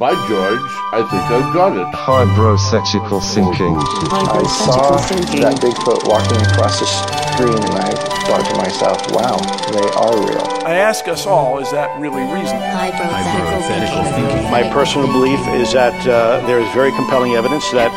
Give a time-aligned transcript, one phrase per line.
[0.00, 0.64] By George,
[0.96, 1.84] I think I've got it.
[1.92, 3.76] Hybrosexual thinking.
[3.76, 7.92] I saw that Bigfoot walking across the screen and I
[8.24, 9.36] thought to myself, wow,
[9.76, 10.64] they are real.
[10.64, 12.64] I ask us all, is that really reasonable?
[12.72, 14.50] Hypothetical thinking.
[14.50, 17.92] My personal belief is that uh, there is very compelling evidence that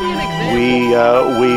[0.51, 1.55] we uh, we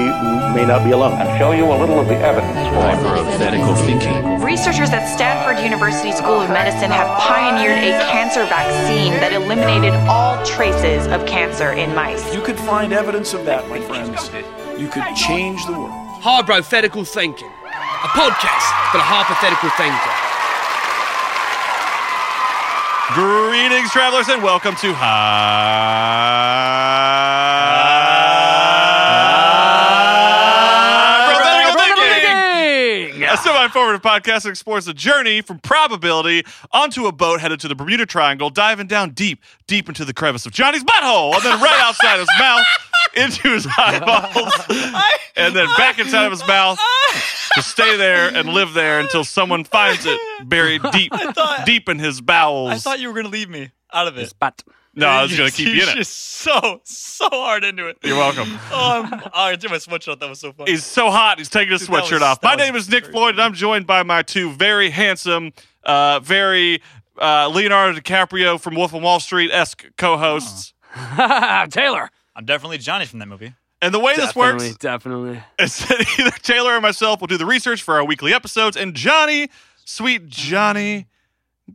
[0.54, 1.14] may not be alone.
[1.14, 3.02] I'll show you a little of the evidence for it.
[3.02, 4.36] Hypothetical thinking.
[4.46, 10.38] Researchers at Stanford University School of Medicine have pioneered a cancer vaccine that eliminated all
[10.46, 12.22] traces of cancer in mice.
[12.32, 14.30] You could find evidence of that, my friends.
[14.79, 15.90] You could change the world.
[16.22, 17.50] Hypothetical thinking.
[17.50, 20.14] A podcast for the hypothetical thinker.
[23.18, 26.75] Greetings, travelers, and welcome to Hypothetical
[33.72, 33.83] Thinking.
[33.83, 37.74] A semi-informative podcast that explores the journey from probability onto a boat headed to the
[37.74, 41.80] Bermuda Triangle, diving down deep, deep into the crevice of Johnny's butthole, and then right
[41.80, 42.64] outside his mouth,
[43.16, 44.52] into his eyeballs,
[45.36, 46.78] and then back inside of his mouth
[47.54, 51.12] to stay there and live there until someone finds it buried deep,
[51.64, 52.72] deep in his bowels.
[52.72, 54.32] I thought you were going to leave me out of it.
[54.38, 54.62] But
[54.97, 55.94] no, I was going to keep you in it.
[55.97, 57.98] just so, so hard into it.
[58.02, 58.48] You're welcome.
[58.72, 60.19] Oh, I'm, oh, I took my sweatshirt off.
[60.20, 60.66] That was so fun.
[60.66, 61.38] He's so hot.
[61.38, 62.42] He's taking his Dude, sweatshirt was- off.
[62.42, 65.53] My name is Nick very Floyd, and I'm joined by my two very handsome,
[65.84, 66.83] uh, very
[67.20, 70.72] uh, Leonardo DiCaprio from Wolf of Wall Street esque co-hosts.
[71.70, 72.10] Taylor.
[72.34, 73.55] I'm definitely Johnny from that movie.
[73.83, 75.42] And the way this works definitely.
[75.58, 78.94] is that either Taylor or myself will do the research for our weekly episodes, and
[78.94, 79.48] Johnny,
[79.84, 81.06] sweet Johnny,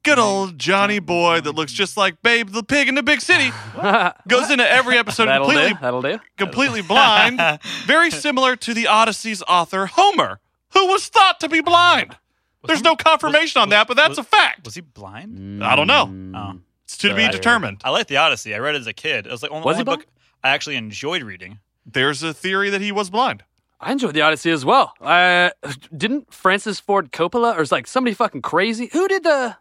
[0.03, 3.51] good old Johnny boy that looks just like Babe the Pig in the Big City,
[4.27, 5.79] goes into every episode That'll completely do.
[5.81, 6.19] That'll do.
[6.37, 7.39] completely blind,
[7.85, 10.39] very similar to the Odyssey's author Homer,
[10.73, 12.17] who was thought to be blind.
[12.65, 14.65] There's no confirmation on that, but that's was- a fact.
[14.65, 15.63] Was he blind?
[15.63, 16.37] I don't know.
[16.37, 16.59] Oh.
[16.85, 17.31] It's to be Right.
[17.31, 17.81] determined.
[17.83, 18.53] I like the Odyssey.
[18.53, 19.25] I read it as a kid.
[19.25, 20.05] It was like only, Was he only book?
[20.43, 21.59] I actually enjoyed reading.
[21.85, 23.43] There's a theory that he was blind.
[23.79, 24.93] I enjoyed the Odyssey as well.
[25.01, 25.49] Uh,
[25.95, 28.89] didn't Francis Ford Coppola or is like somebody fucking crazy?
[28.93, 29.57] Who did the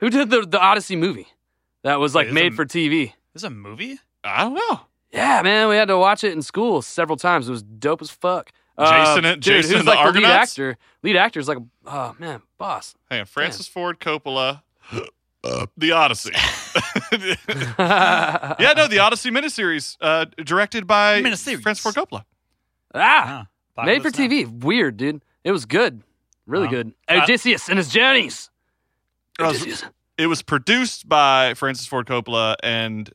[0.00, 1.28] Who did the the Odyssey movie?
[1.82, 3.12] That was like Wait, made it- for TV.
[3.32, 3.98] This is a movie?
[4.24, 4.80] I don't know.
[5.12, 7.48] Yeah, man, we had to watch it in school several times.
[7.48, 8.50] It was dope as fuck.
[8.78, 10.76] Jason uh, and- dude, Jason who's and the like the lead actor?
[11.02, 12.94] Lead actor is like, oh man, boss.
[13.10, 14.62] Hang on, Francis Ford Coppola,
[15.76, 16.32] The Odyssey.
[17.78, 21.62] ah, yeah, no, the Odyssey miniseries, uh, directed by Miniseries.
[21.62, 22.24] Francis Ford Coppola.
[22.94, 23.46] Ah,
[23.84, 24.26] made for Apocalypse Now.
[24.26, 24.62] TV.
[24.64, 25.22] Weird, dude.
[25.44, 26.02] It was good,
[26.46, 26.70] really Wow.
[26.72, 26.92] good.
[27.08, 28.49] Uh, Odysseus and his journeys.
[29.40, 29.84] It was- Odysseus.
[30.18, 33.08] It was produced by Francis Ford Coppola, and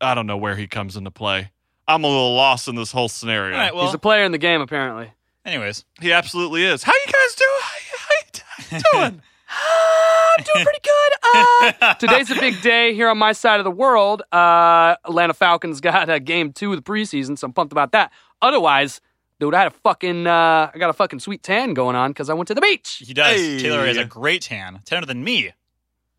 [0.00, 1.50] I don't know where he comes into play.
[1.88, 3.54] I'm a little lost in this whole scenario.
[3.56, 5.10] All right, well, He's a player in the game, apparently.
[5.44, 5.84] anyways.
[6.00, 6.84] He absolutely is.
[6.84, 7.60] How you guys doing?
[7.60, 9.22] How you, how you doing?
[9.50, 10.96] I'm doing pretty good.
[11.82, 14.22] Uh, today's a big day here on my side of the world.
[14.32, 18.10] Uh, Atlanta Falcons got a game two of the preseason, so I'm pumped about that.
[18.42, 19.00] Otherwise,
[19.40, 22.30] dude, I had a fucking, uh, I got a fucking sweet tan going on because
[22.30, 23.02] I went to the beach.
[23.04, 23.34] He does.
[23.36, 23.58] Hey.
[23.58, 24.80] Taylor has a great tan.
[24.84, 25.50] Tanner than me.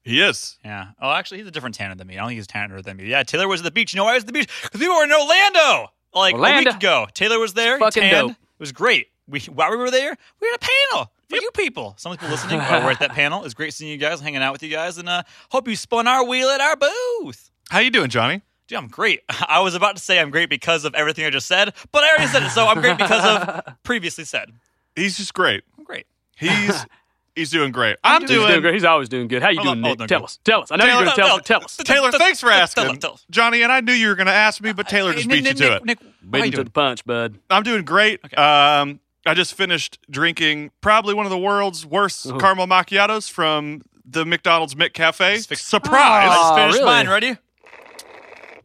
[0.04, 0.58] He is.
[0.66, 0.88] Yeah.
[1.00, 2.16] Oh, actually, he's a different tanner than me.
[2.16, 3.06] I don't think he's tanner than me.
[3.06, 3.94] Yeah, Taylor was at the beach.
[3.94, 4.50] You know why I was at the beach?
[4.64, 7.08] Because we were in Orlando like a week ago.
[7.14, 7.78] Taylor was there.
[7.78, 8.28] he Fucking tanned.
[8.30, 8.32] dope.
[8.32, 9.08] It was great.
[9.28, 11.94] We while we were there, we had a panel for you people.
[11.98, 13.46] Some people listening were at that panel.
[13.46, 15.22] It's great seeing you guys, hanging out with you guys, and uh,
[15.52, 17.52] hope you spun our wheel at our booth.
[17.70, 18.42] How you doing, Johnny?
[18.72, 19.20] Dude, I'm great.
[19.48, 22.10] I was about to say I'm great because of everything I just said, but I
[22.12, 24.52] already said it, so I'm great because of previously said.
[24.96, 25.64] He's just great.
[25.78, 26.06] I'm great.
[26.38, 26.86] He's
[27.36, 27.98] he's doing great.
[28.04, 28.48] I'm, He's doing.
[28.48, 28.74] doing great.
[28.76, 29.42] He's always doing good.
[29.42, 29.98] How you Oh, doing, oh, Nick?
[30.08, 30.24] tell good.
[30.24, 30.40] us.
[30.46, 30.72] Tell us.
[30.72, 31.76] I know Taylor, you're going to tell tell- us.
[31.78, 32.12] Tell us.
[32.12, 33.62] Taylor, thanks for asking, tell- tell- Johnny.
[33.64, 35.76] And I knew you were going to ask me, but Taylor just beat you to
[35.76, 35.86] it.
[35.86, 36.00] Nick,
[36.30, 37.40] Beat him you to the punch, bud.
[37.50, 38.22] I'm doing great.
[38.38, 44.26] Um, I just finished drinking probably one of the world's worst caramel macchiatos from the
[44.26, 45.36] McDonald's McCafe.
[45.36, 46.30] Just fix- Surprise!
[46.32, 46.86] I just Oh, finished really?
[46.86, 47.08] mine.
[47.10, 47.38] Ready?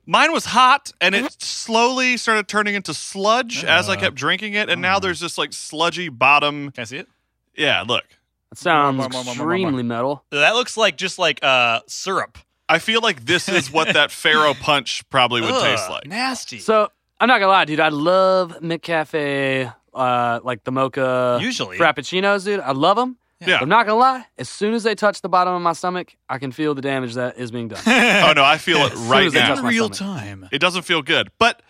[0.07, 4.69] Mine was hot, and it slowly started turning into sludge as I kept drinking it,
[4.71, 6.71] and now there's this like sludgy bottom.
[6.71, 7.09] Can I see it?
[7.57, 8.05] Yeah, look.
[8.51, 9.55] That sounds More, more, more, more, more, more.
[9.57, 10.25] extremely metal.
[10.31, 12.39] That looks like just like uh syrup.
[12.69, 16.07] I feel like this is what that Faro punch probably would taste like.
[16.07, 16.59] Nasty.
[16.59, 17.81] So I'm not gonna lie, dude.
[17.81, 21.79] I love McCafe, uh, like the mocha Usually.
[21.79, 22.61] frappuccinos, dude.
[22.61, 23.17] I love them.
[23.45, 23.59] Yeah.
[23.61, 24.25] I'm not gonna lie.
[24.39, 27.15] As soon as they touch the bottom of my stomach, I can feel the damage
[27.15, 27.81] that is being done.
[27.87, 29.55] Oh no, I feel it right as they now.
[29.55, 30.17] touch my real stomach.
[30.23, 30.49] time.
[30.53, 31.31] It doesn't feel good.
[31.39, 31.61] But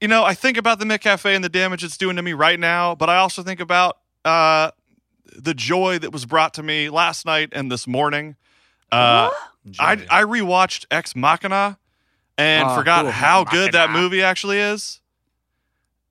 [0.00, 2.58] you know, I think about the McCafe and the damage it's doing to me right
[2.58, 4.70] now, but I also think about uh
[5.36, 8.36] the joy that was brought to me last night and this morning.
[8.90, 9.28] Uh
[9.78, 11.78] I I rewatched Ex Machina
[12.38, 13.10] and Oh, forgot cool.
[13.10, 15.00] how good that movie actually is.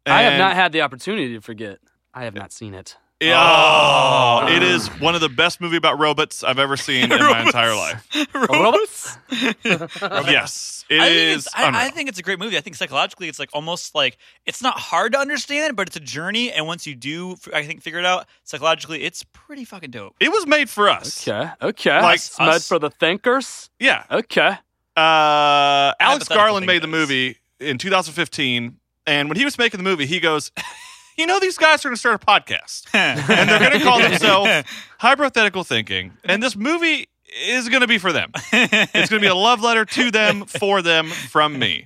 [0.06, 1.80] I have not had the opportunity to forget.
[2.14, 2.96] I have not seen it.
[3.20, 7.42] Oh, it is one of the best movie about robots I've ever seen in my
[7.46, 8.08] entire life.
[8.34, 9.18] Robots?
[9.32, 12.58] Yes, it I is it's, I, I think it's a great movie.
[12.58, 16.02] I think psychologically, it's like almost like it's not hard to understand, but it's a
[16.02, 16.52] journey.
[16.52, 20.16] And once you do, I think, figure it out psychologically, it's pretty fucking dope.
[20.20, 21.28] It was made for us.
[21.28, 22.02] Okay, okay.
[22.02, 23.70] Like It's made for the thinkers.
[23.80, 24.04] Yeah.
[24.12, 24.58] Okay.
[24.96, 30.06] Uh, Alex Garland made the movie in 2015, and when he was making the movie,
[30.06, 30.52] he goes,
[31.18, 33.20] "You know, these guys are going to start a podcast, and
[33.50, 34.50] they're going to call themselves
[35.00, 37.08] Hypothetical Thinking, and this movie
[37.46, 38.32] is going to be for them.
[38.54, 41.86] It's going to be a love letter to them, for them, from me."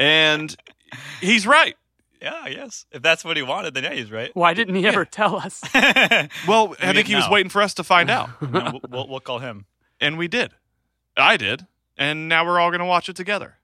[0.00, 0.54] And
[1.20, 1.76] he's right.
[2.20, 2.86] Yeah, yes.
[2.90, 4.30] If that's what he wanted, then yeah, he's right.
[4.34, 5.60] Why didn't he ever tell us?
[6.48, 9.20] Well, I think he was waiting for us to find out, No, we'll, we'll, we'll
[9.20, 9.66] call him.
[10.00, 10.52] and we did.
[11.16, 11.66] I did,
[11.98, 13.58] and now we're all going to watch it together.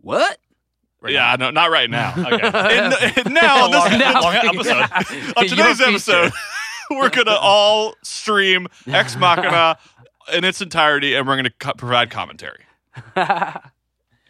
[0.00, 0.38] what?
[1.00, 2.12] Right yeah, no, not right now.
[2.18, 2.36] Okay.
[2.54, 5.32] And, and now, on this, Now- long episode.
[5.36, 6.32] on today's episode,
[6.90, 9.78] we're gonna all stream Ex Machina
[10.32, 12.64] in its entirety, and we're gonna co- provide commentary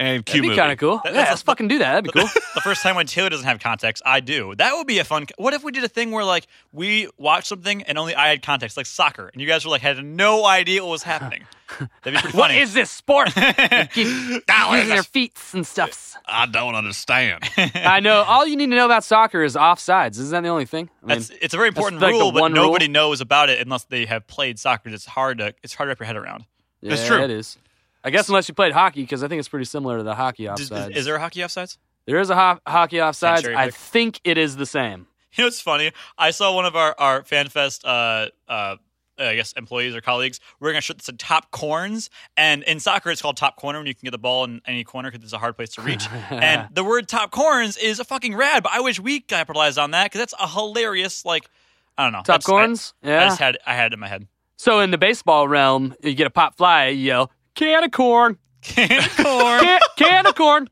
[0.01, 1.01] and cue That'd be kind of cool.
[1.05, 1.93] That- yeah, let's fucking do that.
[2.03, 2.29] That'd be cool.
[2.55, 4.55] the first time when Taylor doesn't have context, I do.
[4.57, 5.27] That would be a fun.
[5.37, 8.43] What if we did a thing where like we watched something and only I had
[8.43, 11.45] context, like soccer, and you guys were like had no idea what was happening?
[11.79, 12.59] That'd be pretty funny.
[12.59, 13.33] is this sport?
[13.35, 14.43] Keep using
[14.89, 16.17] their feet and stuffs.
[16.27, 17.45] I don't understand.
[17.57, 18.23] I know.
[18.23, 20.13] All you need to know about soccer is offsides.
[20.13, 20.91] Isn't that the only thing?
[21.05, 22.93] I mean, it's a very important like rule, but nobody rule.
[22.93, 24.89] knows about it unless they have played soccer.
[24.89, 26.47] It's hard to it's hard to wrap your head around.
[26.81, 27.23] yeah, It's true.
[27.23, 27.59] It is.
[28.05, 30.45] I guess unless you played hockey, because I think it's pretty similar to the hockey
[30.45, 30.91] offsides.
[30.93, 31.77] Is, is there a hockey offsides?
[32.07, 33.55] there is a ho- hockey offsides.
[33.55, 35.07] I think it is the same.
[35.35, 35.93] You know what's funny?
[36.19, 38.77] I saw one of our our FanFest uh uh
[39.17, 43.11] I guess employees or colleagues wearing a shirt that said top corns and in soccer
[43.13, 45.33] it's called top corner when you can get the ball in any corner because it's
[45.33, 48.73] a hard place to reach and the word top corns is a fucking rad but
[48.73, 51.49] I wish we capitalized on that because that's a hilarious like
[51.97, 52.95] I don't know Top I- corns?
[53.05, 53.25] I, Yeah.
[53.29, 54.27] just had I had it in my head
[54.57, 58.39] So in the baseball realm, you get a pop fly, you yell, can of corn.
[58.63, 60.69] can of corn Can, can of corn.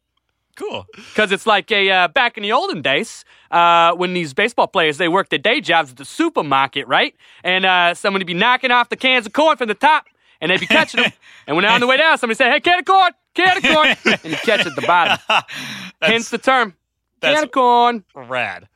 [0.57, 4.67] cool Because it's like a uh, back in the olden days uh, when these baseball
[4.69, 7.15] players they worked their day jobs at the supermarket, right?
[7.45, 10.07] And uh, somebody be knocking off the cans of corn from the top,
[10.41, 11.13] and they'd be catching them.
[11.47, 13.63] and when they're on the way down, somebody say, "Hey, can of corn, can of
[13.63, 13.89] corn,"
[14.25, 15.19] and you catch at the bottom.
[16.03, 16.75] Hence the term,
[17.21, 18.05] can of corn.
[18.15, 18.69] rad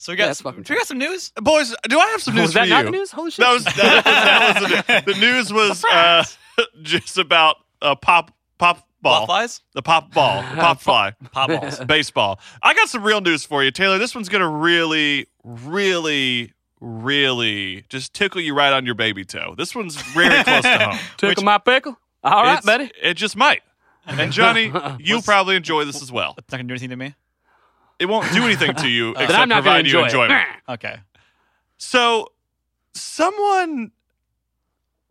[0.00, 2.42] so we got fucking do we got some news Boys, do I have some news
[2.48, 2.90] Was that for not you?
[2.92, 3.10] the news?
[3.10, 3.44] Holy shit!
[3.44, 6.24] That was that, that was the, the news was uh,
[6.82, 11.12] just about uh, pop pop ball, flies the pop ball, the pop fly.
[11.32, 12.40] pop balls baseball.
[12.62, 13.98] I got some real news for you, Taylor.
[13.98, 19.54] This one's gonna really, really, really just tickle you right on your baby toe.
[19.56, 20.98] This one's very close to home.
[21.16, 21.96] Took my pickle.
[22.24, 22.90] All right, buddy.
[23.02, 23.62] It just might.
[24.06, 26.34] And Johnny, you'll probably enjoy this as well.
[26.38, 27.14] it's not gonna do anything to me
[27.98, 30.32] It won't do anything to you Then except I'm not provide to you enjoyment.
[30.66, 30.72] it.
[30.72, 30.96] okay
[31.76, 32.32] So,
[32.94, 33.92] someone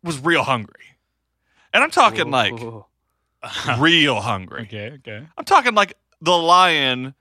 [0.04, 0.97] was real hungry,
[1.78, 2.60] and I'm talking like
[3.78, 4.64] real hungry.
[4.64, 7.14] okay okay I'm talking like the lion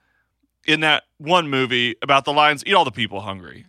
[0.67, 3.67] in that one movie about the lions eat all the people hungry.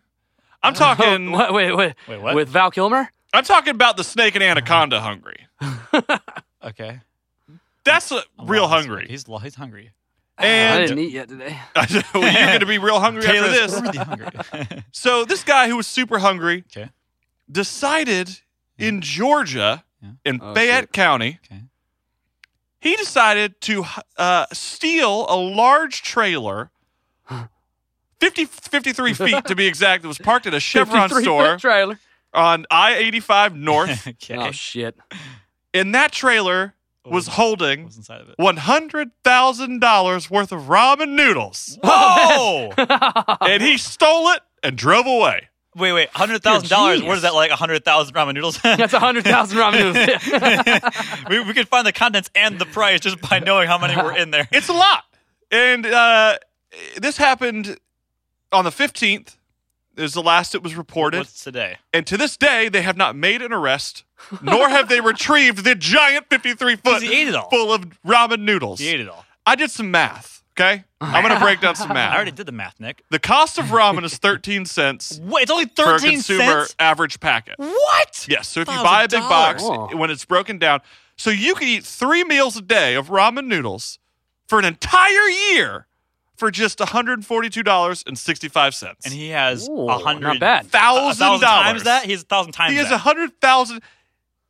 [0.64, 1.32] I'm talking.
[1.32, 2.36] What, wait, wait, Wait, what?
[2.36, 3.10] With Val Kilmer?
[3.34, 5.06] I'm talking about the snake and anaconda uh-huh.
[5.06, 6.20] hungry.
[6.64, 7.02] okay
[7.84, 8.74] That's a, I'm real lost.
[8.74, 9.08] hungry.
[9.10, 9.92] he's he's hungry
[10.38, 11.60] I And didn't eat yet today.
[11.76, 11.88] well,
[12.32, 13.74] you're going to be real hungry after this.
[13.74, 16.92] really hungry So this guy who was super hungry okay
[17.52, 18.40] decided
[18.78, 19.02] in mm.
[19.02, 20.10] Georgia, Yeah.
[20.26, 20.92] in Oh, Fayette shit.
[20.94, 21.62] County, Okay.
[22.80, 23.84] he decided to
[24.18, 26.70] uh, steal a large trailer,
[28.20, 30.04] 50, 53 feet to be exact.
[30.04, 32.00] It was parked at a Chevron store trailer.
[32.34, 34.08] on I 85 North.
[34.08, 34.96] okay Oh shit!
[35.74, 36.74] and that trailer
[37.06, 38.36] was holding What's inside of it?
[38.38, 41.80] $100,000 worth of ramen noodles.
[41.82, 42.72] Whoa!
[43.42, 45.48] and he stole it and drove away.
[45.78, 46.98] Wait, wait, hundred thousand dollars.
[46.98, 47.08] genius.
[47.08, 47.52] What is that like?
[47.52, 48.58] hundred thousand ramen noodles?
[48.64, 51.24] That's a hundred thousand ramen noodles.
[51.30, 54.16] we, we could find the contents and the price just by knowing how many were
[54.16, 54.48] in there.
[54.52, 55.04] It's a lot.
[55.52, 56.38] And uh,
[56.98, 57.78] this happened
[58.52, 59.36] on the 15th.
[59.96, 61.18] Is the last it was reported.
[61.18, 61.78] What's today?
[61.92, 64.04] and to this day, they have not made an arrest,
[64.44, 67.50] nor have they retrieved the giant 53 foot he ate it all.
[67.50, 68.80] full of ramen noodles.
[68.80, 69.26] He ate it all.
[69.48, 70.84] I did some math, okay?
[71.00, 72.12] I'm going to break down some math.
[72.12, 73.04] I already did the math, Nick.
[73.12, 76.76] The cost of ramen is 13 cents Wait, it's only for a thirteen consumer cents.
[76.80, 77.56] average packet.
[77.58, 78.26] What?
[78.30, 78.48] Yes.
[78.48, 79.96] So if you buy a big box, Whoa.
[79.96, 80.82] when it's broken down,
[81.16, 84.00] so you can eat three meals a day of ramen noodles
[84.48, 85.86] for an entire year
[86.36, 88.96] for just $142.65.
[89.06, 90.66] And he has Ooh, a hundred not bad.
[90.66, 91.84] a Thousand thousand times dollars.
[91.84, 92.06] that.
[92.06, 92.96] He has a thousand times he has that.
[92.96, 93.82] a hundred thousand.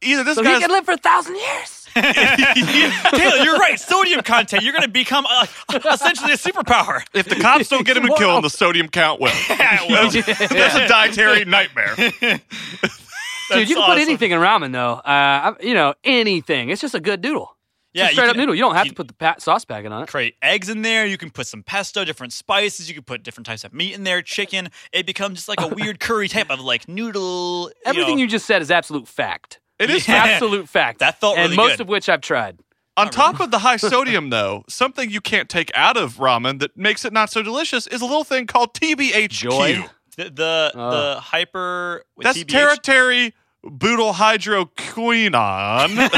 [0.01, 1.86] Either this so he guy's can live for a thousand years.
[3.17, 3.79] Taylor, you're right.
[3.79, 4.63] Sodium content.
[4.63, 5.45] You're going to become uh,
[5.91, 7.01] essentially a superpower.
[7.13, 9.31] If the cops don't get him and kill him, the sodium count will.
[9.49, 10.11] Yeah, it will.
[10.23, 11.95] That's, that's a dietary nightmare.
[11.97, 14.93] Dude, you can put anything in ramen though.
[14.95, 16.69] Uh, you know, anything.
[16.69, 17.55] It's just a good noodle.
[17.93, 18.53] It's Yeah, a you straight up noodle.
[18.55, 20.09] You don't have you- to put the pa- sauce packet on it.
[20.09, 21.05] create eggs in there.
[21.05, 22.89] You can put some pesto, different spices.
[22.89, 24.69] You can put different types of meat in there, chicken.
[24.91, 27.71] It becomes just like a weird curry type of like noodle.
[27.85, 28.21] Everything know.
[28.23, 29.59] you just said is absolute fact.
[29.79, 30.23] It is Yeah.
[30.25, 30.99] Absolute fact.
[30.99, 31.81] That felt and really most good.
[31.81, 32.59] of which I've tried.
[32.97, 36.75] On top of the high sodium, though, something you can't take out of ramen that
[36.75, 39.29] makes it not so delicious is a little thing called TBHQ.
[39.29, 39.85] Joy.
[40.17, 40.91] the the, Oh.
[41.13, 42.03] the hyper.
[42.17, 43.33] That's TBH tertiary
[43.77, 46.11] butyl hydroquinone.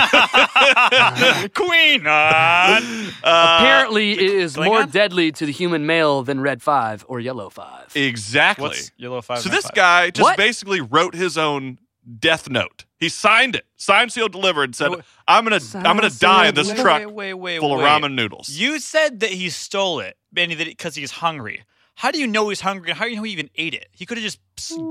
[1.53, 2.83] Queen on.
[3.21, 4.91] Uh, Apparently, it is more Klingon?
[4.91, 7.91] deadly to the human male than red five or yellow five.
[7.95, 8.63] exactly.
[8.69, 9.39] What's yellow five?
[9.39, 9.73] so this five?
[9.75, 10.37] guy just What?
[10.37, 11.79] basically wrote his own
[12.19, 12.85] death note.
[12.99, 16.47] He signed it, signed, sealed, delivered, and said, Wait, "I'm gonna, I'm gonna Signed, die
[16.49, 19.49] in this Wait, truck wait, wait, wait, full of ramen noodles." You said that he
[19.49, 21.63] stole it, Benny, because he's hungry.
[21.95, 22.91] How do you know he's hungry?
[22.93, 23.87] How do you know he even ate it?
[23.91, 24.39] He could have just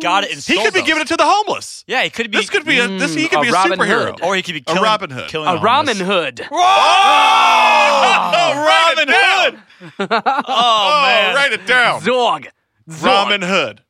[0.02, 0.86] got it and he sold could be those.
[0.86, 1.84] giving it to the homeless.
[1.86, 2.36] Yeah, he could be.
[2.38, 3.14] This could be a this.
[3.14, 4.10] He could a be a Robin superhero.
[4.10, 4.22] Hood.
[4.22, 5.28] or he could be A Robin Hood.
[5.30, 5.98] killing A the homeless.
[5.98, 6.40] ramen hood.
[6.50, 6.54] Oh,
[8.66, 9.62] write it down.
[10.00, 10.08] Oh,
[10.48, 12.00] Oh, man, write it down.
[12.00, 12.46] Zog.
[12.88, 13.82] Ramen Hood.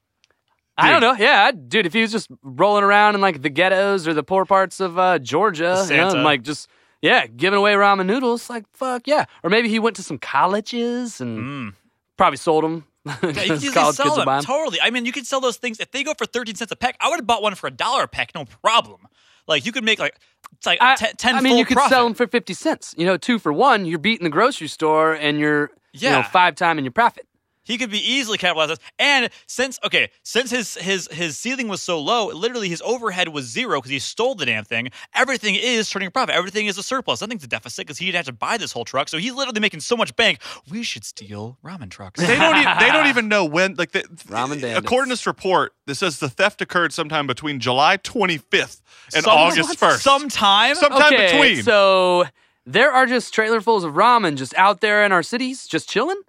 [0.78, 1.14] I don't know.
[1.18, 4.44] Yeah, dude, if he was just rolling around in like the ghettos or the poor
[4.44, 6.14] parts of uh, Georgia, you know, Santa.
[6.14, 6.68] and, like just
[7.02, 9.25] yeah, giving away ramen noodles, like fuck yeah.
[9.42, 11.75] Or maybe he went to some colleges and Mm.
[12.16, 12.85] probably sold them.
[13.23, 14.42] Yeah, you sell them.
[14.42, 14.80] Totally.
[14.82, 16.97] I mean, you could sell those things if they go for thirteen cents a peck.
[17.00, 19.06] I would have bought one for a dollar a peck, no problem.
[19.47, 20.16] Like you could make like
[20.56, 21.90] it's like I, ten, ten I mean, full you could profit.
[21.90, 22.94] sell them for fifty cents.
[22.99, 23.87] You know, two for one.
[23.87, 26.23] You're beating the grocery store, and you're you know Yeah.
[26.23, 27.26] five time in your profit.
[27.68, 28.70] He could be easily capitalized.
[28.72, 28.84] on this.
[28.98, 33.44] And since okay, since his his his ceiling was so low, literally his overhead was
[33.44, 34.88] zero because he stole the damn thing.
[35.14, 36.34] Everything is turning a profit.
[36.34, 37.20] Everything is a surplus.
[37.20, 39.08] Nothing's a deficit because he'd have to buy this whole truck.
[39.08, 40.40] So he's literally making so much bank.
[40.70, 42.18] We should steal ramen trucks.
[42.20, 42.56] They don't.
[42.56, 43.75] Even, they don't even know when.
[43.75, 44.78] Like the, Ramen bandits.
[44.78, 48.80] according to this report, this says the theft occurred sometime between July 25th
[49.14, 49.98] and Some- August 1st.
[49.98, 50.75] Sometime.
[50.75, 51.62] Sometime okay, between.
[51.62, 52.25] so
[52.66, 56.20] there are just trailerfuls of ramen just out there in our cities, just chilling.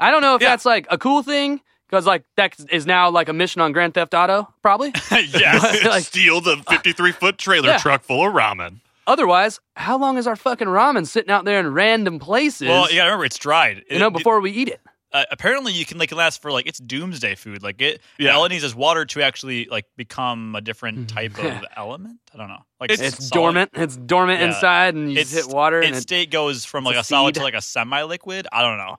[0.00, 0.50] I don't know if Yeah.
[0.50, 3.94] that's like a cool thing because like that is now like a mission on Grand
[3.94, 4.92] Theft Auto, probably.
[5.10, 5.84] yes.
[5.84, 7.78] like- Steal the 53 foot trailer Yeah.
[7.78, 8.80] truck full of ramen.
[9.06, 12.68] Otherwise, how long is our fucking ramen sitting out there in random places?
[12.68, 13.84] Well, you gotta remember it's dried.
[13.90, 14.80] you know, It- before we eat it.
[15.12, 17.60] uh, apparently you can like it last for like it's doomsday food.
[17.62, 18.36] Like it, Yeah.
[18.36, 22.20] all it needs is water to actually like become a different type of element.
[22.32, 22.64] I don't know.
[22.78, 23.70] Like It's- It's dormant.
[23.74, 24.46] It's dormant Yeah.
[24.48, 27.00] inside, and you It's just hit water, and Its it, state goes from like a
[27.00, 28.46] a, solid to like a semi-liquid.
[28.52, 28.98] I don't know.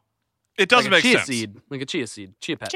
[0.57, 1.27] It doesn't like a make chia sense.
[1.27, 2.71] seed, like a chia seed, chia pet.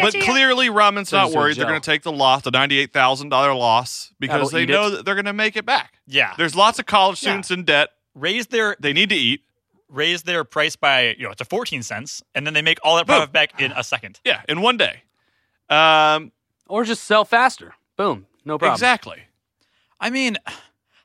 [0.00, 1.56] But clearly, ramen's not Turns to a worried.
[1.56, 4.86] They're going to take the loss, the ninety-eight thousand dollar loss, because That'll they know
[4.88, 4.90] it.
[4.90, 5.94] that they're going to make it back.
[6.06, 7.90] Yeah, There's lots of college students in debt.
[8.14, 9.42] raise their They need to eat.
[9.88, 13.06] raise their price by you know to fourteen cents, and then they make all that
[13.06, 13.16] Boom.
[13.16, 14.20] profit back in a second.
[14.24, 15.02] Yeah, in one day.
[15.68, 16.32] Um,
[16.66, 17.74] Or just sell faster.
[17.96, 18.74] Boom, no problem.
[18.74, 19.22] exactly.
[20.00, 20.38] I mean,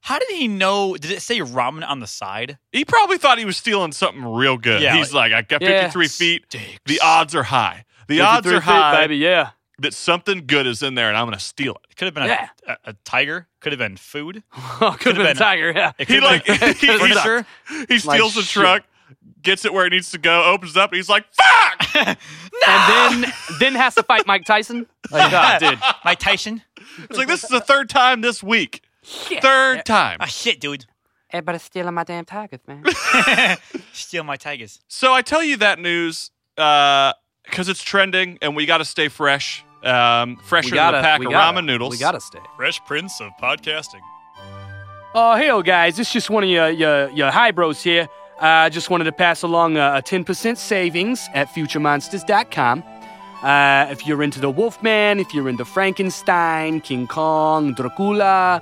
[0.04, 0.96] how did he know?
[0.96, 2.58] Did it say ramen on the side?
[2.72, 4.82] He probably thought he was stealing something real good.
[4.82, 5.84] Yeah, He's like, I got Yeah.
[5.90, 6.44] 53 feet.
[6.50, 6.80] Steaks.
[6.86, 7.86] The odds are high.
[8.08, 9.18] The odds are feet, high baby.
[9.18, 9.52] Yeah.
[9.80, 11.82] that something good is in there, and I'm going to steal it.
[11.92, 12.50] It could have been Yeah.
[12.68, 13.48] a, a, a tiger.
[13.60, 14.44] Could have been food.
[14.82, 15.72] Oh, could have been, been- a tiger.
[15.76, 15.92] Yeah.
[15.98, 17.46] It He like been he, he, furniture.
[17.88, 18.62] he steals the shit.
[18.62, 18.84] truck,
[19.42, 21.96] gets it where it needs to go, opens it up, and he's like, "Fuck!"
[22.68, 24.86] And then then has to fight Mike Tyson.
[25.12, 25.80] Like, oh, dude.
[26.06, 26.62] Mike Tyson.
[27.10, 28.82] It's like this is the third time this week.
[29.04, 30.18] Third time.
[30.20, 30.86] Ah, shit, dude.
[31.32, 32.84] Everybody's stealing my damn tigers, man.
[33.94, 34.80] Steal my tigers.
[34.88, 39.66] So I tell you that news because it's trending, and we got to stay fresh.
[39.84, 41.92] Um, fresher we gotta, than a pack we of gotta, ramen noodles.
[41.92, 42.40] We gotta stay.
[42.56, 44.00] Fresh Prince of podcasting.
[45.16, 46.00] Oh, hey, guys.
[46.00, 48.08] It's just one of your, your, your high bros here.
[48.40, 52.84] I uh, just wanted to pass along a, a 10% savings at futuremonsters.com.
[53.44, 58.62] Uh, if you're into the Wolfman, if you're into Frankenstein, King Kong, Dracula,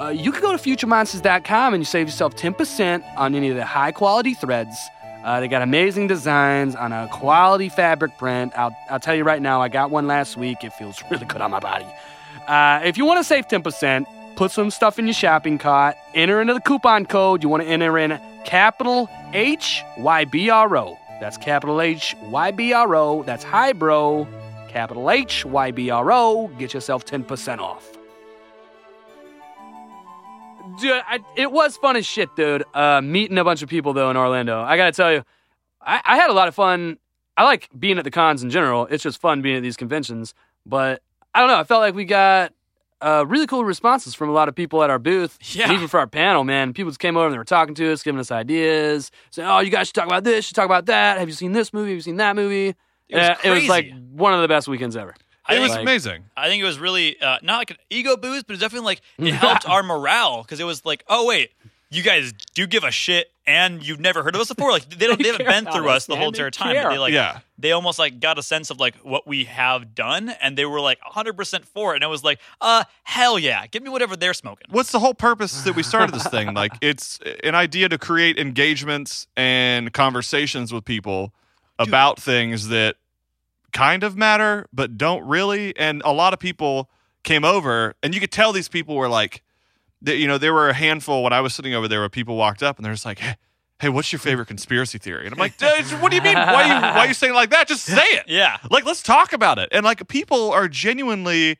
[0.00, 3.64] uh, you can go to futuremonsters.com and you save yourself 10% on any of the
[3.64, 4.76] high quality threads.
[5.24, 8.52] Uh, they got amazing designs on a quality fabric print.
[8.56, 10.62] I'll, I'll tell you right now, I got one last week.
[10.62, 11.86] It feels really good on my body.
[12.46, 16.40] Uh, if you want to save 10%, put some stuff in your shopping cart, enter
[16.40, 17.42] into the coupon code.
[17.42, 20.96] You want to enter in capital H Y B R O.
[21.20, 23.24] That's capital H Y B R O.
[23.24, 24.28] That's high bro.
[24.68, 26.46] Capital H Y B R O.
[26.58, 27.97] Get yourself 10% off.
[30.80, 32.64] Dude, I, it was fun as shit, dude.
[32.74, 34.60] Uh, meeting a bunch of people though in Orlando.
[34.62, 35.24] I gotta tell you,
[35.80, 36.98] I, I had a lot of fun.
[37.36, 38.86] I like being at the cons in general.
[38.86, 40.34] It's just fun being at these conventions.
[40.66, 41.02] But
[41.34, 41.58] I don't know.
[41.58, 42.52] I felt like we got
[43.00, 45.72] uh, really cool responses from a lot of people at our booth, Yeah.
[45.72, 46.42] even for our panel.
[46.42, 49.48] Man, people just came over and they were talking to us, giving us ideas, saying,
[49.48, 51.18] "Oh, you guys should talk about this, should talk about that.
[51.18, 51.90] Have you seen this movie?
[51.90, 52.74] Have you seen that movie?"
[53.08, 55.14] It was Uh, it was like one of the best weekends ever.
[55.48, 56.24] I It was think- amazing.
[56.36, 59.00] I think it was really uh, not like an ego boost, but it's definitely like
[59.18, 61.50] it helped our morale because it was like, oh wait,
[61.90, 64.70] you guys do give a shit, and you've never heard of us before.
[64.70, 66.74] Like they don't, they, They haven't been through us, us the whole entire time.
[66.76, 67.38] But they like, Yeah.
[67.58, 70.80] they almost like got a sense of like what we have done, and they were
[70.80, 71.96] like 100 percent for it.
[71.96, 74.66] And it was like, uh, hell yeah, give me whatever they're smoking.
[74.68, 76.52] What's the whole purpose that we started this thing?
[76.52, 81.32] Like, it's an idea to create engagements and conversations with people
[81.78, 82.96] about things that
[83.78, 85.76] kind of matter, but don't really.
[85.76, 86.90] And a lot of people
[87.22, 89.42] came over, and you could tell these people were like,
[90.02, 92.36] that, you know, there were a handful when I was sitting over there where people
[92.36, 93.36] walked up and they're just like, hey,
[93.80, 95.26] hey, what's your favorite conspiracy theory?
[95.26, 96.34] And I'm like, what do you mean?
[96.34, 97.68] Why are you, why are you saying it like that?
[97.68, 98.24] Just say it.
[98.28, 99.68] Yeah, Like, let's talk about it.
[99.72, 101.58] And like, people are genuinely,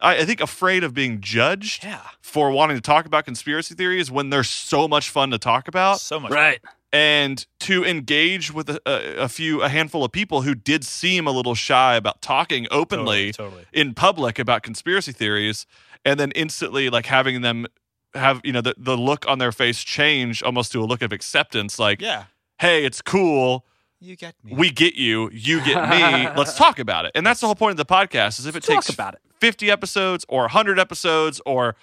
[0.00, 4.10] I, I think, afraid of being judged yeah, for wanting to talk about conspiracy theories
[4.10, 6.32] when they're so much fun to talk about so much.
[6.32, 6.60] Right.
[6.94, 11.26] And to engage with a, a, a few a handful of people who did seem
[11.26, 13.64] a little shy about talking openly Totally, totally.
[13.72, 15.66] in public about conspiracy theories
[16.04, 17.66] and then instantly like having them
[18.14, 21.12] have you know the, the look on their face change almost to a look of
[21.12, 22.24] acceptance like Yeah,
[22.60, 23.66] hey it's cool
[24.00, 24.52] you get me.
[24.54, 27.72] we get you you get me let's talk about it and that's the whole point
[27.72, 29.20] of the podcast is if it Talk takes about it.
[29.40, 31.74] 50 episodes or 100 episodes or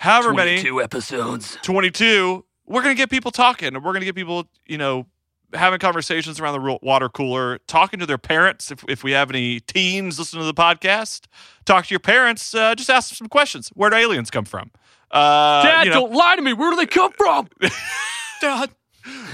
[0.00, 1.56] however many Two episodes.
[1.62, 5.06] 22 we're going to get people talking and we're going to get people you know
[5.52, 9.58] having conversations around the water cooler talking to their parents if, if we have any
[9.60, 11.26] teens listening to the podcast
[11.64, 14.70] talk to your parents uh, just ask them some questions where do aliens come from
[15.10, 16.52] uh, Dad, you know, don't lie to me.
[16.52, 17.48] Where do they come from?
[18.40, 18.70] Dad,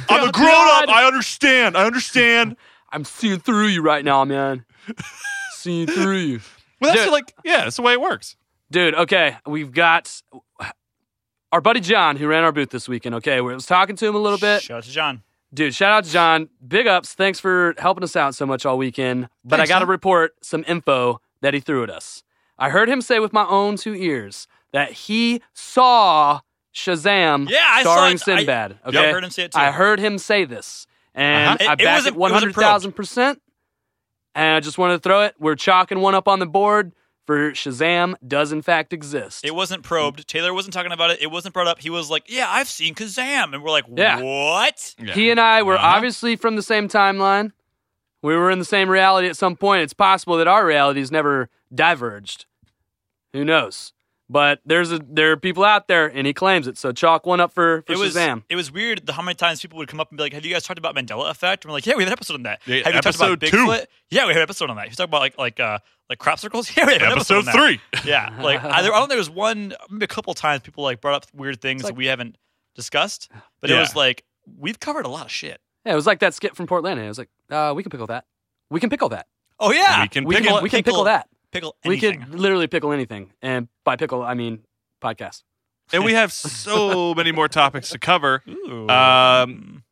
[0.09, 0.33] i'm a Dad.
[0.33, 2.57] grown-up i understand i understand
[2.93, 4.64] I'm seeing through you right now, man.
[5.50, 6.40] seeing through you.
[6.81, 7.12] well that's Dude.
[7.12, 8.37] like yeah that's the way it works
[8.71, 10.21] Dude, okay, we've got
[11.53, 13.15] our buddy John who ran our booth this weekend.
[13.17, 14.62] Okay, we was talking to him a little bit.
[14.62, 15.23] Shout out to John.
[15.55, 16.49] Dude, shout out to John.
[16.67, 17.15] Big ups.
[17.15, 19.29] Thanks for helping us out so much all weekend.
[19.45, 22.23] But Thanks, I got to report some info that he threw at us.
[22.59, 26.41] I heard him say with my own two ears that he saw
[26.75, 28.23] Shazam Yeah, I saw starring it.
[28.29, 28.71] I- Sinbad.
[28.71, 29.59] Yep, Okay, heard him say it too.
[29.59, 31.57] I heard him say this, and Uh-huh.
[31.61, 33.40] It- I it back it it hundred thousand percent.
[34.35, 35.35] And I just wanted to throw it.
[35.38, 36.92] We're chalking one up on the board
[37.27, 39.45] for Shazam does in fact exist.
[39.45, 40.27] It wasn't probed.
[40.29, 41.21] Taylor wasn't talking about it.
[41.21, 41.81] It wasn't brought up.
[41.81, 44.21] He was like, "Yeah, I've seen Kazam," and we're like, Yeah.
[44.21, 45.12] "What?" Yeah.
[45.15, 45.87] He and I were Uh-huh.
[45.97, 47.53] obviously from the same timeline.
[48.23, 49.83] We were in the same reality at some point.
[49.83, 52.47] It's possible that our realities never diverged.
[53.33, 53.93] Who knows?
[54.29, 56.77] But there's a there are people out there, and he claims it.
[56.77, 58.43] So chalk one up for, for it was Shazam.
[58.49, 60.45] it was weird the, how many times people would come up and be like, "Have
[60.45, 62.43] you guys talked about Mandela effect?" And we're like, "Yeah, we have an episode on
[62.43, 63.57] that." Yeah, have you talked about episode two.
[63.67, 63.87] Bigfoot?
[64.11, 64.89] Yeah, we have an episode on that.
[64.91, 65.79] You talk about like like uh
[66.11, 66.69] like crop circles?
[66.77, 67.81] Yeah, we have an episode, episode on that.
[68.03, 70.62] three Yeah, like I, there, I don't think there was one maybe a couple times
[70.62, 72.37] people like brought up weird things that we haven't
[72.75, 74.25] discussed, but it was like
[74.59, 75.61] we've covered a lot of shit.
[75.85, 77.01] Yeah, it was like that skit from Portland.
[77.01, 78.25] It was like, uh, we can pickle that.
[78.71, 79.27] We can pickle that.
[79.61, 81.29] Oh yeah, We can We pickle can we can pickle that.
[81.57, 82.21] Pickle We anything.
[82.23, 84.61] could literally pickle anything, and by pickle I mean
[85.03, 85.42] podcast.
[85.92, 88.42] and we have so many more topics to cover
[88.88, 89.83] Um,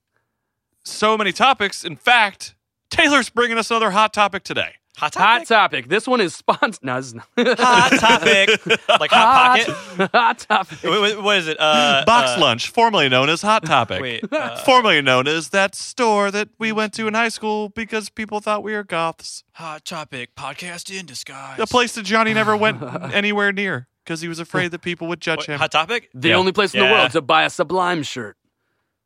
[0.84, 1.84] so many topics.
[1.84, 2.54] In fact,
[2.90, 4.74] Taylor's bringing us another hot topic today.
[4.96, 5.48] Hot Hot topic.
[5.48, 5.88] topic.
[5.88, 6.82] This one is sponsored.
[6.84, 7.26] No, this is not.
[7.58, 8.66] hot topic.
[9.00, 10.10] like hot pocket.
[10.14, 10.82] Hot topic.
[10.82, 11.56] Wait, wait, what is it?
[11.60, 14.00] Uh, Box uh, Lunch, formerly known as Hot Topic.
[14.00, 18.08] Wait, uh, formerly known as that store that we went to in high school because
[18.10, 19.44] people thought we were goths.
[19.52, 21.58] hot topic podcast in disguise.
[21.58, 25.20] A place that Johnny never went anywhere near because he was afraid that people would
[25.20, 25.58] judge What, him.
[25.58, 26.10] hot topic.
[26.14, 26.36] The Yeah.
[26.36, 28.36] only place in the world to buy a Sublime shirt.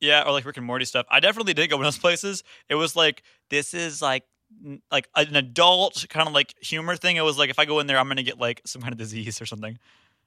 [0.00, 1.06] Yeah, or like Rick and Morty stuff.
[1.10, 2.44] I definitely did go in those places.
[2.68, 4.28] It was like this is like n-
[4.90, 7.16] like an adult kind of like humor thing.
[7.16, 8.98] It was like if I go in there, I'm gonna get like some kind of
[8.98, 9.78] disease or something.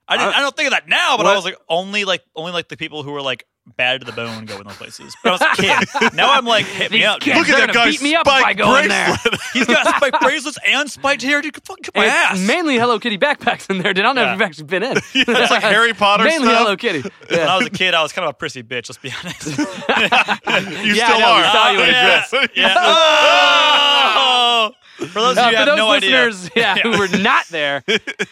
[0.08, 2.50] I didn't, I, don't think of that now, but I was like only like only
[2.52, 5.14] like the people who were like bad to the bone go in those places.
[5.22, 6.14] But I was a kid.
[6.14, 7.24] now I'm like hit me up.
[7.24, 9.14] Look at that guy's beat me up if I go in there.
[9.52, 11.40] He's got spiked bracelets and spiked hair.
[11.40, 12.40] Dude, kick my It's ass.
[12.40, 13.94] mainly Hello Kitty backpacks in there.
[13.94, 14.32] Dude, I don't know Yeah.
[14.32, 14.96] if you've actually been in.
[15.14, 16.58] it's like Harry Potter mainly stuff.
[16.58, 17.08] Hello Kitty.
[17.28, 18.88] when I was a kid, I was kind of a prissy bitch.
[18.90, 19.56] Let's be honest.
[19.56, 21.52] You Yeah, I still know, we are.
[21.52, 22.24] saw you in a yeah.
[22.28, 22.48] dress.
[22.56, 22.74] Yeah.
[22.76, 23.71] Oh!
[24.96, 27.18] For those of Uh, you who for have those no listeners, idea, yeah, who were
[27.18, 27.82] not there.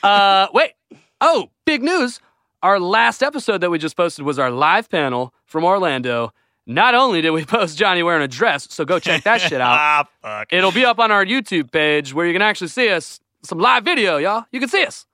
[0.03, 0.73] Uh, wait.
[1.21, 2.21] Oh, big news.
[2.63, 6.33] Our last episode that we just posted was our live panel from Orlando.
[6.67, 9.71] Not only did we post Johnny wearing a dress, so go check that shit out.
[9.79, 10.53] ah, fuck.
[10.53, 13.21] It'll be up on our YouTube page where you can actually see us.
[13.43, 14.45] Some live video, y'all.
[14.53, 15.07] You can see us.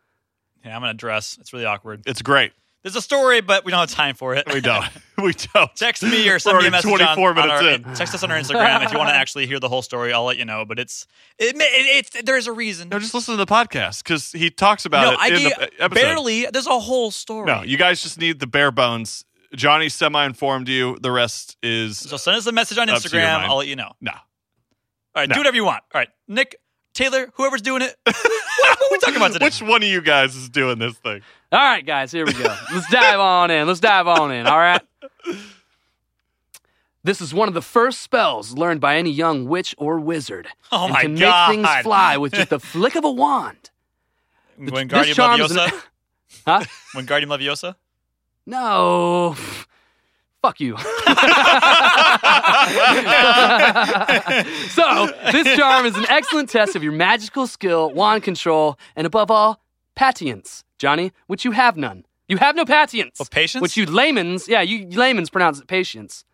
[0.64, 1.38] Yeah, I'm gonna dress.
[1.40, 2.02] It's really awkward.
[2.06, 2.52] It's great.
[2.87, 4.46] There's a story, but we don't have time for it.
[4.55, 4.85] We don't.
[5.18, 5.75] We don't.
[5.75, 7.83] Text me or send me a message on, 24 on minutes our, in.
[7.96, 10.12] text us on our Instagram if you want to actually hear the whole story.
[10.12, 10.66] I'll let you know.
[10.66, 11.07] But it's
[11.38, 12.90] it, it, it's there's a reason.
[12.90, 15.62] No, just listen to the podcast because he talks about No, it I in the
[15.83, 15.94] episode.
[15.94, 16.46] barely.
[16.53, 17.46] There's a whole story.
[17.46, 19.25] No, you guys just need the bare bones.
[19.55, 20.99] Johnny semi-informed you.
[21.01, 23.38] The rest is so send us a message on Up to your Instagram.
[23.40, 23.92] I'll let you know.
[24.03, 24.12] no.
[24.12, 24.18] All
[25.16, 25.35] right, No.
[25.35, 25.83] do whatever you want.
[25.94, 26.57] All right, Nick,
[26.92, 27.96] Taylor, whoever's doing it.
[28.05, 29.46] what, what are we talking about today?
[29.46, 31.22] Which one of you guys is doing this thing?
[31.52, 32.54] All right, guys, here we go.
[32.74, 33.66] Let's dive on in.
[33.66, 34.46] Let's dive on in.
[34.46, 34.80] All right.
[37.04, 40.48] This is one of the first spells learned by any young witch or wizard.
[40.72, 41.48] Oh and my can God.
[41.50, 43.70] make things fly with just the flick of a wand.
[44.56, 45.16] when this Guardian
[45.48, 45.66] Leviosa.
[45.72, 45.80] an-
[46.44, 46.64] Huh?
[46.94, 47.76] when Guardian Leviosa.
[48.44, 49.37] No.
[50.42, 50.76] Fuck you.
[54.68, 59.30] so, this charm is an excellent test of your magical skill, wand control, and above
[59.30, 59.61] all,
[59.96, 62.04] patience, Johnny, which you have none.
[62.28, 63.18] You have no patience.
[63.18, 63.62] What, patience?
[63.62, 66.24] Which you layman's, yeah, you layman's pronounce it patience.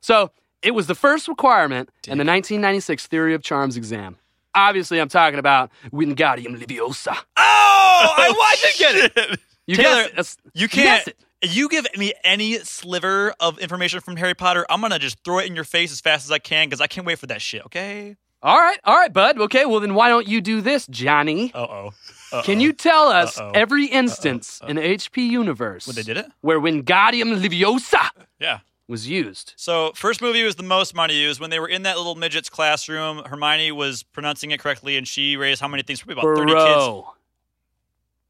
[0.00, 0.30] So,
[0.62, 4.16] it was the first requirement in the 1996 Theory of Charms exam.
[4.54, 7.16] Obviously, I'm talking about Wingardium Leviosa.
[7.16, 9.40] Oh, I, oh, I did get it.
[9.66, 10.52] You Taylor, guessed it.
[10.54, 11.08] You can't.
[11.08, 11.16] it.
[11.42, 15.46] You give me any sliver of information from Harry Potter, I'm gonna just throw it
[15.46, 17.64] in your face as fast as I can because I can't wait for that shit.
[17.66, 18.16] Okay.
[18.42, 19.38] All right, all right, bud.
[19.40, 21.50] Okay, well then why don't you do this, Johnny?
[21.54, 21.58] Uh
[22.32, 22.42] oh.
[22.44, 23.52] Can you tell us Uh-oh.
[23.54, 26.26] every instance in the HP universe When they did it?
[26.42, 28.58] where Wingardium Leviosa Yeah.
[28.86, 29.54] was used?
[29.56, 32.50] So first movie was the most money used when they were in that little midget's
[32.50, 33.22] classroom.
[33.24, 36.02] Hermione was pronouncing it correctly, and she raised how many things?
[36.02, 37.06] Probably about thirty kids.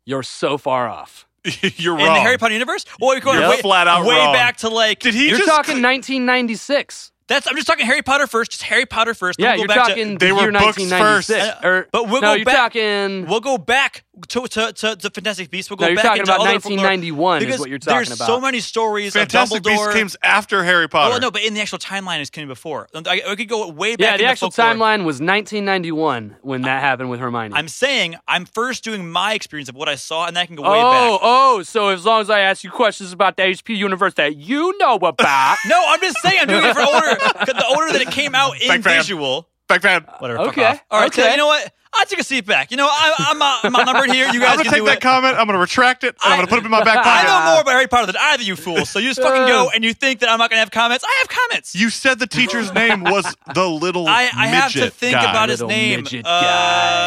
[0.07, 1.27] You're so far off.
[1.77, 2.15] You're In wrong.
[2.15, 2.85] the Harry Potter universe?
[3.01, 4.33] Well, we're going You're way, flat out way wrong.
[4.33, 5.01] back to like.
[5.01, 5.49] Did he You're just?
[5.51, 7.13] talking 1996.
[7.29, 7.47] That's.
[7.47, 8.51] I'm just talking Harry Potter first.
[8.53, 9.39] Just Harry Potter first.
[9.39, 11.45] Yeah, we'll you're go back to- talking They were year books 1996.
[11.55, 11.65] first.
[11.65, 13.27] Or, uh, But we'll no, go you're back- talking.
[13.27, 15.71] We'll go back to to, to, to Fantastic Beasts.
[15.71, 16.77] We'll go No, you're back talking into about other folklore.
[16.87, 18.27] 1991 is because what you're talking there's about.
[18.27, 19.93] so many stories Fantastic of Dumbledore.
[19.95, 21.11] Beasts came after Harry Potter.
[21.11, 22.89] Well, no, but in the actual timeline, it's came before.
[22.95, 24.01] I, I could go way back.
[24.01, 24.75] yeah, in the actual folklore.
[24.75, 27.55] timeline was 1991 when that happened with Hermione.
[27.55, 30.57] I'm saying I'm first doing my experience of what I saw, and then I can
[30.57, 31.21] go way oh, back.
[31.23, 34.37] oh, oh, so as long as I ask you questions about the HP universe that
[34.37, 35.19] you know about.
[35.69, 37.17] No, I'm just saying I'm doing it for order.
[37.17, 38.97] 'cause the order that it came out in Big fan.
[38.97, 39.49] visual.
[39.69, 40.05] Back fan.
[40.19, 40.39] Whatever.
[40.39, 40.83] fuck Okay, off.
[40.91, 41.13] All right.
[41.13, 41.73] So you know what?
[41.95, 42.71] I'll take a seat back.
[42.71, 44.27] You know, I, I'm uh, I'm outnumbered here.
[44.33, 45.01] You guys I'm gonna take do that it.
[45.01, 45.37] comment.
[45.37, 46.17] I'm gonna retract it.
[46.23, 47.29] And I'm gonna put it in my back pocket.
[47.29, 48.89] I know more about Harry Potter than either of you fools.
[48.91, 51.05] So you just fucking go and you think that I'm not gonna have comments.
[51.05, 51.75] I have comments.
[51.75, 55.31] You said the teacher's name was the little I, I have to think guy.
[55.31, 56.01] about his Little name.
[56.03, 56.41] midget Uh,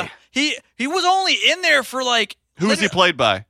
[0.03, 0.11] guy.
[0.31, 3.45] He he was only in there for like Who was he played by?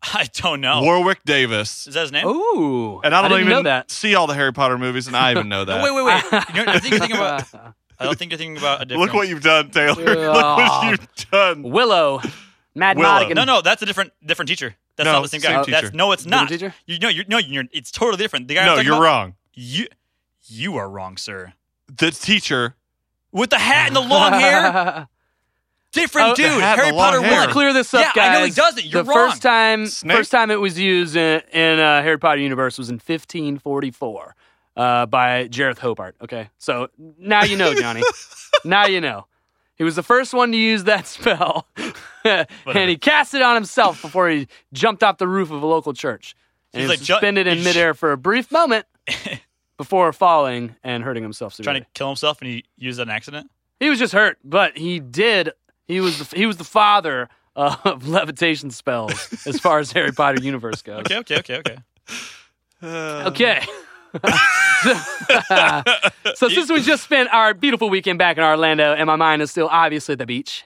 [0.00, 0.80] I don't know.
[0.82, 1.88] Warwick Davis.
[1.88, 2.24] Is that his name?
[2.24, 3.90] Ooh, And I don't didn't even know that.
[3.90, 5.82] see all the Harry Potter movies, and I even know that.
[5.82, 6.22] Wait, wait, wait.
[6.54, 7.42] you know, I think you're thinking about.
[8.00, 9.02] I don't think you're thinking about a different.
[9.12, 9.94] Look what you've done, Taylor.
[10.32, 11.62] Look what you've done.
[11.62, 12.20] Willow,
[12.74, 13.12] Mad Willow.
[13.14, 13.34] Madigan.
[13.36, 14.74] No, no, that's a different different teacher.
[14.96, 15.62] That's No, not the same guy.
[15.62, 16.48] same That's no, it's not.
[16.48, 16.74] teacher?
[16.86, 17.64] You know, you're no, you're.
[17.72, 18.48] It's totally different.
[18.48, 18.60] The guy.
[18.62, 19.34] I'm No, talking you're about- wrong.
[19.54, 19.86] You,
[20.46, 21.52] you are wrong, sir.
[21.88, 22.74] The teacher.
[23.32, 25.06] With the hat and the long hair,
[25.92, 26.46] different Oh, dude.
[26.46, 27.30] hat and Harry the long Potter hair.
[27.32, 27.40] one.
[27.40, 28.36] Let's clear this up, Yeah, guys.
[28.36, 28.84] I know he does it.
[28.86, 29.30] You're the wrong.
[29.30, 30.16] first time, Snape?
[30.16, 34.34] first time it was used in, in uh, Harry Potter universe was in 1544
[34.78, 36.16] uh, by Jarleth Hobart.
[36.22, 36.88] Okay, so
[37.18, 38.02] now you know, Johnny.
[38.64, 39.26] now you know.
[39.76, 41.66] He was the first one to use that spell,
[42.24, 42.46] and
[42.90, 46.34] he cast it on himself before he jumped off the roof of a local church.
[46.72, 48.86] And He's he was like, ju- suspended in midair for a brief moment
[49.76, 51.80] before falling and hurting himself severely.
[51.80, 53.50] Trying to kill himself and he used an accident.
[53.80, 55.52] He was just hurt, but he did.
[55.86, 59.12] He was the, he was the father of levitation spells
[59.46, 61.00] as far as Harry Potter universe goes.
[61.00, 61.76] Okay, okay, okay, okay.
[62.82, 63.62] Okay.
[64.82, 65.82] So,
[66.34, 69.50] so since we just spent our beautiful weekend back in Orlando and my mind is
[69.50, 70.64] still obviously at the beach,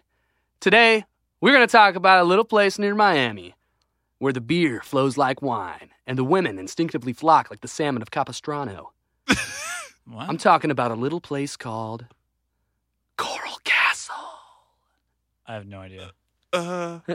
[0.61, 1.05] today
[1.41, 3.55] we're going to talk about a little place near Miami
[4.19, 8.11] where the beer flows like wine and the women instinctively flock like the salmon of
[8.11, 8.93] Capistrano.
[10.05, 10.29] What?
[10.29, 12.07] I'm talking about a little place called
[13.17, 14.15] Coral Castle.
[15.47, 16.11] I have no idea.
[16.53, 16.99] Uh,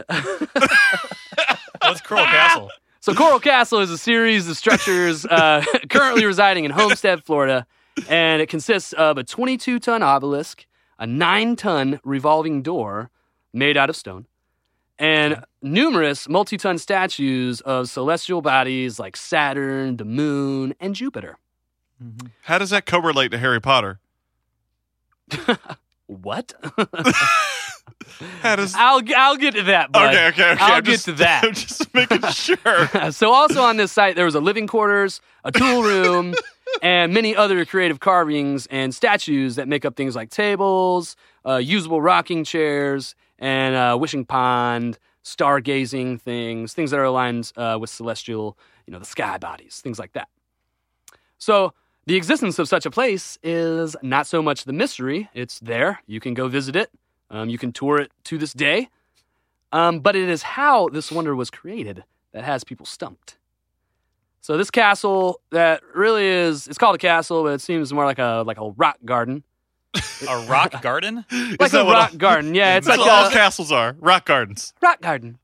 [1.82, 2.70] What's Coral Castle?
[3.08, 7.66] So Coral Castle is a series of structures uh, currently residing in Homestead, Florida,
[8.06, 10.66] and it consists of a 22-ton obelisk,
[10.98, 13.08] a 9-ton revolving door
[13.50, 14.26] made out of stone,
[14.98, 21.38] and numerous multi-ton statues of celestial bodies like Saturn, the Moon, and Jupiter.
[22.42, 24.00] how does that correlate to Harry Potter?
[26.08, 26.54] What?
[28.40, 28.74] How does?
[28.74, 29.92] I'll I'll get to that.
[29.92, 30.14] Bud.
[30.14, 30.64] Okay, okay, okay.
[30.64, 31.44] I'll I'm get just, to that.
[31.44, 33.10] I'm just making sure.
[33.12, 36.34] so also on this site there was a living quarters, a tool room,
[36.82, 42.00] and many other creative carvings and statues that make up things like tables, uh, usable
[42.00, 48.56] rocking chairs, and uh, wishing pond, stargazing things, things that are aligned uh, with celestial
[48.88, 50.28] you know, the sky bodies, things like that.
[51.36, 51.74] So
[52.06, 55.28] the existence of such a place is not so much the mystery.
[55.34, 56.00] It's there.
[56.06, 56.90] You can go visit it.
[57.30, 58.88] Um, you can tour it to this day.
[59.72, 63.36] Um, but it is how this wonder was created that has people stumped.
[64.40, 68.18] So this castle that really is it's called a castle, but it seems more like
[68.18, 69.42] a like a rock garden.
[70.28, 71.24] A rock garden?
[71.30, 72.54] Like that a rock all- garden.
[72.54, 73.94] Yeah, it's That's like what all a castles are.
[74.00, 74.72] Rock gardens.
[74.80, 75.38] rock garden.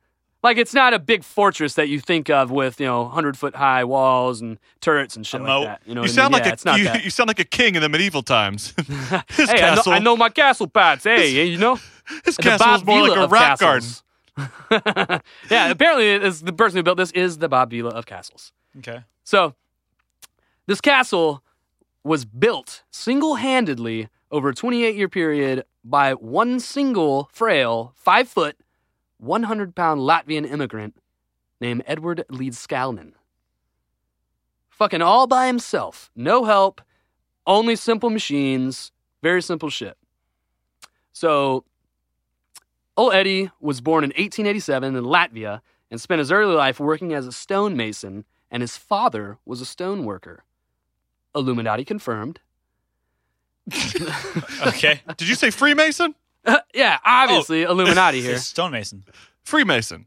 [0.44, 3.57] Like it's not a big fortress that you think of with, you know, hundred foot
[3.57, 5.83] high walls and turrets and shit A like that.
[5.87, 6.38] You know, You what I sound mean?
[6.40, 8.74] like yeah, a it's not you, you sound like a king in the medieval times.
[9.30, 11.04] His Hey, I know, I know my castle pats.
[11.04, 11.80] Hey, you know,
[12.26, 13.88] his castle is more like Vila a of rock garden.
[13.88, 14.02] castles.
[15.50, 18.52] yeah, apparently the person who built this is the Bob Vila of castles.
[18.78, 19.00] Okay.
[19.24, 19.54] So,
[20.66, 21.42] this castle
[22.02, 28.57] was built single handedly over a 28 year period by one single frail, five foot,
[29.24, 30.96] 100 pound Latvian immigrant
[31.60, 33.12] named Edward Leedskalnin.
[34.68, 36.10] Fucking all by himself.
[36.16, 36.80] No help,
[37.46, 39.96] only simple machines, very simple shit.
[41.12, 41.64] So,
[42.96, 45.60] old Eddie was born in 1887 in Latvia
[45.90, 50.04] and spent his early life working as a stonemason, and his father was a stone
[50.04, 50.44] worker.
[51.34, 52.40] Illuminati confirmed.
[54.66, 55.00] Okay.
[55.16, 56.14] Did you say Freemason?
[56.74, 57.70] yeah, obviously oh.
[57.72, 58.35] Illuminati here.
[58.35, 59.04] It's stonemason.
[59.42, 60.07] Freemason.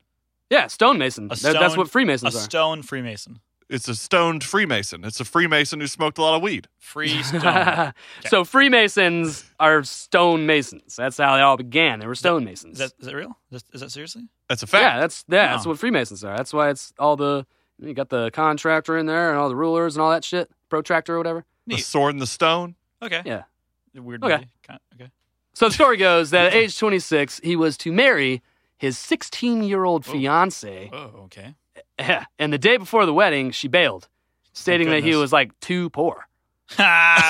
[0.50, 1.26] Yeah, stonemason.
[1.26, 2.39] A That- stone, that's what A Freemasons are.
[2.39, 3.39] stone Freemason.
[3.69, 5.04] It's a stoned Freemason.
[5.04, 6.69] It's a Freemason who smoked a lot of weed.
[6.80, 7.91] Free stone.
[8.28, 10.95] so Freemasons are stonemasons.
[10.95, 12.00] That's how they all began.
[12.00, 12.73] They were stonemasons.
[12.73, 13.38] Is that, is that real?
[13.52, 14.30] Is that, is that seriously?
[14.47, 14.84] That's a fact.
[14.84, 15.71] yeah, that's yeah, that's Oh.
[15.71, 16.38] what Freemasons are.
[16.38, 17.45] That's why it's all the
[17.78, 21.15] you got the contractor in there and all the rulers and all that shit, protractor
[21.15, 21.43] or whatever.
[21.67, 21.84] the Neat.
[21.84, 22.76] sword and the stone.
[23.04, 23.21] Okay.
[23.26, 23.43] Yeah.
[23.93, 24.34] Weird Okay.
[24.69, 24.80] movie.
[24.95, 25.12] Okay.
[25.58, 28.43] So the story goes that at age 26, he was to marry
[28.78, 30.88] his 16 year old fiance.
[30.93, 31.56] Oh, okay.
[32.38, 34.08] And the day before the wedding, she bailed,
[34.54, 36.28] stating that he was like too poor.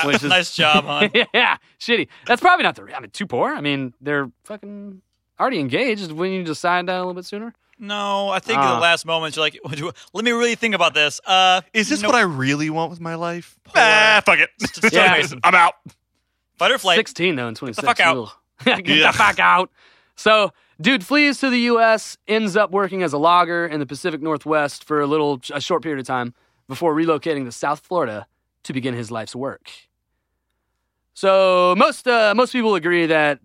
[0.04, 1.10] Which is- nice job, hon.
[1.32, 2.08] yeah, shitty.
[2.26, 2.84] That's probably not the.
[2.84, 3.54] re- I mean, too poor.
[3.54, 5.00] I mean, they're fucking
[5.40, 6.12] already engaged.
[6.12, 7.54] Wouldn't you decide that a little bit sooner?
[7.78, 8.74] No, I think in Ah.
[8.74, 9.58] the last moments you're like,
[10.12, 11.18] let me really think about this.
[11.24, 12.12] Uh, Is this nope.
[12.12, 13.56] what I really want with my life?
[13.74, 14.50] Ah, fuck it.
[14.92, 15.22] Yeah.
[15.44, 15.74] I'm out.
[16.58, 16.96] Fight or flight.
[16.96, 17.86] 16 though, and 26.
[17.86, 18.28] fuck out.
[18.64, 19.12] Get Yeah.
[19.12, 19.70] the fuck out.
[20.16, 24.20] So, dude flees to the U.S., ends up working as a logger in the Pacific
[24.20, 26.34] Northwest for a little, a short period of time
[26.68, 28.26] before relocating to South Florida
[28.64, 29.70] to begin his life's work.
[31.14, 33.40] So most uh, most people agree that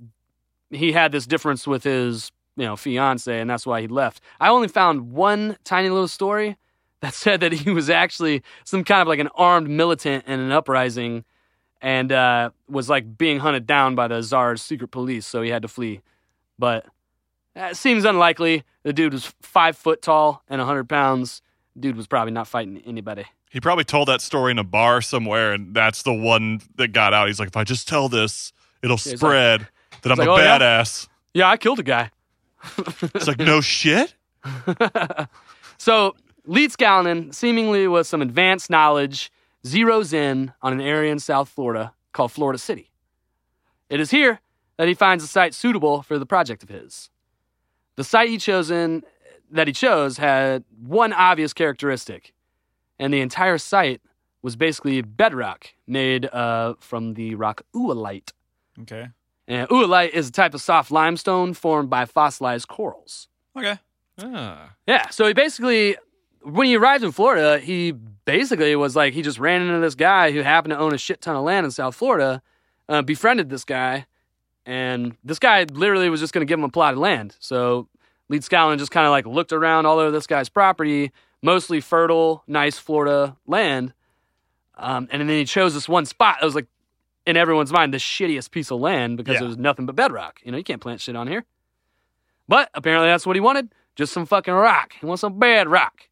[0.69, 4.21] he had this difference with his you know fiance, and that's why he left.
[4.39, 6.57] I only found one tiny little story
[7.01, 10.51] that said that he was actually some kind of like an armed militant in an
[10.51, 11.25] uprising
[11.83, 15.61] and uh, was like being hunted down by the Tsar's secret police, so he had
[15.61, 16.01] to flee.
[16.57, 16.85] But
[17.55, 18.63] uh, it seems unlikely.
[18.81, 21.41] The dude was five foot tall and 100 pounds.
[21.79, 23.25] Dude was probably not fighting anybody.
[23.51, 27.13] He probably told that story in a bar somewhere, and that's the one that got
[27.13, 27.27] out.
[27.27, 29.67] He's like, if I just tell this, it'll he's spread
[30.01, 31.07] that I'm like, a "Oh, badass.
[31.35, 32.09] Yeah, I killed a guy.
[33.13, 34.15] It's like, no shit.
[35.83, 36.15] So
[36.47, 39.32] Leedskalnin, seemingly with some advanced knowledge,
[39.65, 42.91] zeroes in on an area in South Florida called Florida City.
[43.89, 44.39] It is here
[44.77, 47.09] that he finds a site suitable for the project of his.
[47.95, 49.03] The site he chosen
[49.51, 52.33] that he chose had one obvious characteristic,
[52.97, 54.01] and the entire site
[54.41, 58.31] was basically bedrock made uh, from the rock oolite.
[58.81, 59.09] Okay.
[59.47, 63.27] And oolite is a type of soft limestone formed by fossilized corals.
[63.57, 63.77] Okay.
[64.21, 64.73] Ah.
[64.87, 65.97] Yeah, so he basically,
[66.43, 70.31] when he arrived in Florida, he basically was like, he just ran into this guy
[70.31, 72.41] who happened to own a shit ton of land in South Florida,
[72.89, 74.05] uh, befriended this guy,
[74.65, 77.35] and this guy literally was just going to give him a plot of land.
[77.39, 77.87] So
[78.31, 82.77] Leedskalnin just kind of like looked around all over this guy's property, mostly fertile, nice
[82.77, 83.93] Florida land,
[84.75, 86.67] um, and then he chose this one spot that was like,
[87.25, 89.43] in everyone's mind, the shittiest piece of land because Yeah.
[89.45, 90.39] it was nothing but bedrock.
[90.43, 91.45] You know, you can't plant shit on here.
[92.49, 93.73] But apparently that's what he wanted.
[93.95, 94.93] Just some fucking rock.
[94.99, 96.09] He wants some bad rock.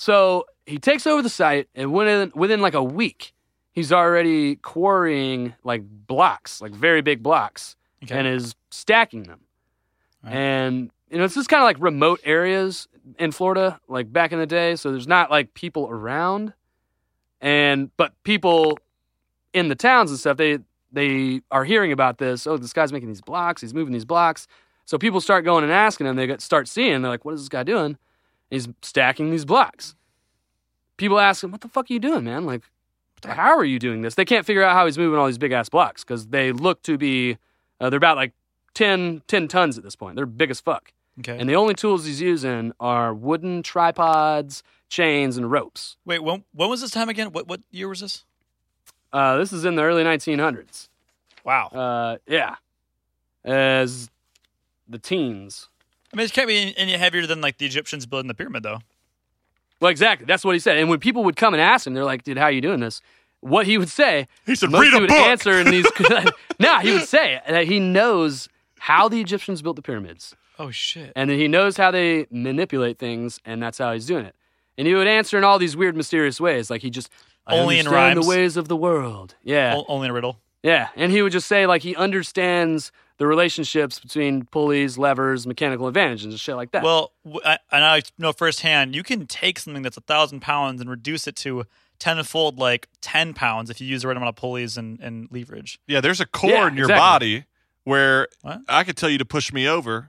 [0.00, 3.34] So he takes over the site, and within, within like a week,
[3.72, 8.16] he's already quarrying like blocks, like very big blocks, Okay.
[8.18, 9.40] and is stacking them.
[10.24, 10.32] Right.
[10.32, 14.38] And you know, it's just kind of like remote areas in Florida, like back in
[14.38, 14.74] the day.
[14.74, 16.54] So there's not like people around,
[17.42, 18.78] and but people
[19.52, 20.60] in the towns and stuff, they
[20.92, 22.46] they are hearing about this.
[22.46, 23.60] Oh, this guy's making these blocks.
[23.60, 24.46] He's moving these blocks.
[24.86, 26.16] So people start going and asking him.
[26.16, 27.02] They get, start seeing.
[27.02, 27.98] They're like, "What is this guy doing?"
[28.50, 29.94] He's stacking these blocks.
[30.96, 32.44] People ask him, "What the fuck are you doing, man?
[32.44, 32.62] Like,
[33.24, 35.52] how are you doing this?" They can't figure out how he's moving all these big
[35.52, 37.38] ass blocks because they look to be
[37.80, 38.32] uh, they're about like
[38.74, 40.16] 10, 10 tons at this point.
[40.16, 40.92] They're big as fuck.
[41.18, 41.38] Okay.
[41.38, 45.96] And the only tools he's using are wooden tripods, chains and ropes.
[46.04, 47.32] Wait, when when was this time again?
[47.32, 48.24] What what year was this?
[49.12, 50.88] Uh, this is in the early 1900s.
[51.44, 51.66] Wow.
[51.68, 52.56] Uh, yeah,
[53.44, 54.10] as
[54.88, 55.68] the teens.
[56.12, 58.78] I mean, it can't be any heavier than like the Egyptians building the pyramid, though.
[59.80, 60.26] Well, exactly.
[60.26, 60.76] That's what he said.
[60.76, 62.80] And when people would come and ask him, they're like, "Dude, how are you doing
[62.80, 63.00] this?"
[63.40, 65.86] What he would say, He said, most "Read a he would book." answer in these.
[66.58, 71.12] no, he would say that he knows how the Egyptians built the pyramids, Oh shit.
[71.16, 74.34] and that he knows how they manipulate things, and that's how he's doing it.
[74.76, 77.08] And he would answer in all these weird, mysterious ways, like he just
[77.46, 78.20] I Only in rhymes?
[78.22, 79.34] the ways of the world.
[79.42, 80.38] Yeah, O- only in a riddle.
[80.62, 85.86] yeah, and he would just say like he understands the relationships between pulleys, levers, mechanical
[85.86, 86.82] advantages, and shit like that.
[86.82, 90.80] Well, w- I, and I know firsthand, you can take something that's a thousand pounds
[90.80, 91.66] and reduce it to
[91.98, 95.78] tenfold, like ten pounds, if you use the right amount of pulleys and, and leverage.
[95.86, 96.98] Yeah, there's a core Yeah, in your exactly.
[96.98, 97.44] body
[97.84, 98.62] where What?
[98.70, 100.08] I could tell you to push me over,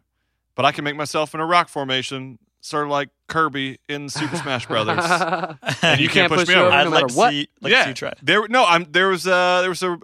[0.55, 4.37] but I can make myself in a rock formation, sort of like Kirby in Super
[4.37, 5.03] Smash Brothers.
[5.81, 6.67] and you, can't, push, me over.
[6.67, 7.31] over I'd no like to what.
[7.31, 8.13] see, like to yeah, see you try.
[8.23, 8.47] there.
[8.47, 8.85] No, I'm.
[8.89, 9.97] There was a there was a uh,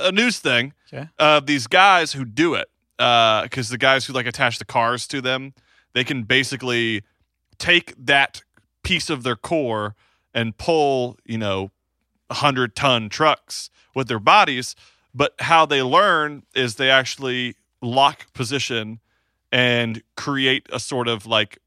[0.00, 1.08] a news thing Okay.
[1.18, 5.06] of these guys who do it uh, because the guys who like attach the cars
[5.08, 5.54] to them,
[5.92, 7.02] they can basically
[7.58, 8.42] take that
[8.82, 9.94] piece of their core
[10.34, 11.70] and pull, you know,
[12.30, 14.74] hundred ton trucks with their bodies.
[15.14, 19.00] But how they learn is they actually lock position
[19.52, 21.58] and create a sort of like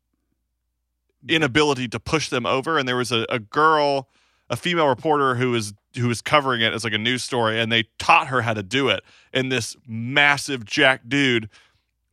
[1.28, 2.78] inability to push them over.
[2.78, 4.08] And there was a, a girl,
[4.50, 7.72] a female reporter who was who was covering it as like a news story, and
[7.72, 9.04] they taught her how to do it.
[9.32, 11.50] And this massive jack dude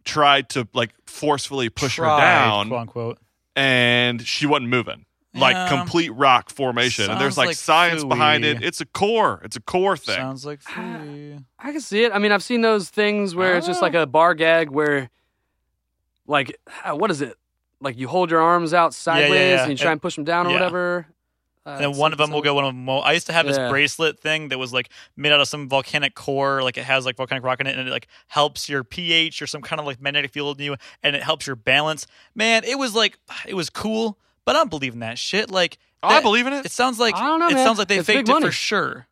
[0.05, 3.19] tried to like forcefully push her down, quote unquote.
[3.57, 5.07] and she wasn't moving.
[5.33, 5.69] Like Yeah.
[5.69, 8.65] complete rock formation, and there's like, like science behind it.
[8.65, 9.41] It's a core.
[9.45, 10.17] It's a core thing.
[10.17, 11.39] Sounds like free.
[11.57, 12.11] I can see it.
[12.13, 15.09] I mean, I've seen those things where it's just like a bar gag where,
[16.27, 17.37] like, ah, what is it?
[17.81, 19.63] Like you hold your arms out sideways yeah.
[19.63, 20.57] and you try and, push them down or yeah.
[20.57, 21.07] whatever.
[21.71, 22.89] Uh, and then one of them will go one of them.
[22.89, 23.69] I used to have this Yeah.
[23.71, 27.17] bracelet thing that was like made out of some volcanic core, like it has like
[27.17, 30.01] volcanic rock in it, and it like helps your pH or some kind of like
[30.01, 32.07] magnetic field in you, and it helps your balance.
[32.35, 35.51] Man, it was like it was cool, but I don't believe in that shit.
[35.51, 36.65] Like I that- believe in it.
[36.67, 37.67] It sounds like I don't know, it man.
[37.67, 38.47] sounds like they It's big faked it money.
[38.47, 39.07] for sure.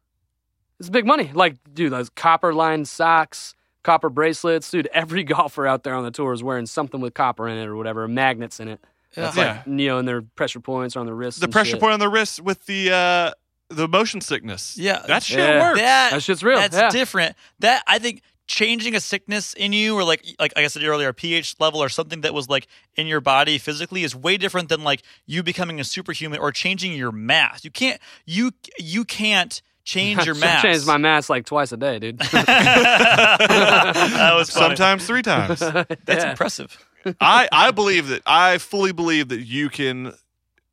[0.81, 1.31] It's big money.
[1.35, 4.71] Like, dude, those copper lined socks, copper bracelets.
[4.71, 7.67] Dude, every golfer out there on the tour is wearing something with copper in it
[7.67, 8.81] or whatever, magnets in it.
[9.15, 9.63] That's Yeah.
[9.65, 11.41] like, you know, and their pressure points are on the wrists.
[11.41, 11.81] the pressure shit.
[11.81, 13.31] point on the wrist with the uh
[13.71, 14.77] the motion sickness.
[14.79, 15.61] Yeah, that shit Yeah.
[15.61, 15.81] works.
[15.81, 16.91] That, That shit's real, That's yeah.
[16.91, 17.37] different.
[17.59, 21.15] That I think changing a sickness in you, or like like I said earlier, a
[21.15, 22.67] pH level or something that was like
[22.97, 26.93] in your body physically, is way different than like you becoming a superhuman or changing
[26.95, 27.63] your mass.
[27.65, 30.63] You can't you you can't change your I mass.
[30.63, 32.19] change my mass like twice a day, dude.
[33.39, 34.67] that was funny.
[34.77, 35.61] Sometimes three times.
[35.61, 36.31] That's Yeah.
[36.31, 36.79] impressive.
[37.21, 40.15] I I believe that I fully believe that you can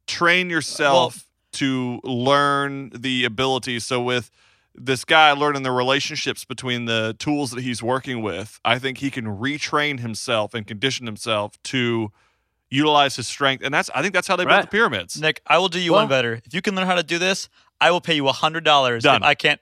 [0.08, 3.80] train yourself to learn the ability.
[3.80, 4.30] So with
[4.76, 9.10] this guy learning the relationships between the tools that he's working with, I think he
[9.10, 12.12] can retrain himself and condition himself to
[12.70, 13.64] utilize his strength.
[13.64, 15.20] And that's I think that's how they built the pyramids.
[15.22, 16.42] Nick, I will do you Well- one better.
[16.46, 17.48] If you can learn how to do this,
[17.80, 19.04] I will pay you a hundred dollars.
[19.04, 19.24] Done.
[19.24, 19.60] I can't.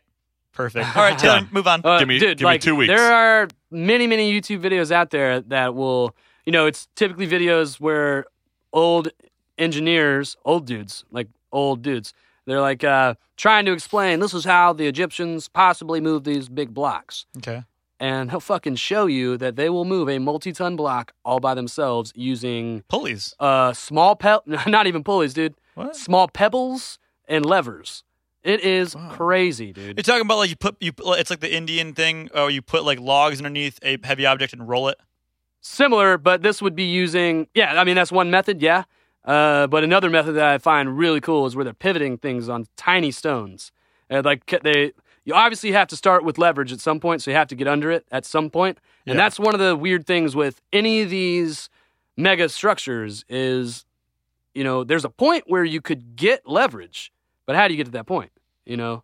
[0.51, 0.95] Perfect.
[0.95, 1.81] All right, Taylor, move on.
[1.83, 2.93] Uh, Give me- dude, give me two weeks.
[2.93, 7.79] There are many, many YouTube videos out there that will, you know, it's typically videos
[7.79, 8.25] where
[8.71, 9.09] old
[9.57, 12.13] engineers, old dudes, like old dudes,
[12.45, 16.73] they're like uh, trying to explain this is how the Egyptians possibly moved these big
[16.73, 17.25] blocks.
[17.37, 17.63] okay.
[17.99, 22.11] And he'll fucking show you that they will move a multi-ton block all by themselves
[22.15, 23.33] using Pulleys.
[23.39, 25.53] uh, small pe- not even pulleys, dude.
[25.75, 25.95] What?
[25.95, 28.03] Small pebbles and levers.
[28.43, 29.95] It is crazy, dude.
[29.95, 30.91] You're talking about like you put you.
[30.99, 34.67] It's like the Indian thing, or you put like logs underneath a heavy object and
[34.67, 34.97] roll it.
[35.63, 37.79] Similar, but this would be using yeah.
[37.79, 38.83] I mean that's one method, yeah.
[39.25, 42.67] Uh, but another method that I find really cool is where they're pivoting things on
[42.75, 43.71] tiny stones.
[44.11, 44.91] Uh, like they,
[45.23, 47.65] you obviously have to start with leverage at some point, so you have to get
[47.67, 48.79] under it at some point.
[49.07, 49.23] And Yeah.
[49.23, 51.69] that's one of the weird things with any of these
[52.17, 53.85] mega structures is,
[54.53, 57.13] you know, there's a point where you could get leverage,
[57.45, 58.31] but how do you get to that point?
[58.65, 59.03] You know,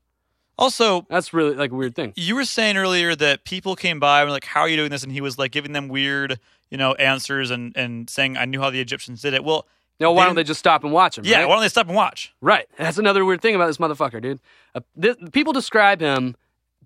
[0.60, 2.14] Also, that's really like a weird thing.
[2.16, 4.92] you were saying earlier that people came by and were like, "How are you doing
[4.92, 8.46] this?" And he was like giving them weird, you know, answers and and saying, "I
[8.46, 9.66] knew how the Egyptians did it." Well,
[10.02, 11.26] know, why don't they just stop and watch him?
[11.26, 11.40] yeah.
[11.40, 11.48] right?
[11.48, 12.34] Why don't they stop and watch?
[12.42, 12.68] Right.
[12.78, 14.40] That's another weird thing about this motherfucker, dude.
[14.76, 16.36] Uh, th- people describe him.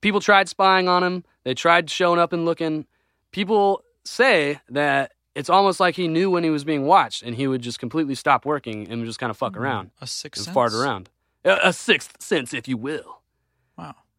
[0.02, 1.24] People tried spying on him.
[1.44, 2.86] They tried showing up and looking.
[3.32, 7.48] People say that it's almost like he knew when he was being watched, and he
[7.48, 10.54] would just completely stop working and just kind of fuck around A sixth and sense.
[10.54, 11.10] fart around.
[11.44, 13.22] A, a sixth sense, if you will.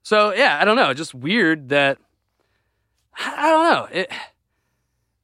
[0.04, 0.94] So yeah, I don't know.
[0.94, 1.98] Just weird that
[3.18, 4.00] I don't know.
[4.00, 4.10] It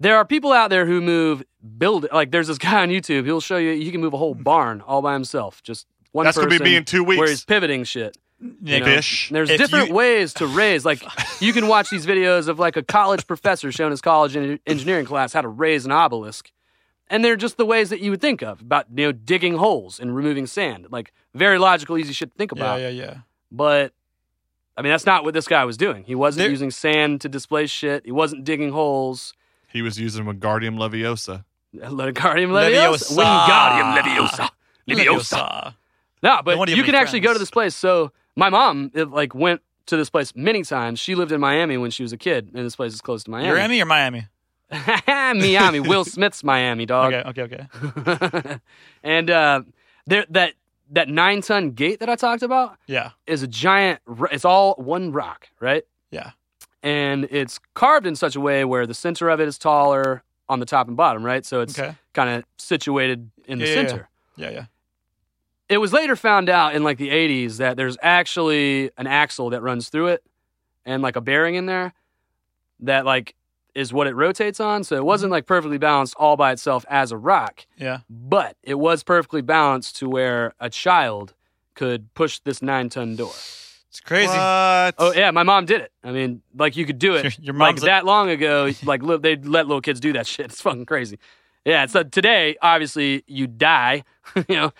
[0.01, 1.45] there are people out there who move
[1.79, 3.27] build like there's this guy on YouTube.
[3.27, 5.63] He'll show you he can move a whole barn all by himself.
[5.63, 7.19] Just one That's gonna be me in two weeks.
[7.19, 8.17] Where he's pivoting shit.
[8.41, 8.87] Nick, know?
[8.87, 10.85] There's If different you- ways to raise.
[10.87, 11.03] Like
[11.43, 15.05] you can watch these videos of like a college professor showing his college en- engineering
[15.05, 16.51] class how to raise an obelisk,
[17.11, 20.01] and they're just the ways that you would think of about you know digging holes
[20.01, 20.87] and removing sand.
[20.91, 22.81] Like very logical, easy shit to think about.
[22.81, 23.17] Yeah, yeah, yeah.
[23.53, 23.93] But
[24.77, 26.05] I mean, that's not what this guy was doing.
[26.05, 28.05] He wasn't There- using sand to displace shit.
[28.05, 29.35] He wasn't digging holes.
[29.69, 31.45] He was using Wingardium Leviosa.
[31.77, 33.13] Wingardium Leviosa.
[33.13, 33.17] Leviosa.
[33.17, 34.49] Wingardium Leviosa.
[34.89, 35.07] Leviosa.
[35.07, 35.75] Leviosa.
[36.23, 37.75] No, but you you can actually go to this place.
[37.77, 40.99] So my mom, it, like, went to this place many times.
[41.01, 43.31] She lived in Miami when she was a kid, and this place is close to
[43.31, 43.49] Miami.
[43.49, 44.27] You're Emmy or Miami?
[45.07, 45.81] Miami.
[45.81, 47.13] Will Smith's Miami, dog.
[47.13, 47.67] Okay, okay,
[47.99, 48.59] okay.
[49.03, 49.63] and uh,
[50.07, 50.55] there, that
[50.91, 54.01] that nine ton gate that I talked about Yeah, is a giant.
[54.33, 55.85] It's all one rock, right?
[56.11, 56.33] yeah.
[56.83, 60.61] and it's carved in such a way where the center of it is taller on
[60.61, 61.45] the top and bottom, right?
[61.45, 61.95] So it's Okay.
[62.15, 63.89] kind of situated in the Yeah, yeah, yeah.
[63.89, 64.09] center.
[64.37, 64.65] Yeah, yeah.
[65.69, 69.61] It was later found out in like the 80s that there's actually an axle that
[69.63, 70.25] runs through it
[70.87, 71.93] and like a bearing in there
[72.81, 73.35] that like
[73.75, 74.85] is what it rotates on.
[74.85, 75.33] So it wasn't mm-hmm.
[75.35, 78.01] like perfectly balanced all by itself as a rock, Yeah.
[78.09, 81.35] but it was perfectly balanced to where a child
[81.75, 83.33] could push this nine ton door.
[83.89, 84.29] It's crazy.
[84.29, 84.95] What?
[84.99, 85.93] Oh yeah, my mom did it.
[86.05, 87.25] I mean, like you could do it.
[87.25, 88.71] Your- your like mom's a- that long ago.
[88.85, 90.47] Like li- they let little kids do that shit.
[90.47, 91.19] It's fucking crazy.
[91.65, 91.87] Yeah.
[91.87, 94.05] So today, obviously, you die.
[94.49, 94.73] you know,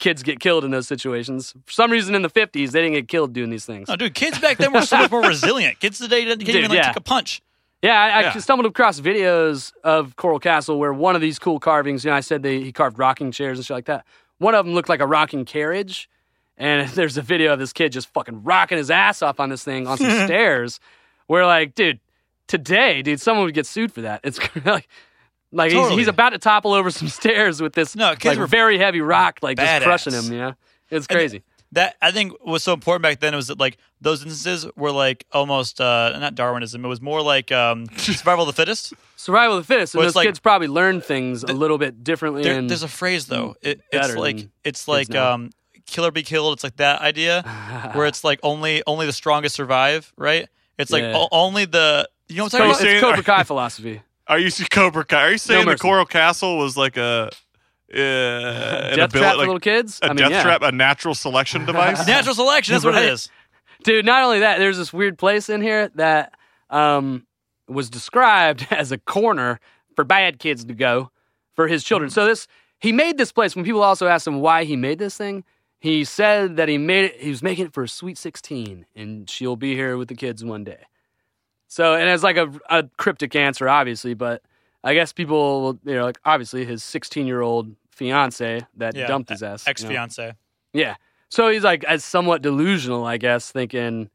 [0.00, 1.54] kids get killed in those situations.
[1.64, 3.88] For some reason, in the fifties, they didn't get killed doing these things.
[3.88, 5.78] Oh, dude, kids back then were so much more resilient.
[5.78, 6.88] Kids today didn't can't Dude, even like yeah.
[6.88, 7.40] take a punch.
[7.82, 12.04] Yeah, I, I stumbled across videos of Coral Castle where one of these cool carvings.
[12.04, 14.04] You know, I said they, he carved rocking chairs and shit like that.
[14.38, 16.08] One of them looked like a rocking carriage,
[16.56, 19.62] and there's a video of this kid just fucking rocking his ass off on this
[19.62, 20.80] thing on some stairs.
[21.26, 22.00] Where like, dude,
[22.46, 24.20] today, dude, someone would get sued for that.
[24.24, 24.88] It's like,
[25.52, 25.96] like he's, Totally.
[25.98, 29.00] he's about to topple over some stairs with this No, kids like were very heavy
[29.00, 30.32] rock, like just crushing him.
[30.32, 30.54] You know,
[30.90, 31.42] it's And crazy.
[31.76, 35.24] That I think was so important back then was that like those instances were like
[35.30, 36.84] almost uh not Darwinism.
[36.84, 38.94] It was more like um survival of the fittest.
[39.16, 42.42] Survival of the fittest, and those like- kids probably learn things a little bit differently.
[42.42, 43.54] There, and there's a phrase though.
[43.62, 45.34] It, it's like it's like now.
[45.34, 45.50] um
[45.86, 46.54] kill or be killed.
[46.54, 47.42] It's like that idea
[47.92, 50.48] where it's like only only the strongest survive, right?
[50.78, 51.16] It's like Yeah.
[51.16, 52.88] o- only the you know what I'm So talking it's about?
[52.88, 54.02] saying- Cobra Kai philosophy.
[54.28, 55.22] Are you Cobra Kai?
[55.22, 55.76] Are you saying the.
[55.76, 57.30] Coral Castle was like a an
[57.94, 60.00] Death abil- trap for like little kids.
[60.02, 60.42] a I mean, death yeah.
[60.42, 62.06] trap, a natural selection device?
[62.06, 62.72] Natural selection.
[62.74, 63.04] That's what Right.
[63.04, 63.28] it is.
[63.84, 64.04] dude.
[64.04, 66.32] Not only that, there's this weird place in here that
[66.70, 67.26] um,
[67.68, 69.60] was described as a corner
[69.94, 71.10] for bad kids to go
[71.54, 72.10] for his children.
[72.10, 72.46] So this
[72.80, 73.54] he made this place.
[73.56, 75.44] When people also asked him why he made this thing,
[75.78, 77.20] he said that he made it.
[77.20, 80.44] He was making it for a sweet sixteen, and she'll be here with the kids
[80.44, 80.84] one day.
[81.68, 84.42] So and it's like a, a cryptic answer, obviously, but
[84.86, 89.06] I guess people, will, you know, like obviously his sixteen year old fiance that Yeah,
[89.06, 89.70] dumped his ass, you know.
[89.70, 90.32] Ex fiance.
[90.72, 90.94] Yeah.
[91.28, 94.10] So he's like as somewhat delusional, I guess, thinking,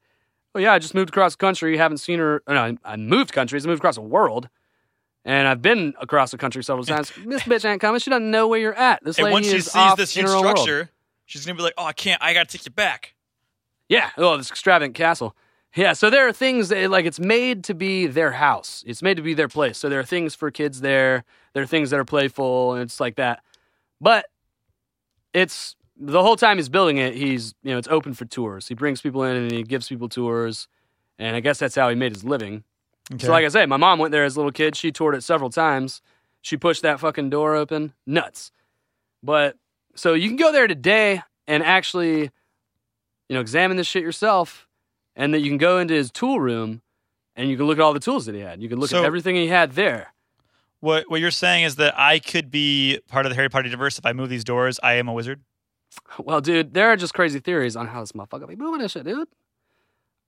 [0.55, 2.41] "Oh yeah, I just moved across the country, haven't seen her.
[2.47, 4.47] No, I- moved countries, I moved across the world,
[5.25, 7.11] and I've been across the country several times.
[7.25, 7.99] this bitch ain't coming.
[7.99, 9.03] She doesn't know where you're at.
[9.03, 10.57] This And lady once she is sees off this huge own world.
[10.59, 10.89] structure,
[11.25, 12.21] she's gonna be like, "Oh, I can't.
[12.23, 13.13] I gotta take you back."
[13.89, 14.11] Yeah.
[14.17, 15.35] Oh, this extravagant castle.
[15.75, 15.93] Yeah.
[15.93, 18.83] So there are things that like it's made to be their house.
[18.85, 19.77] It's made to be their place.
[19.77, 21.23] So there are things for kids there.
[21.53, 23.43] There are things that are playful, and it's like that.
[23.99, 24.25] But
[25.33, 27.15] it's the whole time he's building it.
[27.15, 28.67] He's you know it's open for tours.
[28.67, 30.67] He brings people in and he gives people tours,
[31.17, 32.63] and I guess that's how he made his living.
[33.13, 33.25] Okay.
[33.25, 34.75] So like I say, my mom went there as a little kid.
[34.75, 36.01] She toured it several times.
[36.41, 37.93] She pushed that fucking door open.
[38.05, 38.51] Nuts.
[39.23, 39.57] But
[39.95, 44.67] so you can go there today and actually, you know, examine this shit yourself,
[45.15, 46.81] and that you can go into his tool room
[47.35, 48.61] and you can look at all the tools that he had.
[48.61, 50.13] You can look So- at everything he had there.
[50.79, 53.99] What what you're saying is that I could be part of the Harry Potter universe
[53.99, 54.79] if I move these doors.
[54.81, 55.41] I am a wizard.
[56.17, 59.03] Well, dude, there are just crazy theories on how this motherfucker be moving this shit,
[59.03, 59.27] dude.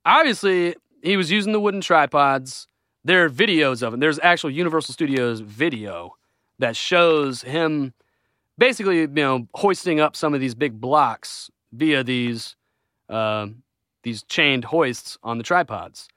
[0.05, 2.67] Obviously, he was using the wooden tripods.
[3.03, 3.99] There are videos of it.
[3.99, 6.15] There's actual Universal Studios video
[6.59, 7.93] that shows him
[8.57, 12.55] basically, you know, hoisting up some of these big blocks via these
[13.09, 13.47] uh,
[14.03, 16.07] these chained hoists on the tripods.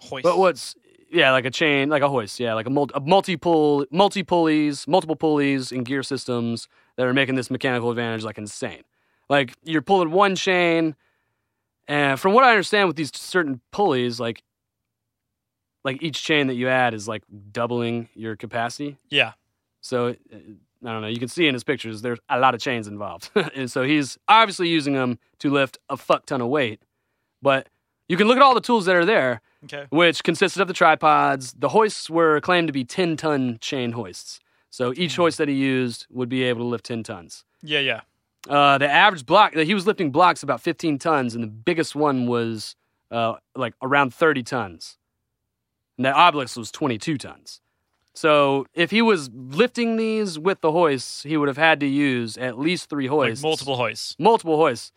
[0.00, 0.24] Hoist.
[0.24, 0.74] But what's
[1.12, 4.22] yeah, like a chain, like a hoist, yeah, like a, mul- a multi pull, multi
[4.22, 8.82] pulleys, multiple pulleys and gear systems that are making this mechanical advantage like insane.
[9.28, 10.96] Like you're pulling one chain,
[11.86, 14.42] and from what I understand with these certain pulleys, like
[15.84, 18.96] like each chain that you add is like doubling your capacity.
[19.10, 19.32] Yeah.
[19.80, 21.08] So uh, I don't know.
[21.08, 24.18] You can see in his pictures there's a lot of chains involved, and so he's
[24.28, 26.80] obviously using them to lift a fuck ton of weight.
[27.42, 27.68] But
[28.08, 29.86] you can look at all the tools that are there, Okay.
[29.90, 31.52] which consisted of the tripods.
[31.52, 34.40] The hoists were claimed to be 10 ton chain hoists.
[34.70, 37.44] So each hoist that he used would be able to lift 10 tons.
[37.62, 38.00] Yeah, yeah.
[38.48, 41.94] Uh, the average block, that he was lifting blocks about 15 tons, and the biggest
[41.94, 42.74] one was
[43.10, 44.96] uh, like around 30 tons.
[45.98, 47.60] And the obelisk was 22 tons.
[48.14, 52.36] So if he was lifting these with the hoists, he would have had to use
[52.36, 53.42] at least three Like hoists.
[53.42, 54.16] multiple hoists.
[54.18, 54.92] multiple hoists.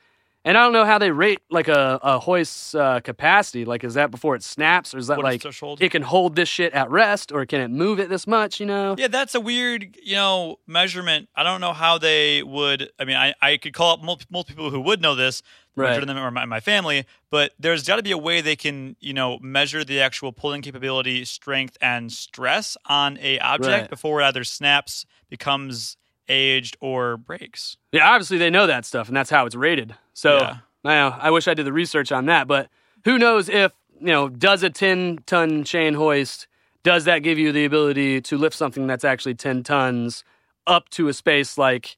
[0.45, 3.65] And I don't know how they rate like a, a hoist's uh, capacity.
[3.65, 5.81] Like, is that before it snaps, or is that What is like threshold?
[5.81, 8.59] it can hold this shit at rest, or can it move it this much?
[8.59, 8.93] You know?
[8.95, 11.29] Yeah, that's a weird, you know, measurement.
[11.35, 12.91] I don't know how they would.
[12.99, 15.41] I mean, I, I could call up multiple, multiple people who would know this,
[15.75, 16.05] Right.
[16.05, 19.13] them or my, my family, but there's got to be a way they can, you
[19.13, 23.89] know, measure the actual pulling capability, strength, and stress on a object Right.
[23.89, 25.97] before it either snaps, becomes
[26.27, 27.77] aged, or breaks.
[27.91, 29.95] Yeah, obviously they know that stuff, and that's how it's rated.
[30.13, 30.57] So Yeah.
[30.83, 30.95] I
[31.27, 32.69] I wish I did the research on that, but
[33.05, 36.47] who knows if you know does a ten ton chain hoist
[36.83, 40.23] does that give you the ability to lift something that's actually ten tons
[40.67, 41.97] up to a space like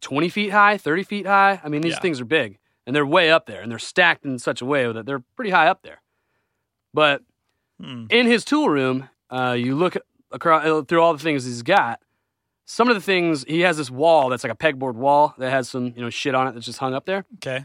[0.00, 1.60] twenty feet high, thirty feet high?
[1.64, 2.00] I mean, these Yeah.
[2.00, 4.90] things are big, and they're way up there, and they're stacked in such a way
[4.92, 6.02] that they're pretty high up there.
[6.92, 7.22] But
[7.80, 8.06] Hmm.
[8.10, 9.96] in his tool room, uh, you look
[10.30, 12.00] across through all the things he's got.
[12.70, 15.68] Some of the things he has this wall that's like a pegboard wall that has
[15.68, 17.26] some you know shit on it that's just hung up there.
[17.38, 17.64] Okay.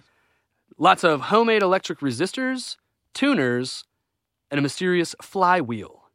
[0.80, 2.78] Lots of homemade electric resistors,
[3.14, 3.84] tuners,
[4.50, 6.10] and a mysterious flywheel.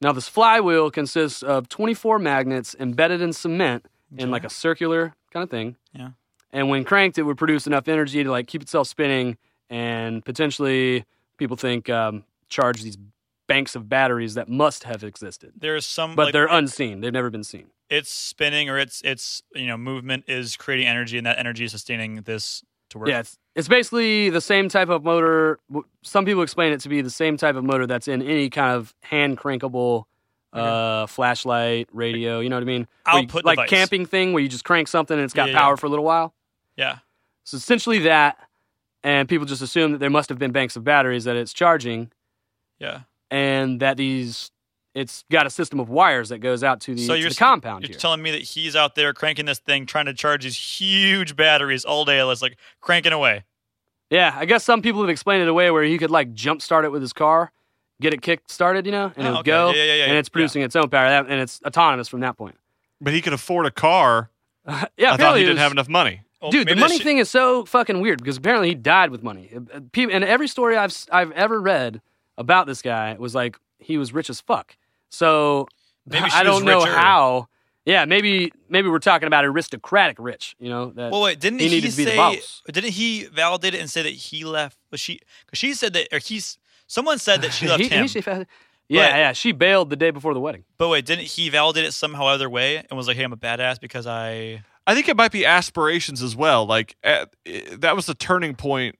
[0.00, 5.44] Now, this flywheel consists of 24 magnets embedded in cement in like a circular kind
[5.44, 5.76] of thing.
[5.92, 6.10] Yeah.
[6.52, 9.38] And when cranked, it would produce enough energy to like keep itself spinning
[9.70, 11.04] and potentially,
[11.36, 12.98] people think, um, charge these
[13.48, 15.52] banks of batteries that must have existed.
[15.58, 17.00] There's some, But like, they're unseen.
[17.00, 17.70] They've never been seen.
[17.90, 21.72] it's spinning or it's it's you know movement is creating energy, and that energy is
[21.72, 23.08] sustaining this to work.
[23.08, 25.58] Yeah, it's, it's basically the same type of motor.
[26.02, 28.76] Some people explain it to be the same type of motor that's in any kind
[28.76, 30.04] of hand crankable
[30.52, 32.40] uh, flashlight, radio.
[32.40, 32.86] You know what I mean?
[33.04, 33.70] Where you- Output like device.
[33.70, 35.60] camping thing where you just crank something and it's got Yeah, yeah.
[35.60, 36.32] power for a little while.
[36.76, 36.98] yeah.
[37.44, 38.36] So essentially that,
[39.02, 42.10] and people just assume that there must have been banks of batteries that it's charging,
[42.78, 43.00] Yeah.
[43.30, 44.50] And that these
[44.94, 47.82] it's got a system of wires that goes out to the, so you're the compound
[47.84, 47.98] You're here.
[47.98, 51.84] telling me that he's out there cranking this thing, trying to charge these huge batteries
[51.84, 52.18] all day.
[52.28, 53.44] It's like cranking away.
[54.10, 56.84] Yeah, I guess some people have explained it away where he could like jump start
[56.84, 57.52] it with his car,
[58.00, 59.50] get it kick started, you know, and Oh, it would okay.
[59.50, 62.36] go, Yeah, yeah, yeah, and it's producing its own power, and it's autonomous from that
[62.36, 62.56] point.
[63.00, 64.30] But he could afford a car.
[64.66, 66.22] Yeah, I thought apparently he it didn't have enough money.
[66.42, 69.10] Well, Dude, the money this shit- thing is so fucking weird because apparently he died
[69.10, 69.50] with money.
[69.54, 72.00] Uh, and every story I've s- I've ever read
[72.38, 74.76] about this guy was like he was rich as fuck.
[75.10, 75.68] So
[76.06, 76.96] Maybe she I don't was know richer.
[76.96, 77.48] how.
[77.84, 80.54] Yeah, maybe maybe we're talking about aristocratic rich.
[80.58, 81.10] You know that.
[81.12, 82.16] Well, wait, didn't he he, needed to be the say?
[82.16, 82.62] boss.
[82.70, 84.78] Didn't he validate it and say that he left?
[84.90, 85.20] Was she?
[85.46, 86.58] Because she said that, or he's.
[86.86, 88.02] Someone said that she left He- him.
[88.02, 88.46] he- she- yeah, But-
[88.90, 89.32] yeah.
[89.32, 90.64] She bailed the day before the wedding.
[90.78, 93.36] but wait, didn't he validate it somehow other way and was like, "Hey, I'm a
[93.36, 96.64] badass because I." I think it might be aspirations as well.
[96.66, 98.96] Like at, i- that was the turning point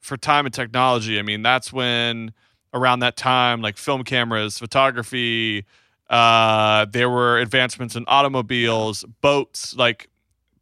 [0.00, 1.18] for time and technology.
[1.18, 2.32] I mean, that's when
[2.72, 5.64] around that time, like film cameras, photography,
[6.08, 10.08] uh, there were advancements in automobiles, boats, like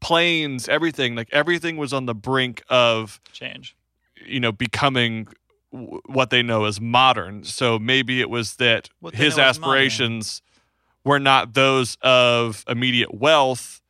[0.01, 1.15] planes, everything.
[1.15, 3.77] Like everything was on the brink of Change.
[4.27, 5.27] you know becoming
[5.73, 7.45] w- what they know as modern.
[7.45, 9.75] So maybe it was that What his know as modern.
[9.75, 10.43] aspirations
[11.05, 13.81] were not those of immediate wealth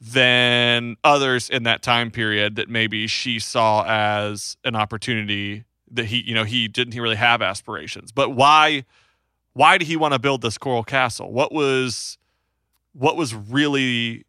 [0.00, 5.64] than others in that time period that maybe she saw as an opportunity
[5.94, 8.84] that he you know he didn't he really have aspirations but why
[9.52, 12.18] why did he want to build this coral castle what was
[12.92, 14.24] what was really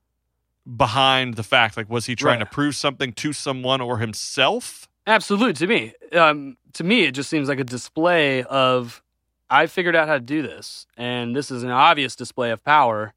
[0.77, 2.45] behind the fact like was he trying Right.
[2.45, 5.53] to prove something to someone or himself Absolutely.
[5.53, 9.03] To me, um, to me, it just seems like a display of
[9.51, 13.13] I figured out how to do this, and this is an obvious display of power.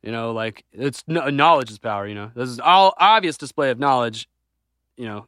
[0.00, 2.06] You know, like it's knowledge is power.
[2.06, 4.28] You know, this is all obvious display of knowledge.
[4.96, 5.26] You know,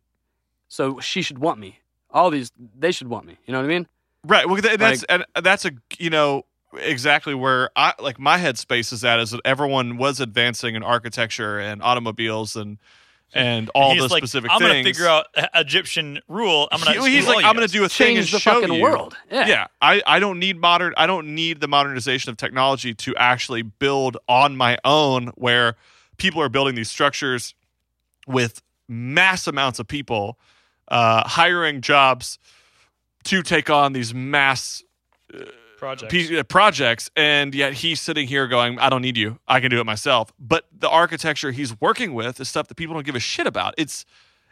[0.69, 1.81] so she should want me.
[2.13, 3.37] All these, they should want me.
[3.47, 3.87] You know what I mean?
[4.25, 4.49] Right.
[4.49, 6.45] Well, th- that's and that's a you know
[6.79, 11.59] exactly where I like my headspace is at is that everyone was advancing in architecture
[11.59, 12.79] and automobiles and
[13.33, 14.73] and all he's those like, specific I'm things.
[14.73, 16.69] gonna figure out Egyptian rule.
[16.73, 17.01] I'm gonna.
[17.07, 18.83] He- he's like, I'm going to do a thing and Change the show fucking you.
[18.83, 19.17] world.
[19.31, 19.47] Yeah.
[19.47, 19.67] Yeah.
[19.81, 20.95] I, I don't need modern.
[20.97, 25.29] I don't need the modernization of technology to actually build on my own.
[25.37, 25.77] Where
[26.17, 27.55] people are building these structures
[28.27, 30.37] with mass amounts of people,
[30.91, 32.39] uh, hiring jobs
[33.25, 34.83] to take on these mass
[35.81, 36.13] project.
[36.13, 39.39] P- uh, projects, and yet he's sitting here going, "I don't need you.
[39.49, 42.95] I can do it myself." But the architecture he's working with is stuff that people
[42.95, 43.75] don't give a shit about.
[43.77, 44.05] It's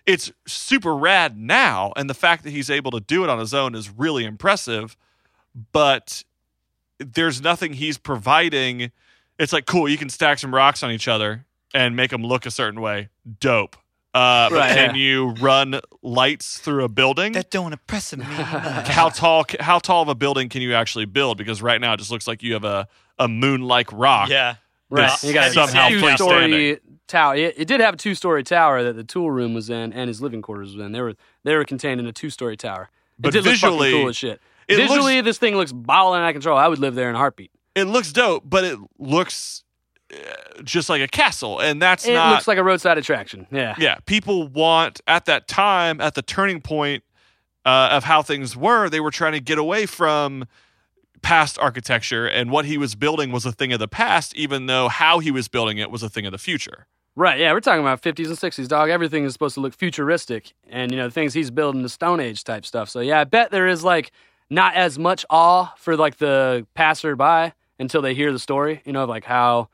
[0.07, 3.55] it's super rad now, and the fact that he's able to do it on his
[3.55, 4.97] own is really impressive.
[5.73, 6.25] But
[6.99, 8.91] there's nothing he's providing.
[9.39, 12.47] It's like cool, you can stack some rocks on each other and make them look
[12.47, 13.11] a certain way.
[13.39, 13.77] Dope.
[14.19, 15.01] Uh, Right, can yeah.
[15.01, 17.33] you run lights through a building?
[17.33, 18.25] That don't impress me.
[18.29, 19.45] how tall?
[19.61, 21.39] How tall of a building can you actually build?
[21.39, 22.89] Because right now it just looks like you have a
[23.19, 24.29] a moon like rock.
[24.29, 24.57] yeah.
[24.91, 25.23] Right.
[25.23, 27.37] You got a somehow two story tower.
[27.37, 30.09] It, it did have a two story tower that the tool room was in and
[30.09, 30.93] his living quarters was in.
[30.93, 31.15] They were
[31.45, 32.89] they were contained in a two story tower.
[33.19, 34.41] But it did look visually, cool as shit.
[34.69, 36.57] it Visually, looks- this thing looks balling out of control.
[36.57, 37.51] I would live there in a heartbeat.
[37.75, 39.63] It looks dope, but it looks
[40.65, 42.13] just like a castle, and that's not.
[42.13, 42.31] It not.
[42.33, 43.47] looks like a roadside attraction.
[43.51, 43.75] Yeah.
[43.79, 47.05] yeah, people want at that time at the turning point
[47.65, 48.89] uh, of how things were.
[48.89, 50.47] They were trying to get away from
[51.23, 54.89] past architecture, and what he was building was a thing of the past, even though
[54.89, 56.87] how he was building it was a thing of the future.
[57.19, 58.91] Right, yeah, we're talking about 50s and 60s, dog.
[58.91, 62.21] Everything is supposed to look futuristic and, you know, the things he's building the Stone
[62.21, 62.89] Age type stuff.
[62.89, 64.13] So, yeah, I bet there is, like,
[64.51, 69.03] not as much awe for, like, the passerby until they hear the story, you know,
[69.03, 69.69] of, like, how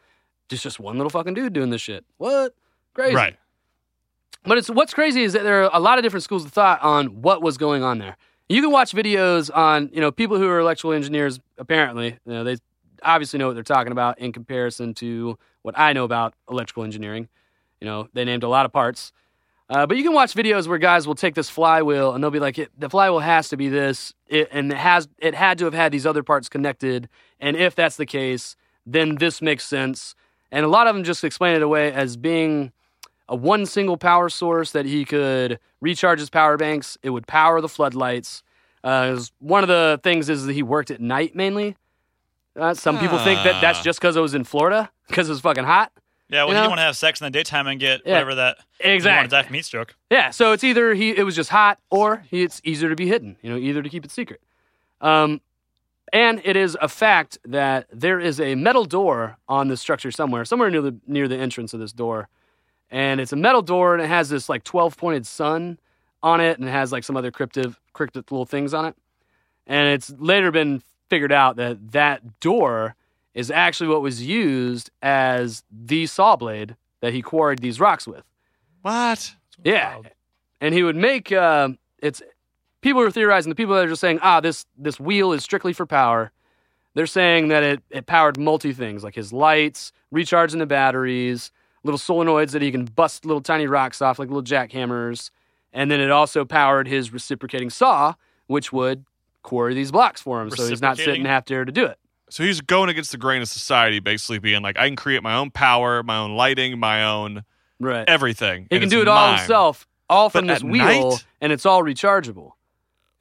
[0.48, 2.04] just just one little fucking dude doing this shit.
[2.18, 2.54] What?
[2.94, 3.14] Crazy.
[3.14, 3.36] Right.
[4.44, 6.82] But it's what's crazy is that there are a lot of different schools of thought
[6.82, 8.16] on what was going on there.
[8.48, 12.44] You can watch videos on, you know, people who are electrical engineers, apparently, you know,
[12.44, 12.58] they
[13.02, 17.28] obviously know what they're talking about in comparison to what I know about electrical engineering.
[17.80, 19.12] You know, they named a lot of parts.
[19.70, 22.38] Uh, but you can watch videos where guys will take this flywheel and they'll be
[22.38, 25.64] like, it, "The flywheel has to be this, it, and it has it had to
[25.64, 27.08] have had these other parts connected,
[27.40, 30.14] and if that's the case, then this makes sense."
[30.54, 32.72] And a lot of them just explain it away as being
[33.28, 36.96] a one single power source that he could recharge his power banks.
[37.02, 38.42] It would power the floodlights.
[38.84, 41.76] Uh, one of the things is that he worked at night mainly.
[42.54, 43.82] Uh, some people think that that's Ah.
[43.82, 45.90] just because it was in Florida because it was fucking hot.
[46.28, 46.68] Yeah, well, You know?
[46.68, 48.12] want to have sex in the daytime and get Yeah.
[48.12, 49.28] whatever that Exactly.
[49.28, 49.94] die from heat stroke.
[50.10, 53.06] Yeah, so it's either he it was just hot or he, it's easier to be
[53.08, 54.40] hidden, you know, either to keep it secret.
[55.00, 55.40] Um,
[56.12, 60.44] and it is a fact that there is a metal door on the structure somewhere,
[60.44, 62.28] somewhere near the near the entrance of this door,
[62.90, 65.78] and it's a metal door and it has this like twelve pointed sun
[66.22, 68.96] on it and it has like some other cryptic cryptic little things on it,
[69.66, 72.94] and it's later been figured out that that door
[73.34, 78.24] is actually what was used as the saw blade that he quarried these rocks with.
[78.82, 79.34] What?
[79.64, 80.00] Yeah,
[80.60, 82.22] and he would make uh, it's
[82.84, 85.72] people are theorizing the people that are just saying ah this this wheel is strictly
[85.72, 86.30] for power.
[86.94, 91.50] They're saying that it it powered multi things like his lights, recharging the batteries,
[91.82, 95.30] little solenoids that he can bust little tiny rocks off like little jackhammers,
[95.72, 98.14] and then it also powered his reciprocating saw,
[98.46, 99.04] which would
[99.42, 101.98] quarry these blocks for him, so he's not sitting half there to do it.
[102.30, 105.34] So he's going against the grain of society, basically being like, I can create my
[105.34, 107.44] own power, my own lighting, my own
[107.80, 108.08] Right.
[108.08, 108.66] everything.
[108.70, 111.26] He can do it all himself, all from But this wheel, night?
[111.40, 112.52] and it's all rechargeable.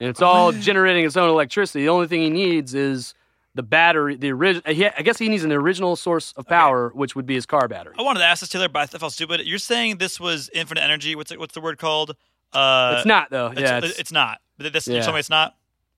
[0.04, 1.84] And it's all generating its own electricity.
[1.86, 3.14] The only thing he needs is
[3.56, 4.64] the battery, the original.
[4.66, 7.96] I guess he needs an original source of power, which would be his car battery.
[7.98, 9.42] I wanted to ask this, Taylor, but I felt stupid.
[9.46, 11.16] You're saying this was infinite energy.
[11.16, 12.18] What's it, what's the word called?
[12.52, 13.48] Uh, it's not though.
[13.48, 14.42] It's, yeah, it's, it's, not.
[14.58, 14.96] But this, Yeah.
[14.96, 15.56] you're telling me it's not.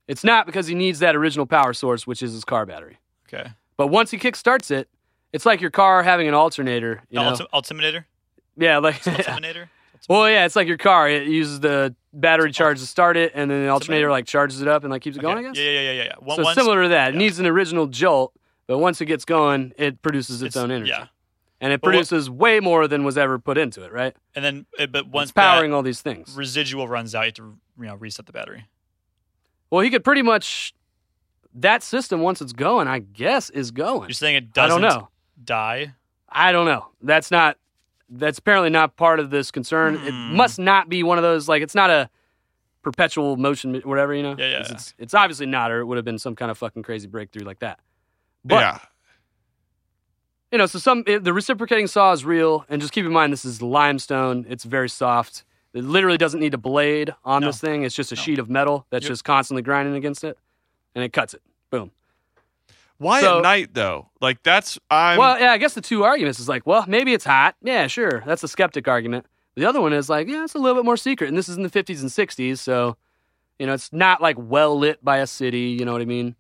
[0.07, 2.99] it's not because he needs that original power source, which is his car battery.
[3.27, 3.49] Okay.
[3.75, 4.87] But once he kickstarts it,
[5.33, 7.01] it's like your car having an alternator.
[7.09, 7.35] You know?
[7.53, 8.05] Ultiminator.
[8.55, 9.67] yeah, like Ultiminator.
[10.09, 11.09] Well, yeah, it's like your car.
[11.09, 14.67] It uses the battery charge to start it, and then the alternator like charges it
[14.67, 15.37] up and like keeps it going.
[15.39, 15.57] I guess.
[15.57, 16.13] Yeah, yeah, yeah, yeah, yeah.
[16.19, 18.33] One- so once- similar to that, it needs an original jolt,
[18.67, 20.89] but once it gets going, it produces its, own energy.
[20.91, 21.07] yeah.
[21.61, 23.91] and it But what- produces way more than was ever put into it.
[23.91, 24.15] Right?
[24.35, 26.35] And then, uh, but once It's powering all these things.
[26.35, 28.65] residual runs out, you have to you know reset the battery.
[29.69, 30.73] Well, he could pretty much
[31.55, 32.87] that system once it's going.
[32.87, 34.03] I guess is going.
[34.09, 35.09] You're saying it I doesn't don't know.
[35.43, 35.93] die.
[36.29, 36.87] I don't know.
[37.01, 37.57] That's not.
[38.09, 39.95] That's apparently not part of this concern.
[39.95, 40.35] It Hmm.
[40.35, 42.09] must not be one of those like it's not a
[42.83, 44.35] perpetual motion, whatever you know.
[44.37, 46.83] Yeah, yeah, It's, it's, obviously not, or it would have been some kind of fucking
[46.83, 47.79] crazy breakthrough like that.
[48.43, 48.79] But yeah.
[50.51, 53.33] you know, so some it, the reciprocating saw is real, and just keep in mind
[53.33, 54.45] this is limestone.
[54.47, 55.43] It's very soft.
[55.73, 57.47] It literally doesn't need a blade on No.
[57.47, 57.83] this thing.
[57.83, 59.09] It's just a sheet of metal that's Yep.
[59.11, 60.37] just constantly grinding against it,
[60.93, 61.41] and it cuts it.
[62.99, 63.05] Boom.
[63.05, 64.09] Why So- at night though?
[64.21, 67.25] Like that's I'm well, yeah, I guess the two arguments is like, well, maybe it's
[67.25, 67.55] hot.
[67.61, 68.23] Yeah, sure.
[68.25, 69.25] That's a skeptic argument.
[69.55, 71.27] The other one is like, yeah, it's a little bit more secret.
[71.27, 72.97] And this is in the 50s and 60s, so,
[73.57, 75.77] you know, it's not like well lit by a city.
[75.79, 76.35] You know what I mean?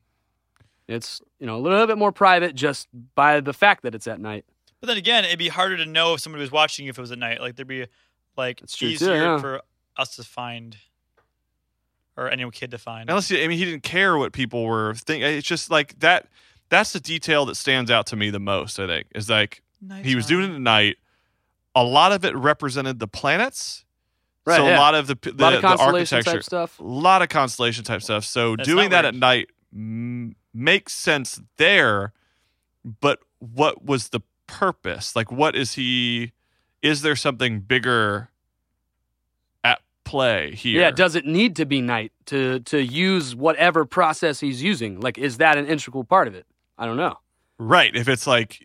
[0.87, 4.19] It's, you know, a little bit more private just by the fact that it's at
[4.19, 4.45] night.
[4.81, 7.11] But then again, it'd be harder to know if somebody was watching if it was
[7.11, 7.41] at night.
[7.41, 7.87] Like there'd be
[8.37, 9.37] like true, too, easier yeah.
[9.39, 9.61] for
[9.97, 10.77] us to find
[12.17, 13.09] or any kid to find.
[13.09, 15.23] Unless he, I mean, he didn't care what people were thinking.
[15.23, 16.27] Eh, it's just like that.
[16.69, 18.79] That's the detail that stands out to me the most.
[18.79, 19.61] I think is like
[20.03, 20.97] he was doing it at night.
[21.75, 23.85] A lot of it represented the planets,
[24.45, 26.79] Right, so a lot of the the, lot of the constellation architecture, type stuff.
[26.79, 28.23] a lot of constellation type stuff.
[28.25, 32.13] So That's doing not that at night m- makes sense there,
[32.83, 35.15] but what was the purpose?
[35.15, 36.31] Like, what is he?
[36.83, 38.34] Is there something bigger at
[40.05, 40.79] play here?
[40.79, 45.01] Yeah, does it need to be night to to use whatever process he's using?
[45.01, 46.45] Like, is that an integral part of it?
[46.77, 47.17] I don't know.
[47.57, 47.93] right.
[47.95, 48.59] If it's like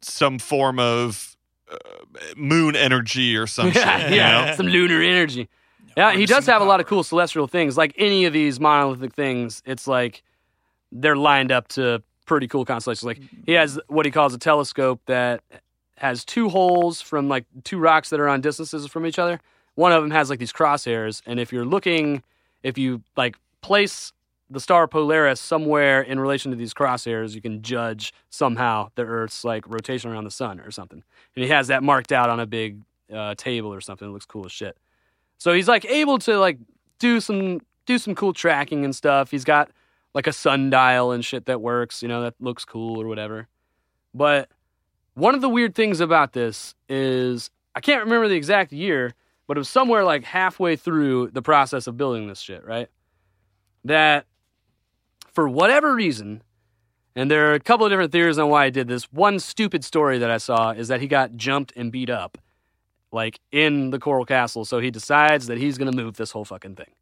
[0.00, 1.36] some form of
[1.70, 1.76] uh,
[2.36, 4.54] moon energy or some yeah, shit, you yeah, know?
[4.56, 5.48] some lunar energy.
[5.96, 7.76] Yeah, he does have a lot of cool celestial things.
[7.76, 10.22] Like any of these monolithic things, it's like
[10.90, 13.04] they're lined up to pretty cool constellations.
[13.04, 15.42] Like he has what he calls a telescope that
[15.98, 19.40] has two holes from like two rocks that are on distances from each other.
[19.74, 22.22] One of them has like these crosshairs, and if you're looking,
[22.62, 24.12] if you like place
[24.50, 29.44] the star Polaris somewhere in relation to these crosshairs, you can judge somehow the Earth's
[29.44, 31.02] like rotation around the sun or something.
[31.34, 32.78] And he has that marked out on a big
[33.12, 34.08] uh, table or something.
[34.08, 34.76] It looks cool as shit.
[35.38, 36.58] So he's like able to like
[36.98, 39.30] do some do some cool tracking and stuff.
[39.30, 39.70] He's got
[40.14, 43.48] like a sundial and shit that works, you know, that looks cool or whatever.
[44.14, 44.48] But
[45.14, 49.14] one of the weird things about this is I can't remember the exact year,
[49.46, 52.88] but it was somewhere like halfway through the process of building this shit, right?
[53.84, 54.26] That
[55.32, 56.42] for whatever reason,
[57.16, 59.04] and there are a couple of different theories on why he did this.
[59.12, 62.38] One stupid story that I saw is that he got jumped and beat up,
[63.12, 64.64] like in the Coral Castle.
[64.64, 66.92] So he decides that he's going to move this whole fucking thing.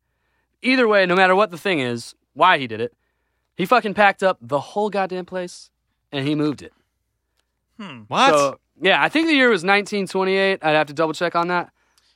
[0.62, 2.94] Either way, no matter what the thing is, why he did it,
[3.56, 5.70] he fucking packed up the whole goddamn place
[6.10, 6.72] and he moved it.
[7.78, 8.02] Hmm.
[8.08, 8.30] What?
[8.30, 10.58] So, yeah, I think the year was 1928.
[10.62, 11.71] I'd have to double check on that.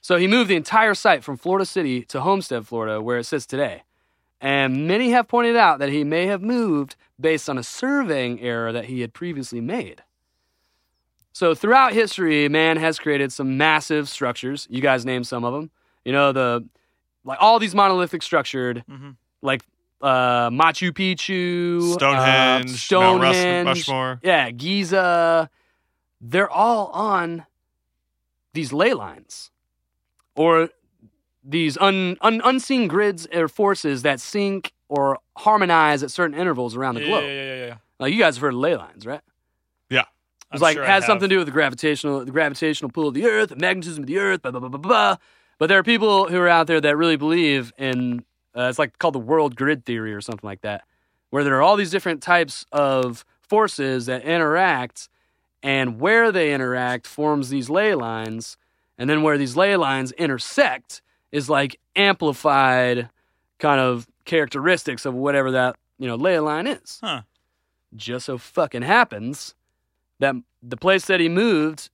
[0.06, 3.44] So he moved the entire site from Florida City to Homestead, Florida, where it sits
[3.44, 3.82] today.
[4.40, 8.70] And many have pointed out that he may have moved based on a surveying error
[8.70, 10.04] that he had previously made.
[11.32, 14.68] So throughout history, man has created some massive structures.
[14.70, 15.72] You guys named some of them.
[16.04, 16.64] You know the
[17.24, 18.84] like all these monolithic structured,
[19.42, 19.64] like
[20.00, 24.20] uh, Machu Picchu, Stonehenge, uh, Stonehenge, Rush- Rushmore.
[24.22, 25.50] yeah, Giza.
[26.20, 27.44] They're all on
[28.54, 29.50] these ley lines,
[30.36, 30.70] or
[31.42, 36.94] these un, un, unseen grids or forces that sync or harmonize at certain intervals around
[36.96, 37.24] the Yeah, globe.
[37.24, 37.76] yeah, yeah, yeah, yeah.
[37.98, 39.20] Like you guys have heard of ley lines, right?
[39.88, 40.00] Yeah.
[40.00, 40.08] It's
[40.52, 41.06] I'm like sure I has have.
[41.08, 44.06] something to do with the gravitational the gravitational pull of the Earth, the magnetism of
[44.06, 45.16] the Earth, blah blah blah blah blah.
[45.58, 48.24] But there are people who are out there that really believe in
[48.56, 50.84] uh, it's like called the world grid theory or something like that,
[51.30, 55.08] where there are all these different types of forces that interact,
[55.62, 58.56] and where they interact forms these ley lines,
[58.98, 63.08] and then where these ley lines intersect is like amplified
[63.58, 67.22] kind of characteristics of whatever that you know ley line is Huh.
[67.94, 69.54] just so fucking happens
[70.18, 71.90] that the place that he moved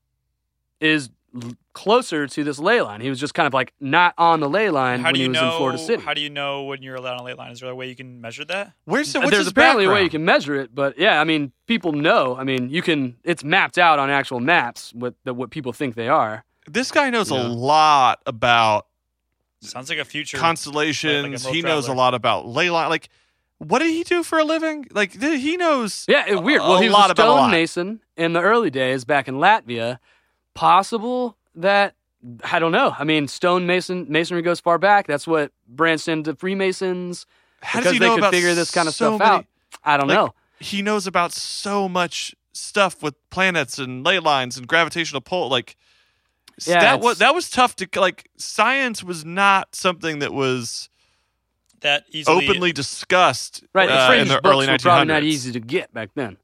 [0.80, 3.00] is l- closer to this ley line.
[3.00, 5.28] He was just kind of like not on the ley line How when do he
[5.28, 5.50] was know?
[5.52, 6.02] in Florida City.
[6.02, 7.50] How do you know when you're allowed on a ley line?
[7.52, 8.72] Is there a way you can measure that?
[8.84, 11.20] Where's the, Uh, what's There's his apparently a way you can measure it, but yeah,
[11.20, 12.36] I mean, people know.
[12.36, 13.16] I mean, you can.
[13.24, 16.44] It's mapped out on actual maps what that what people think they are.
[16.68, 18.86] This guy knows a lot about
[19.60, 21.22] Sounds like a future constellations.
[21.22, 22.88] like a world he knows a lot about ley line.
[22.88, 23.08] Like,
[23.58, 24.86] what did he do for a living?
[24.90, 26.04] Like, th- he knows.
[26.08, 26.60] Yeah, it, weird.
[26.60, 29.98] a Well, he was lot a a stonemason in the early days back in Latvia.
[30.54, 31.94] Possible that
[32.44, 32.94] I don't know.
[32.98, 35.06] I mean, stonemason masonry goes far back.
[35.06, 37.26] That's what branched into Freemasons
[37.62, 39.30] How because does he they know could about figure this kind of so stuff many-
[39.38, 39.46] out.
[39.84, 40.34] I don't like, know.
[40.60, 45.48] He knows about so much stuff with planets and ley lines and gravitational pull.
[45.48, 45.76] Like, s-
[46.66, 48.28] Yeah, that was that was tough to like.
[48.36, 50.88] Science was not something that was
[51.82, 54.82] that easily openly discussed Right, the uh, fringe in the books early were 1900s.
[54.82, 56.36] probably not easy to get back then.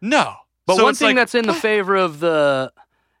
[0.00, 0.34] No,
[0.66, 2.72] But So one thing like, that's in the favor of the,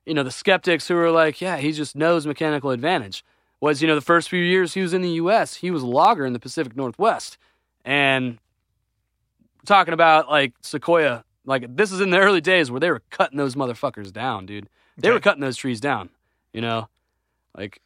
[0.04, 3.24] you know, the skeptics who are like, yeah, he just knows mechanical advantage.
[3.60, 5.86] Was you know the first few years he was in the U.S., he was a
[5.86, 7.38] logger in the Pacific Northwest,
[7.86, 8.38] and
[9.64, 13.38] talking about like Sequoia, like this is in the early days where they were cutting
[13.38, 14.68] those motherfuckers down, dude.
[14.98, 16.10] They were cutting those trees down.
[16.56, 16.88] You know,
[17.54, 17.82] like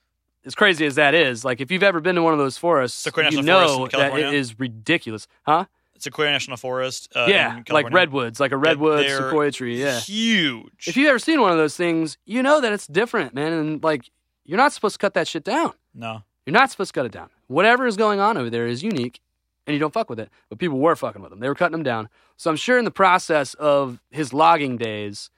[0.46, 3.04] as crazy as that is, like if you've ever been to one of those forests,
[3.04, 5.64] you National Forest know in that it is ridiculous, huh?
[5.98, 7.12] Sequoia National Forest.
[7.14, 9.80] Uh, yeah, like redwoods, like a redwood they're sequoia tree.
[9.82, 10.86] Yeah, huge.
[10.86, 13.52] if you've ever seen one of those things, you know that it's different, man.
[13.52, 14.08] And like,
[14.44, 15.72] you're not supposed to cut that shit down.
[15.92, 17.28] no, You're not supposed to cut it down.
[17.48, 19.20] Whatever is going on over there is unique,
[19.66, 20.30] and you don't fuck with it.
[20.48, 21.40] But people were fucking with them.
[21.40, 22.08] They were cutting them down.
[22.36, 25.28] So I'm sure in the process of his logging days,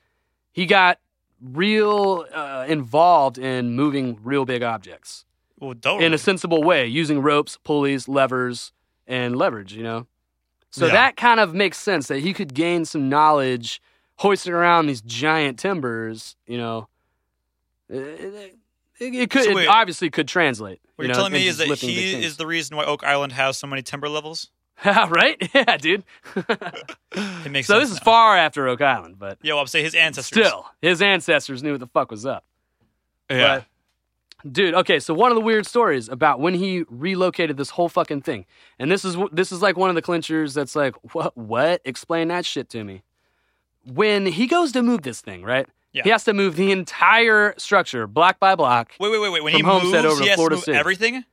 [0.53, 0.99] he got
[1.43, 5.25] real uh, involved in moving real big objects
[5.59, 6.05] well, totally.
[6.07, 8.73] in a sensible way, using ropes, pulleys, levers,
[9.07, 10.07] and leverage, you know?
[10.71, 10.93] So Yeah.
[10.93, 13.81] that kind of makes sense that he could gain some knowledge
[14.17, 16.89] hoisting around these giant timbers, you know.
[17.89, 18.59] It, it-
[19.01, 20.79] It, it could So it obviously could translate.
[20.95, 23.33] What you you're know, telling me is that he is the reason why Oak Island
[23.33, 24.51] has so many timber levels.
[25.11, 25.37] right?
[25.55, 26.05] Yeah, dude.
[26.37, 29.95] It makes so sense this is far after Oak Island, but Yo, I'm saying his
[29.95, 30.47] ancestors.
[30.47, 32.45] still, his ancestors knew what the fuck was up.
[33.31, 33.63] Yeah.
[34.45, 37.89] But, dude, okay, so one of the weird stories about when he relocated this whole
[37.89, 38.47] fucking thing,
[38.79, 41.37] and this is this is like one of the clinchers that's like, what?
[41.37, 41.81] What?
[41.85, 43.03] Explain that shit to me.
[43.85, 45.67] When he goes to move this thing, right?
[45.93, 46.05] Yeah.
[46.05, 48.93] He has to move the entire structure, block by block.
[48.99, 49.43] Wait, wait, wait, wait.
[49.43, 50.79] When From he moves, over he has Florida to move City.
[50.79, 51.25] everything.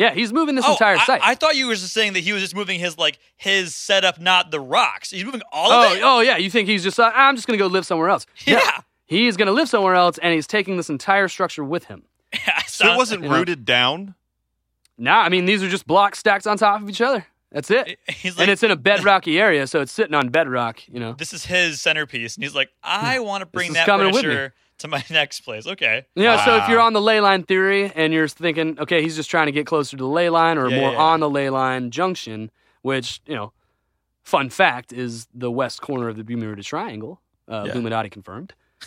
[0.00, 1.20] Yeah, he's moving this oh, entire I, site.
[1.22, 4.18] I thought you were just saying that he was just moving his like his setup,
[4.18, 5.10] not the rocks.
[5.10, 6.00] He's moving all oh, of it.
[6.02, 6.98] oh yeah, you think he's just?
[6.98, 8.24] Uh, I'm just gonna go live somewhere else.
[8.46, 8.54] No.
[8.60, 8.80] Yeah.
[9.04, 12.04] He's gonna live somewhere else, and he's taking this entire structure with him.
[12.66, 13.36] So it wasn't you know.
[13.36, 14.14] rooted down.
[14.96, 17.26] Nah, I mean these are just blocks stacked on top of each other.
[17.52, 17.98] That's it.
[18.08, 20.80] He's like, and it's in a bedrocky area, so it's sitting on bedrock.
[20.88, 21.12] You know.
[21.12, 24.16] this is his centerpiece, and he's like, I want to bring is that coming with
[24.16, 24.22] me.
[24.22, 25.66] furniture to my next place.
[25.66, 26.04] Okay.
[26.14, 26.36] Yeah.
[26.36, 29.30] know, so if you're on the ley line theory and you're thinking, okay, he's just
[29.30, 31.02] trying to get closer to the ley line or Yeah, more yeah, yeah.
[31.04, 32.50] on the ley line junction,
[32.82, 33.52] which, you know,
[34.22, 37.20] fun fact is the west corner of the Bermuda Triangle.
[37.48, 37.66] Uh.
[37.70, 38.54] Illuminati confirmed.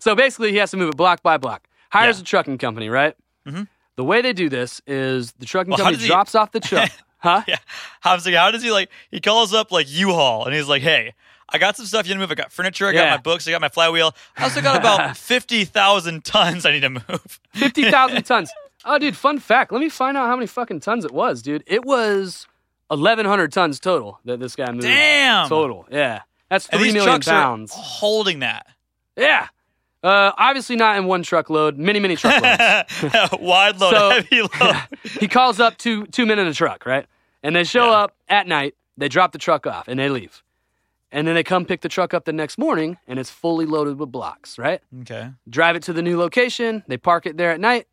[0.00, 1.68] so basically, he has to move it block by block.
[1.90, 3.14] Hires a trucking company, right?
[3.46, 3.68] Mhm.
[3.96, 6.60] The way they do this is the trucking Well, company does he- drops off the
[6.60, 6.90] truck.
[7.18, 7.42] huh?
[7.46, 7.56] Yeah.
[8.04, 8.90] Like, how does he like?
[9.10, 11.14] He calls up like U-Haul, and he's like, Hey,
[11.52, 12.30] I got some stuff you need to move.
[12.30, 12.86] I got furniture.
[12.86, 13.46] I got my books.
[13.46, 14.14] I got my flywheel.
[14.36, 17.40] I also got about fifty thousand tons I need to move.
[17.54, 18.50] 50,000 tons.
[18.84, 19.72] Oh, dude, fun fact.
[19.72, 21.62] Let me find out how many fucking tons it was, dude.
[21.66, 22.46] It was
[22.88, 24.82] 1,100 tons total that this guy moved.
[24.84, 25.48] Damn.
[25.48, 26.20] Total, yeah.
[26.48, 27.72] That's three these million trucks pounds.
[27.72, 28.66] are holding that.
[29.16, 29.48] Yeah.
[30.02, 33.32] Uh, obviously not in one truckload, many, many truckloads.
[33.38, 34.76] Wide load, So- heavy load.
[35.20, 37.04] he calls up two two men in a truck, right?
[37.42, 37.98] And they show Yeah.
[37.98, 38.74] up at night.
[38.96, 40.42] They drop the truck off and they leave.
[41.12, 43.98] And then they come pick the truck up the next morning, and it's fully loaded
[43.98, 44.80] with blocks, right?
[45.00, 45.30] Okay.
[45.48, 46.84] Drive it to the new location.
[46.86, 47.88] They park it there at night.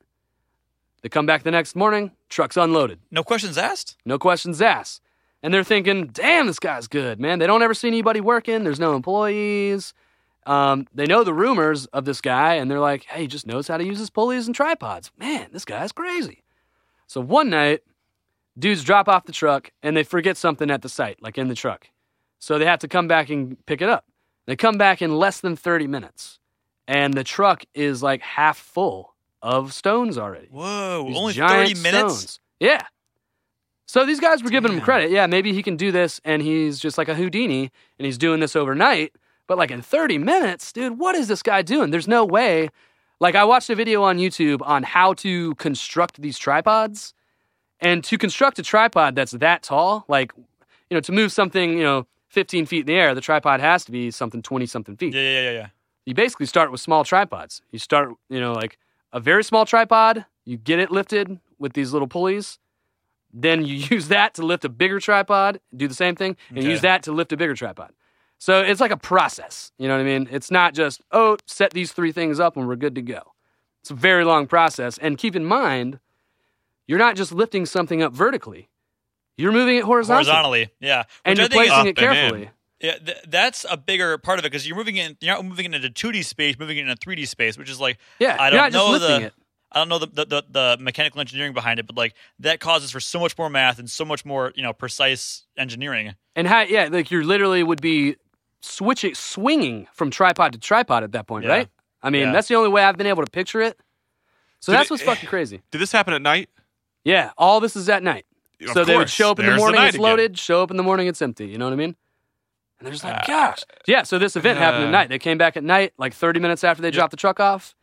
[1.01, 2.11] They come back the next morning.
[2.30, 2.99] Truck's unloaded.
[3.09, 3.97] No questions asked.
[4.05, 5.01] No questions asked.
[5.41, 7.39] And they're thinking, damn, this guy's good, man.
[7.39, 8.63] They don't ever see anybody working.
[8.63, 9.93] There's no employees.
[10.45, 13.68] Um, they know the rumors of this guy, and they're like, hey, he just knows
[13.68, 15.11] how to use his pulleys and tripods.
[15.18, 16.43] Man, this guy's crazy.
[17.07, 17.82] So one night,
[18.57, 21.55] dudes drop off the truck and they forget something at the site, like in the
[21.55, 21.88] truck.
[22.39, 24.05] So they have to come back and pick it up.
[24.45, 26.39] They come back in less than 30 minutes,
[26.88, 30.47] and the truck is like half full of stones already.
[30.51, 32.13] Whoa, These only giant thirty minutes.
[32.17, 32.39] stones.
[32.59, 32.83] Yeah.
[33.85, 35.11] So these guys were giving him credit.
[35.11, 38.39] Yeah, maybe he can do this and he's just like a Houdini and he's doing
[38.41, 39.13] this overnight.
[39.47, 41.89] But like in 30 minutes, dude, what is this guy doing?
[41.91, 42.69] There's no way.
[43.21, 47.13] Like I watched a video on YouTube on how to construct these tripods.
[47.79, 50.33] And to construct a tripod that's that tall, like,
[50.89, 52.07] you know, to move something, you know,
[52.38, 55.21] 15 feet in the air, the tripod has to be something 20 something feet Yeah,
[55.21, 55.67] yeah, yeah, yeah.
[56.05, 57.63] you basically start with small tripods.
[57.71, 58.77] You start, you know, like
[59.11, 62.59] a very small tripod, you get it lifted with these little pulleys.
[63.33, 66.69] Then you use that to lift a bigger tripod, do the same thing, and Okay.
[66.69, 67.91] use that to lift a bigger tripod.
[68.38, 69.71] So it's like a process.
[69.79, 70.27] You know what I mean?
[70.29, 73.33] It's not just, oh, set these three things up and we're good to go.
[73.81, 74.99] It's a very long process.
[74.99, 75.97] And keep in mind,
[76.85, 78.69] you're not just lifting something up vertically,
[79.38, 80.25] you're moving it horizontally.
[80.25, 81.03] Horizontally, yeah.
[81.25, 82.49] And Which you're I think placing it Up and carefully.
[82.79, 85.17] Yeah, th- that's a bigger part of it because you're moving it.
[85.21, 87.97] You're not moving it into 2D space, moving it into 3D space, which is like
[88.19, 89.33] Yeah, I don't know the it.
[89.71, 92.91] I don't know the, the, the the mechanical engineering behind it, but like that causes
[92.91, 96.13] for so much more math and so much more you know precise engineering.
[96.35, 98.15] And how, yeah, like you literally would be
[98.61, 101.51] switching, swinging from tripod to tripod at that point, Yeah.
[101.51, 101.69] right?
[102.03, 102.31] I mean, Yeah.
[102.31, 103.77] that's the only way I've been able to picture it.
[104.59, 105.61] So Did that's it- what's fucking crazy.
[105.71, 106.49] Did this happen at night?
[107.03, 108.25] Yeah, all this is at night.
[108.74, 110.03] So they would show up in the morning, night it's again.
[110.03, 110.38] loaded.
[110.39, 111.45] Show up in the morning, it's empty.
[111.47, 111.95] You know what I mean?
[112.80, 114.03] And they're just like, Uh, gosh, yeah.
[114.03, 115.10] So this event happened at uh, night.
[115.10, 117.76] They came back at night, like 30 minutes after they dropped the truck off,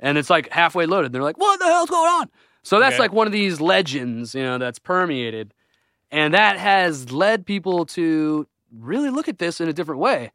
[0.00, 1.12] and it's like halfway loaded.
[1.12, 2.30] They're like, what the hell's going on?
[2.62, 3.02] So that's Okay.
[3.02, 5.54] like one of these legends, you know, that's permeated,
[6.10, 8.46] and that has led people to
[8.76, 10.32] really look at this in a different way.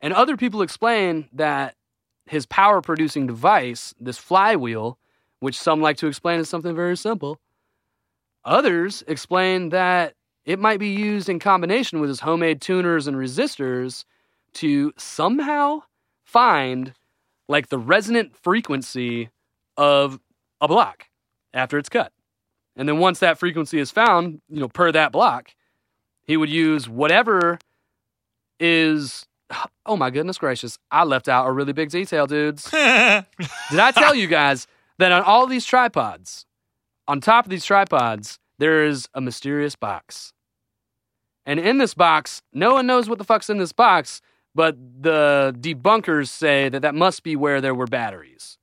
[0.00, 1.76] And other people explain that
[2.26, 4.98] his power producing device, this flywheel,
[5.40, 7.40] which some like to explain as something very simple,
[8.44, 10.14] others explain that
[10.44, 14.04] it might be used in combination with his homemade tuners and resistors
[14.54, 15.80] to somehow
[16.24, 16.92] find
[17.48, 19.30] like the resonant frequency
[19.76, 20.18] of
[20.60, 21.06] a block
[21.52, 22.12] after it's cut.
[22.76, 25.50] And then once that frequency is found, you know, per that block,
[26.22, 27.58] he would use whatever
[28.58, 29.26] is
[29.84, 32.70] oh my goodness gracious, I left out a really big detail, dudes.
[32.70, 32.80] Did
[33.80, 34.66] I tell you guys
[34.98, 36.46] that on all these tripods,
[37.10, 40.32] on top of these tripods, there is a mysterious box.
[41.44, 44.20] And in this box, no one knows what the fuck's in this box,
[44.54, 48.58] but the debunkers say that that must be where there were batteries.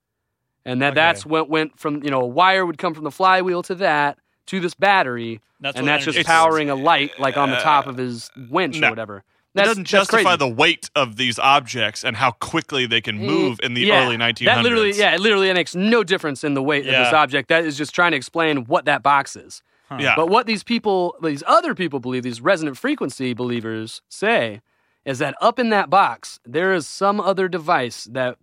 [0.63, 3.63] and that that's what went from you know a wire would come from the flywheel
[3.63, 4.17] to that
[4.47, 7.85] to this battery, That's and that's just energy powering a light like on the top
[7.85, 8.87] of his winch no.
[8.87, 9.23] or whatever.
[9.57, 10.37] It That's, doesn't justify crazy.
[10.37, 14.05] the weight of these objects and how quickly they can eh, move in the Yeah,
[14.05, 14.45] early 1900s.
[14.45, 17.49] That literally, yeah, it literally makes no difference in the weight of this object.
[17.49, 19.63] That is just trying to explain what that box is.
[19.99, 20.15] Yeah.
[20.15, 24.61] But what these people, these other people believe, these resonant frequency believers say,
[25.05, 28.37] is that up in that box there is some other device that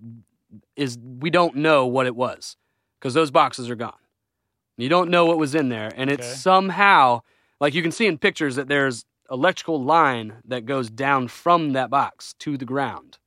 [0.76, 2.56] is we don't know what it was
[2.98, 3.92] because those boxes are gone.
[4.76, 6.36] You don't know what was in there, and it's Okay.
[6.36, 7.20] somehow
[7.60, 11.90] like you can see in pictures that there's electrical line that goes down from that
[11.90, 13.18] box to the ground,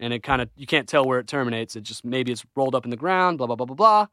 [0.00, 1.76] and it kind of you can't tell where it terminates.
[1.76, 3.38] It just maybe it's rolled up in the ground.
[3.38, 4.06] Blah blah blah blah blah.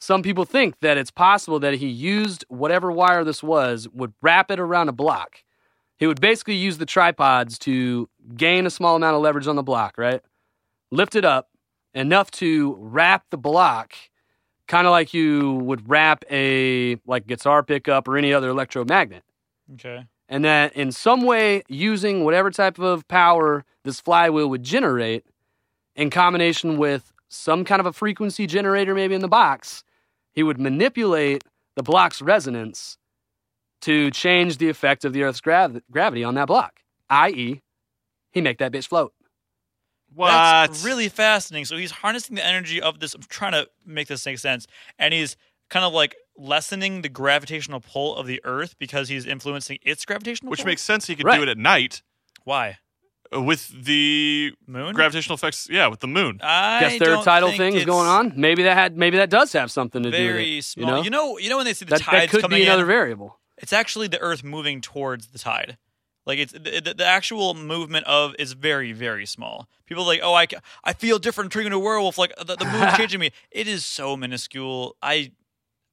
[0.00, 4.50] Some people think that it's possible that he used whatever wire this was, would wrap
[4.50, 5.42] it around a block.
[5.96, 9.62] He would basically use the tripods to gain a small amount of leverage on the
[9.62, 10.20] block, right?
[10.90, 11.48] Lift it up
[11.94, 13.94] enough to wrap the block,
[14.66, 19.22] kind of like you would wrap a like guitar pickup or any other electromagnet.
[19.74, 20.06] Okay.
[20.28, 25.24] And that in some way, using whatever type of power this flywheel would generate,
[25.96, 29.84] in combination with some kind of a frequency generator, maybe in the box,
[30.32, 31.44] he would manipulate
[31.76, 32.96] the block's resonance
[33.82, 36.80] to change the effect of the Earth's grav- gravity on that block.
[37.10, 37.60] I.e.,
[38.32, 39.12] he make that bitch float.
[40.14, 40.30] what?
[40.30, 41.66] That's really fascinating.
[41.66, 43.14] So he's harnessing the energy of this.
[43.14, 44.66] I'm trying to make this make sense,
[44.98, 45.36] and he's
[45.70, 50.50] kind of like lessening the gravitational pull of the Earth because he's influencing its gravitational
[50.50, 50.66] Which pull.
[50.66, 51.06] makes sense.
[51.06, 51.36] He could Right.
[51.36, 52.02] do it at night
[52.44, 52.78] why
[53.34, 55.68] uh, with the moon gravitational effects.
[55.70, 56.40] Yeah, with the moon.
[56.42, 58.32] I Guess there are don't tidal think things it's going on.
[58.36, 60.64] Maybe that had maybe that does have something to do with Very it.
[60.64, 60.84] small.
[60.86, 62.60] You know, You know, you know when they see the that, tides that could coming
[62.60, 63.38] be another in, variable.
[63.58, 65.78] it's actually the Earth moving towards the tide.
[66.26, 69.68] Like it's the, the, the actual movement of is very very small.
[69.86, 72.16] People are like, oh, I, ca- I feel different turning into a werewolf.
[72.18, 73.30] Like the, the moon's changing me.
[73.50, 74.96] It is so minuscule.
[75.02, 75.32] I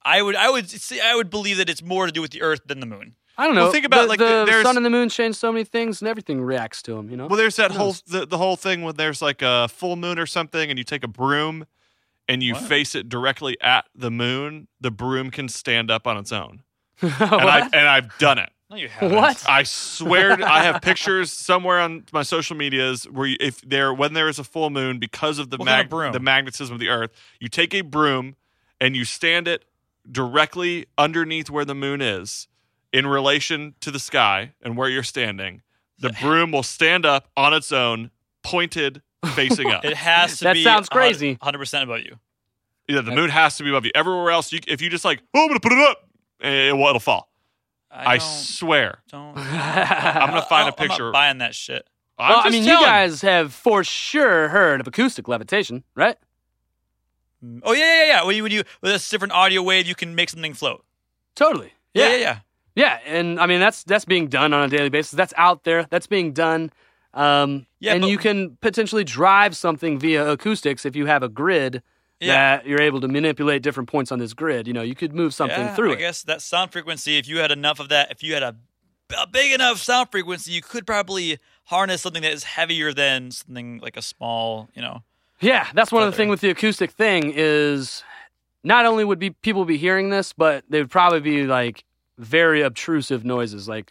[0.04, 2.42] I would I would say, I would believe that it's more to do with the
[2.42, 3.14] Earth than the moon.
[3.38, 3.62] I don't know.
[3.64, 6.02] Well, think about, the, like, the there's- sun and the moon change so many things,
[6.02, 7.08] and everything reacts to them.
[7.10, 7.26] You know.
[7.28, 10.26] Well, there's that whole the, the whole thing when there's like a full moon or
[10.26, 11.66] something, and you take a broom
[12.28, 12.64] and you What?
[12.64, 14.68] face it directly at the moon.
[14.80, 16.62] The broom can stand up on its own,
[17.00, 18.50] and I and I've done it.
[18.70, 19.16] No, you haven't.
[19.16, 19.44] What?
[19.48, 23.92] I swear, to- I have pictures somewhere on my social medias where you, if there
[23.94, 26.12] when there is a full moon because of the What kind of broom?
[26.12, 28.36] the magnetism of the Earth, you take a broom
[28.80, 29.64] and you stand it
[30.10, 32.48] directly underneath where the moon is
[32.92, 35.62] in relation to the sky and where you're standing.
[35.98, 38.10] The broom will stand up on its own,
[38.42, 39.02] pointed
[39.34, 39.84] facing up.
[39.84, 40.64] It has to That be.
[40.64, 41.38] sounds crazy.
[41.40, 42.18] Hundred percent about you.
[42.88, 43.92] Yeah, the moon has to be above you.
[43.94, 46.08] Everywhere else, you, if you just like, oh, I'm gonna put it up,
[46.40, 47.30] it, will it'll fall.
[47.90, 48.98] I, don't, swear.
[49.08, 49.34] don't.
[49.36, 51.12] I'm gonna find a I'm not picture.
[51.12, 51.86] buying that shit.
[52.18, 56.16] I'm well, I mean, telling you guys have for sure heard of acoustic levitation, right?
[57.62, 58.24] Oh yeah, yeah, yeah.
[58.24, 60.84] When you, when you with a different audio wave, you can make something float.
[61.34, 61.72] Totally.
[61.94, 62.38] Yeah, yeah, yeah.
[62.74, 65.12] Yeah, and I mean that's that's being done on a daily basis.
[65.12, 65.86] That's out there.
[65.90, 66.70] That's being done.
[67.14, 71.28] Um, Yeah, and but- you can potentially drive something via acoustics if you have a
[71.28, 71.82] grid
[72.20, 72.56] Yeah.
[72.58, 74.66] that you're able to manipulate different points on this grid.
[74.66, 75.98] You know, you could move something yeah, through I it.
[75.98, 77.18] guess that sound frequency.
[77.18, 78.56] If you had enough of that, if you had a,
[79.18, 83.80] a big enough sound frequency, you could probably harness something that is heavier than something
[83.82, 84.70] like a small.
[84.74, 85.02] You know.
[85.42, 88.02] Yeah, that's one of the thing with the acoustic thing is
[88.64, 91.84] not only would be people be hearing this, but they would probably be like
[92.18, 93.90] very obtrusive noises, like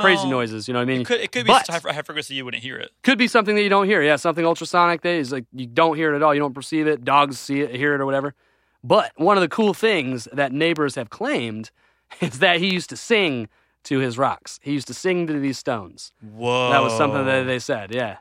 [0.00, 0.68] crazy noises.
[0.68, 1.00] You know what I mean?
[1.02, 2.92] It could, it could be But- high, high frequency you wouldn't hear it.
[3.02, 4.02] could be something that you don't hear.
[4.02, 6.32] Yeah, something ultrasonic that is like you don't hear it at all.
[6.34, 7.04] You don't perceive it.
[7.04, 8.34] Dogs see it, hear it, or whatever.
[8.84, 11.70] But one of the cool things that neighbors have claimed
[12.20, 13.48] is that he used to sing
[13.84, 14.60] to his rocks.
[14.62, 16.12] He used to sing to these stones.
[16.22, 17.92] Whoa, That was something that they said.
[17.92, 18.18] Yeah.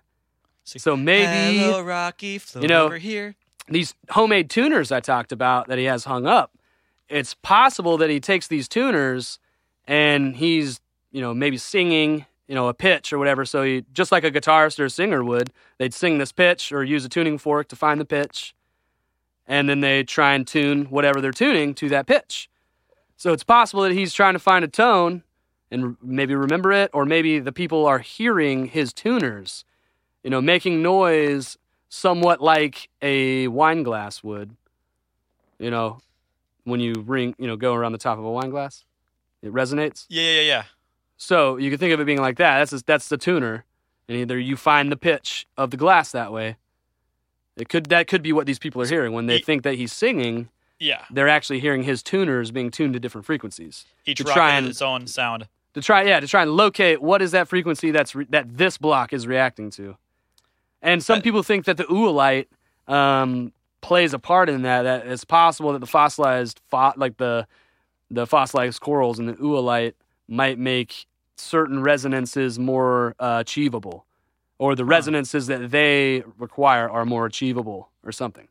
[0.64, 3.36] So maybe Hello, Rocky, float you know, over here.
[3.68, 6.58] these homemade tuners I talked about that he has hung up,
[7.10, 9.40] it's possible that he takes these tuners
[9.86, 10.80] and he's,
[11.12, 13.44] you know, maybe singing, you know, a pitch or whatever.
[13.44, 16.84] So he, just like a guitarist or a singer would, they'd sing this pitch or
[16.84, 18.56] use a tuning fork to find the pitch.
[19.48, 22.50] And then they try and tune whatever they're tuning to that pitch.
[23.18, 25.24] So it's possible that he's trying to find a tone
[25.70, 29.64] and maybe remember it, or maybe the people are hearing his tuners,
[30.24, 31.58] you know, making noise
[31.90, 34.56] somewhat like a wine glass would.
[35.60, 36.00] You know,
[36.64, 38.84] when you ring, you know, go around the top of a wine glass,
[39.42, 40.06] it resonates.
[40.10, 40.64] Yeah, yeah, yeah.
[41.18, 42.58] So you can think of it being like that.
[42.70, 43.66] That's that's the tuner,
[44.08, 46.58] and either you find the pitch of the glass that way.
[47.58, 49.76] It could that could be what these people are hearing when they Ye- think that
[49.76, 50.50] he's singing.
[50.80, 51.04] Yeah.
[51.12, 53.86] They're actually hearing his tuners being tuned to different frequencies.
[54.06, 55.48] Each to rock try has its own sound.
[55.76, 58.80] to try yeah to try and locate what is that frequency that's re- that this
[58.80, 59.96] block is reacting to
[60.82, 62.48] and some people think that the oolite
[62.88, 63.52] um,
[63.82, 64.84] plays a part in that.
[64.84, 67.48] That it's possible that the fossilized, fo- like the
[68.10, 69.94] the fossilized corals and the oolite,
[70.28, 71.06] might make
[71.38, 74.06] certain resonances more uh, achievable,
[74.60, 78.48] or the resonances that they require are more achievable, or something.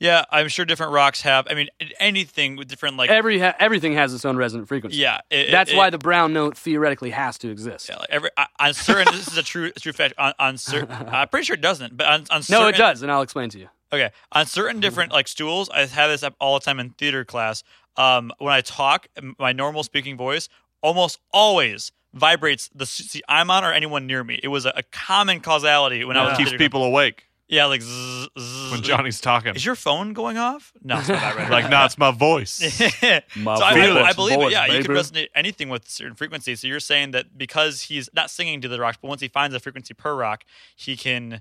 [0.00, 1.46] Yeah, I'm sure different rocks have.
[1.50, 1.68] I mean,
[1.98, 3.10] anything with different like.
[3.10, 4.98] Every ha- everything has its own resonant frequency.
[4.98, 7.88] yeah, it- that's it- why the brown note theoretically has to exist.
[7.88, 9.12] Yeah, like every on- on certain.
[9.12, 10.14] this is a true true fact.
[10.18, 11.96] On, on certain, I'm pretty sure it doesn't.
[11.96, 13.68] But on, on certain, No, it does, and I'll explain to you.
[13.92, 17.24] Okay, on certain different like stools, I have this up all the time in theater
[17.24, 17.62] class.
[17.96, 20.48] Um, when I talk, my normal speaking voice
[20.82, 24.38] almost always vibrates the seat I'm on or anyone near me.
[24.42, 27.80] It was a, a common causality when I was keeps theater people awake Yeah, like
[27.80, 28.70] zzz, zzz.
[28.72, 29.54] when Johnny's talking.
[29.54, 30.72] Is your phone going off?
[30.82, 31.50] No, it's not vibrating.
[31.50, 32.52] like, no, it's my voice.
[32.74, 34.52] so I, I, I believe voice, it.
[34.52, 34.94] Yeah, you can baby.
[35.00, 36.60] resonate anything with certain frequencies.
[36.60, 39.54] So you're saying that because he's not singing to the rocks, but once he finds
[39.54, 40.44] a frequency per rock,
[40.76, 41.40] he can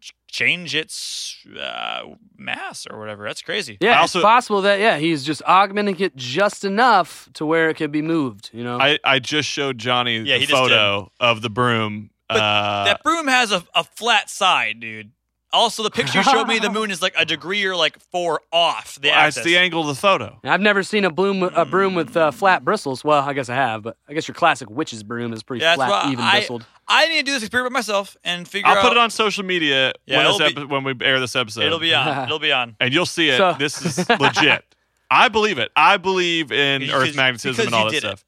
[0.00, 2.02] ch- change its uh,
[2.36, 3.24] mass or whatever.
[3.24, 3.78] That's crazy.
[3.80, 7.78] Yeah, also- it's possible that yeah he's just augmenting it just enough to where it
[7.78, 8.50] can be moved.
[8.52, 12.10] You know, I, I just showed Johnny Yeah, the he photo of the broom.
[12.28, 15.12] But uh, that broom has a, a flat side, dude.
[15.50, 18.42] Also, the picture you showed me, the moon is like a degree or like four
[18.52, 19.44] off the that's axis.
[19.44, 20.38] the angle of the photo.
[20.44, 23.02] I've never seen a bloom a broom with uh, flat bristles.
[23.02, 25.76] Well, I guess I have, but I guess your classic witch's broom is pretty Yeah,
[25.76, 26.66] that's flat, why even I, bristled.
[26.86, 28.76] I need to do this experiment myself and figure out.
[28.76, 28.88] I'll out.
[28.88, 31.34] put it on social media Yeah, when, this it'll be- epi- when we air this
[31.34, 31.64] episode.
[31.64, 32.24] It'll be on.
[32.26, 32.76] It'll be on.
[32.78, 33.38] and you'll see it.
[33.38, 34.64] So- this is legit.
[35.10, 35.70] I believe it.
[35.74, 38.18] I believe in Because- Earth magnetism because and all you that did it.
[38.18, 38.24] stuff.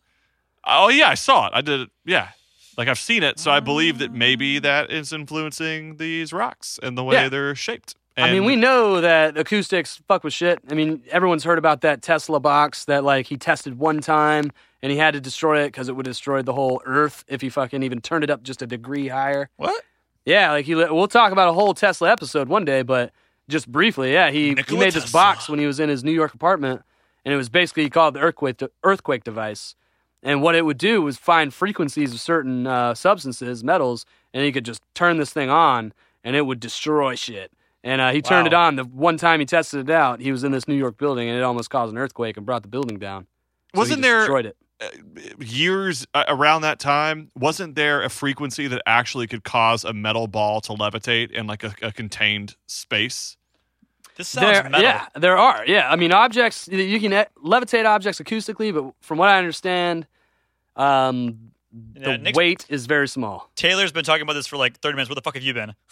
[0.67, 1.53] Oh yeah, I saw it.
[1.55, 1.91] I did it.
[2.07, 2.29] Yeah,
[2.77, 4.15] like I've seen it, so I believe that ah.
[4.15, 7.29] maybe that is influencing these rocks and the way Yeah.
[7.29, 7.95] they're shaped.
[8.17, 10.59] I mean, we know that acoustics fuck with shit.
[10.71, 14.53] I mean, everyone's heard about that Tesla box that like he tested one time
[14.83, 17.49] and he had to destroy it because it would destroy the whole Earth if he
[17.49, 19.49] fucking even turned it up just a degree higher.
[19.57, 19.83] What?
[20.27, 20.75] Yeah, like he.
[20.75, 23.13] We'll talk about a whole Tesla episode one day, but
[23.49, 25.19] just briefly, yeah, he he made this Tesla.
[25.19, 26.83] box when he was in his New York apartment,
[27.25, 29.75] and it was basically called the earthquake earthquake device.
[30.23, 34.05] And what it would do was find frequencies of certain uh, substances, metals,
[34.35, 35.93] and he could just turn this thing on,
[36.23, 37.53] and it would destroy shit.
[37.83, 38.67] And uh, he turned it Wow.
[38.67, 38.77] on.
[38.77, 41.39] The one time he tested it out, he was in this New York building, and
[41.39, 43.23] it almost caused an earthquake and brought the building down.
[43.23, 43.29] So
[43.75, 44.57] he Wasn't there- destroyed it?
[45.39, 50.27] years uh, around that time, wasn't there a frequency that actually could cause a metal
[50.27, 53.37] ball to levitate in like a, a contained space?
[54.21, 54.83] This sounds There, metal.
[54.83, 55.65] yeah, there are.
[55.67, 60.07] Yeah, I mean, objects you can e- levitate objects acoustically, but from what I understand,
[60.77, 61.53] um,
[61.95, 63.49] Yeah, the Nick's- weight is very small.
[63.57, 65.09] Taylor's been talking about this for like 30 minutes.
[65.09, 65.75] Where the fuck have you been?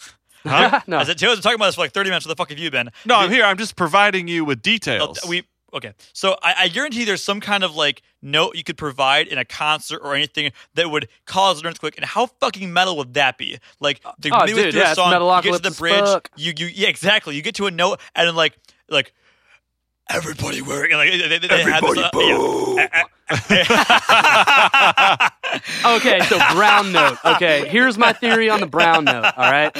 [0.45, 0.79] Huh?
[0.87, 2.25] no, I said Taylor's been talking about this for like 30 minutes.
[2.25, 2.91] Where the fuck have you been?
[3.05, 3.43] No, I'm here.
[3.43, 5.19] I'm just providing you with Oh, details.
[5.27, 5.93] we okay.
[6.13, 9.45] So I, I guarantee there's some kind of like note you could provide in a
[9.45, 11.95] concert or anything that would cause an earthquake.
[11.97, 13.59] And how fucking metal would that be?
[13.79, 15.67] Like the Oh, midway dude, through yeah, a it's song, you get to Metalocalypse the
[15.69, 16.29] as bridge, fuck.
[16.35, 17.35] you you yeah exactly.
[17.35, 18.57] You get to a note and then like
[18.89, 19.13] like.
[20.11, 22.87] Everybody wearing like they, they, they have this, uh,
[23.51, 25.29] yeah.
[25.97, 27.17] okay, so brown note.
[27.23, 29.25] Okay, here's my theory on the brown note.
[29.37, 29.75] All right.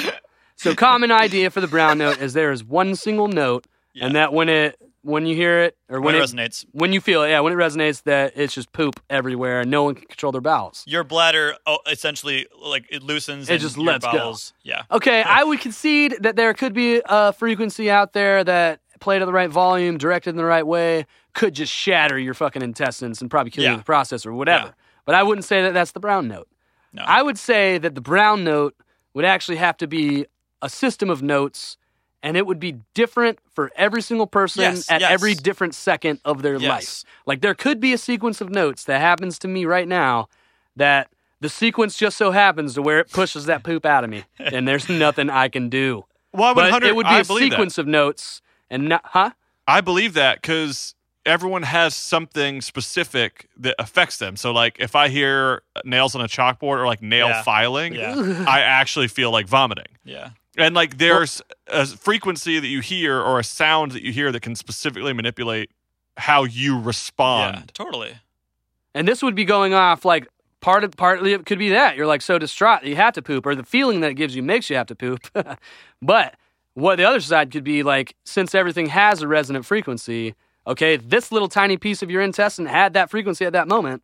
[0.56, 3.66] So common idea for the brown note is there is one single note,
[4.00, 6.64] and that when it when you hear it or when, When it resonates.
[6.72, 9.84] when you feel it, yeah, when it resonates, that it's just poop everywhere, and no
[9.84, 10.84] one can control their bowels.
[10.86, 13.48] Your bladder oh, essentially like it loosens.
[13.48, 14.12] It and just your lets go.
[14.12, 14.82] bowels, Yeah.
[14.90, 19.24] Okay, I would concede that there could be a frequency out there that played at
[19.24, 23.30] the right volume, directed in the right way, could just shatter your fucking intestines and
[23.30, 24.66] probably kill you in the process or whatever.
[24.66, 24.72] Yeah.
[25.06, 26.48] But I wouldn't say that that's the brown note.
[26.92, 27.02] No.
[27.06, 28.74] I would say that the brown note
[29.14, 30.26] would actually have to be
[30.60, 31.78] a system of notes
[32.22, 35.10] and it would be different for every single person Yes, at yes.
[35.10, 36.68] every different second of their Yes.
[37.04, 37.04] life.
[37.26, 40.28] Like there could be a sequence of notes that happens to me right now
[40.76, 41.08] that
[41.40, 44.68] the sequence just so happens to where it pushes that poop out of me and
[44.68, 46.04] there's nothing I can do.
[46.32, 49.30] well, would But it would be I a believe sequence of notes and not, huh?
[49.66, 50.94] I believe that because
[51.26, 54.36] everyone has something specific that affects them.
[54.36, 57.42] So, like, if I hear nails on a chalkboard or like nail Yeah.
[57.42, 58.44] filing, Yeah.
[58.48, 59.86] I actually feel like vomiting.
[60.04, 60.30] Yeah.
[60.56, 64.40] And like, there's a frequency that you hear or a sound that you hear that
[64.40, 65.70] can specifically manipulate
[66.16, 66.86] how you Yeah.
[66.86, 67.70] respond.
[67.74, 68.14] Totally.
[68.94, 70.26] And this would be going off like
[70.60, 73.22] part of partly it could be that you're like so distraught that you have to
[73.22, 75.20] poop, or the feeling that it gives you makes you have to poop.
[76.02, 76.34] but
[76.74, 80.34] what the other side could be like, since everything has a resonant frequency,
[80.66, 84.02] okay, this little tiny piece of your intestine had that frequency at that moment.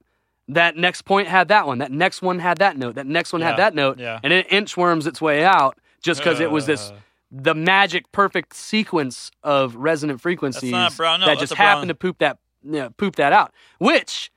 [0.49, 1.79] That next point had that one.
[1.79, 2.95] That next one had that note.
[2.95, 3.99] That next one Yeah, had that note.
[3.99, 4.21] yeah.
[4.23, 5.77] And it inchworms its way out
[6.07, 6.97] just because it was this Uh.
[7.31, 11.95] the magic perfect sequence of resonant frequencies not brown note, that that's just happened to
[11.95, 13.53] poop that you know, poop that out.
[13.79, 14.31] Which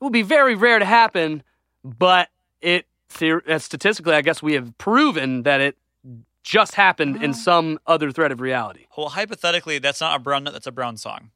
[0.00, 1.42] will be very rare to happen,
[1.84, 2.28] but
[2.60, 2.86] it
[3.20, 5.76] uh, statistically, I guess we have proven that it
[6.42, 8.86] just happened in some other thread of reality.
[8.96, 10.52] Well, hypothetically, that's not a brown nut.
[10.52, 11.30] That's a brown song.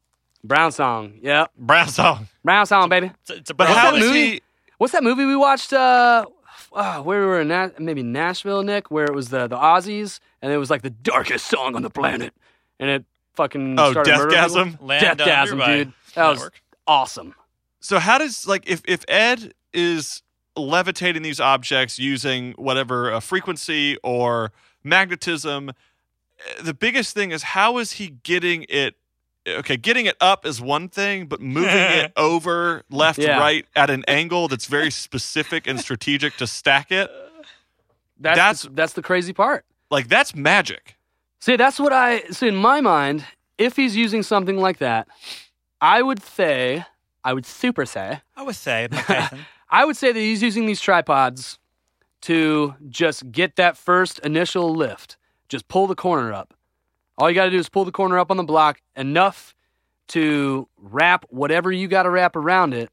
[0.45, 1.51] Brown song, yep.
[1.59, 2.29] Brown song.
[2.45, 3.11] Brown song, baby.
[3.23, 4.31] It's a, it's a But brown how that is movie?
[4.31, 4.43] he?
[4.79, 5.73] What's that movie we watched?
[5.73, 6.25] Uh,
[6.73, 10.21] uh where we were in Na- maybe Nashville, Nick, where it was the the Aussies,
[10.43, 12.33] and it was like the darkest song on the planet,
[12.79, 14.71] and it fucking Oh, started Deathgasm?
[14.73, 14.87] people.
[14.87, 15.93] Land Down Under Deathgasm, dude.
[16.15, 16.63] That was Network.
[16.87, 17.35] awesome.
[17.81, 20.23] So how does like if if Ed is
[20.57, 24.53] levitating these objects using whatever a frequency or
[24.85, 28.97] magnetism, eh, the biggest thing is how is he getting it?
[29.49, 33.39] Okay, getting it up is one thing, but moving it over left, Yeah.
[33.39, 37.11] right at an angle that's very specific and strategic to stack it,
[38.19, 39.65] That's That's- the, that's the crazy part.
[39.91, 40.97] like that's magic.
[41.41, 43.25] See, that's what I see in my mind.
[43.57, 45.09] If he's using something like that,
[45.81, 46.85] I would say,
[47.25, 48.89] I would super say, I would say,
[49.71, 51.59] I would say that he's using these tripods
[52.23, 55.17] to just get that first initial lift.
[55.49, 56.53] Just pull the corner up.
[57.21, 59.55] All you got to do is pull the corner up on the block enough
[60.09, 62.91] to wrap whatever you got to wrap around it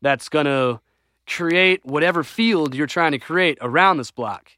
[0.00, 0.80] that's going to
[1.26, 4.52] create whatever field you're trying to create around this block.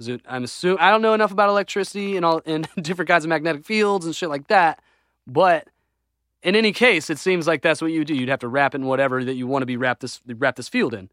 [0.00, 3.28] It, I'm assuming I don't know enough about electricity and all and different kinds of
[3.28, 4.80] magnetic fields and shit like that,
[5.26, 5.68] but
[6.42, 8.14] in any case, it seems like that's what you do.
[8.14, 10.56] You'd have to wrap it in whatever that you want to be wrap this wrap
[10.56, 11.10] this field in.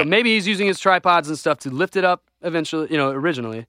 [0.00, 3.10] So maybe he's using his tripods and stuff to lift it up eventually, you know,
[3.10, 3.66] originally,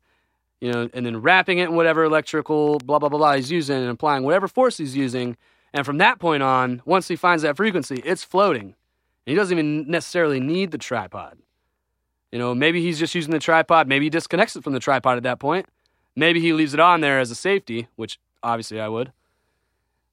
[0.61, 3.77] you know, and then wrapping it in whatever electrical blah blah blah blah he's using
[3.77, 5.38] and applying whatever force he's using.
[5.73, 8.75] And from that point on, once he finds that frequency, it's floating.
[9.25, 11.38] And he doesn't even necessarily need the tripod.
[12.31, 13.88] You know, maybe he's just using the tripod.
[13.88, 15.67] Maybe he disconnects it from the tripod at that point.
[16.15, 19.11] Maybe he leaves it on there as a safety, which obviously I would.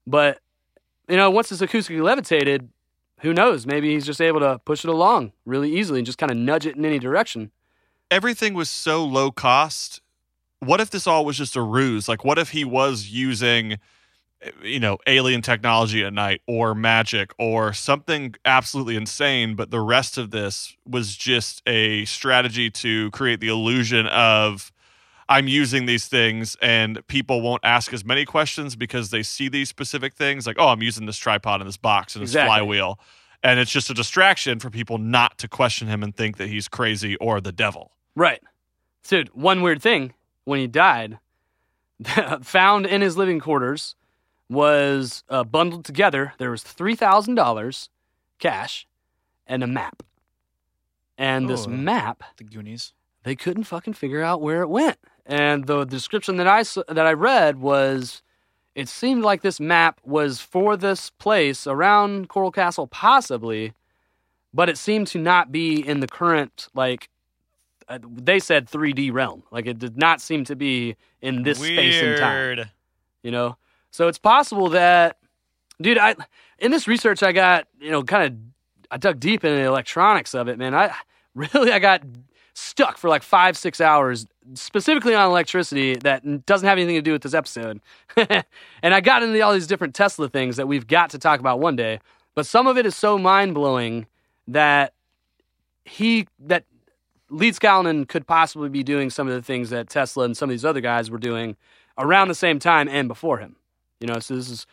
[0.06, 0.40] But,
[1.08, 2.68] you know, once it's acoustically levitated,
[3.20, 3.66] who knows?
[3.66, 6.66] Maybe he's just able to push it along really easily and just kind of nudge
[6.66, 7.50] it in any direction.
[8.10, 10.00] everything was so low cost.
[10.60, 12.08] What if this all was just a ruse?
[12.08, 13.78] Like, what if he was using,
[14.42, 19.80] eh, you know, alien technology at night or magic or something absolutely insane, but the
[19.80, 24.72] rest of this was just a strategy to create the illusion of
[25.28, 29.68] I'm using these things and people won't ask as many questions because they see these
[29.70, 32.48] specific things like, oh, I'm using this tripod and this box and this Exactly.
[32.48, 32.98] flywheel.
[33.42, 36.68] And it's just a distraction for people not to question him and think that he's
[36.68, 37.92] crazy or the devil.
[38.14, 38.42] Right.
[39.06, 40.14] Dude, one weird thing
[40.44, 41.18] when he died,
[42.42, 43.94] found in his living quarters
[44.50, 46.34] was uh, bundled together.
[46.38, 47.88] There was $3,000
[48.38, 48.86] cash
[49.46, 50.02] and a map.
[51.16, 51.70] And this Oh.
[51.70, 52.92] map the Goonies.
[53.22, 54.98] they couldn't fucking figure out where it went.
[55.24, 58.22] And the description that I that I read was,
[58.74, 63.72] it seemed like this map was for this place around Coral Castle, possibly,
[64.52, 67.08] but it seemed to not be in the current like.
[67.88, 69.42] Uh, they said 3D realm.
[69.50, 72.70] Like it did not seem to be in this space and time.
[73.22, 73.56] You know,
[73.90, 75.18] so it's possible that,
[75.80, 75.98] dude.
[75.98, 76.14] I
[76.58, 78.38] in this research I got you know kind of
[78.90, 80.74] I dug deep into the electronics of it, man.
[80.74, 80.94] I
[81.34, 82.02] really I got
[82.54, 87.12] stuck for like five six hours specifically on electricity that doesn't have anything to do
[87.12, 87.80] with this episode,
[88.16, 91.60] and I got into all these different Tesla things that we've got to talk about
[91.60, 92.00] one day.
[92.34, 94.06] But some of it is so mind blowing
[94.48, 94.92] that
[95.84, 96.64] he that
[97.34, 100.64] Leedskalnin could possibly be doing some of the things that Tesla and some of these
[100.64, 101.56] other guys were doing
[101.98, 103.56] around the same time and before him.
[104.00, 104.66] You know, so this is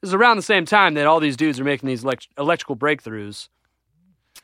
[0.00, 2.76] this is around the same time that all these dudes are making these elect- electrical
[2.76, 3.48] breakthroughs.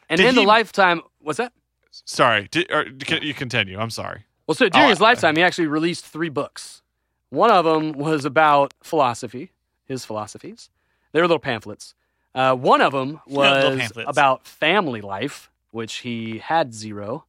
[0.09, 1.53] And Did in the lifetime, what's that?
[1.91, 3.79] Sorry, Did, or, can you continue?
[3.79, 4.25] I'm sorry.
[4.47, 6.83] Well, so during Oh, his lifetime, he actually released three books.
[7.31, 9.51] One of them was about philosophy,
[9.85, 10.71] his philosophies.
[11.13, 11.95] They were little pamphlets.
[12.35, 17.25] Uh, one of them was about family life, which he had zero.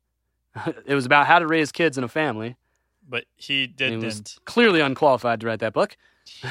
[0.85, 2.55] it was about how to raise kids in a family.
[3.07, 4.03] But he He didn't.
[4.03, 5.95] was clearly unqualified to write that book.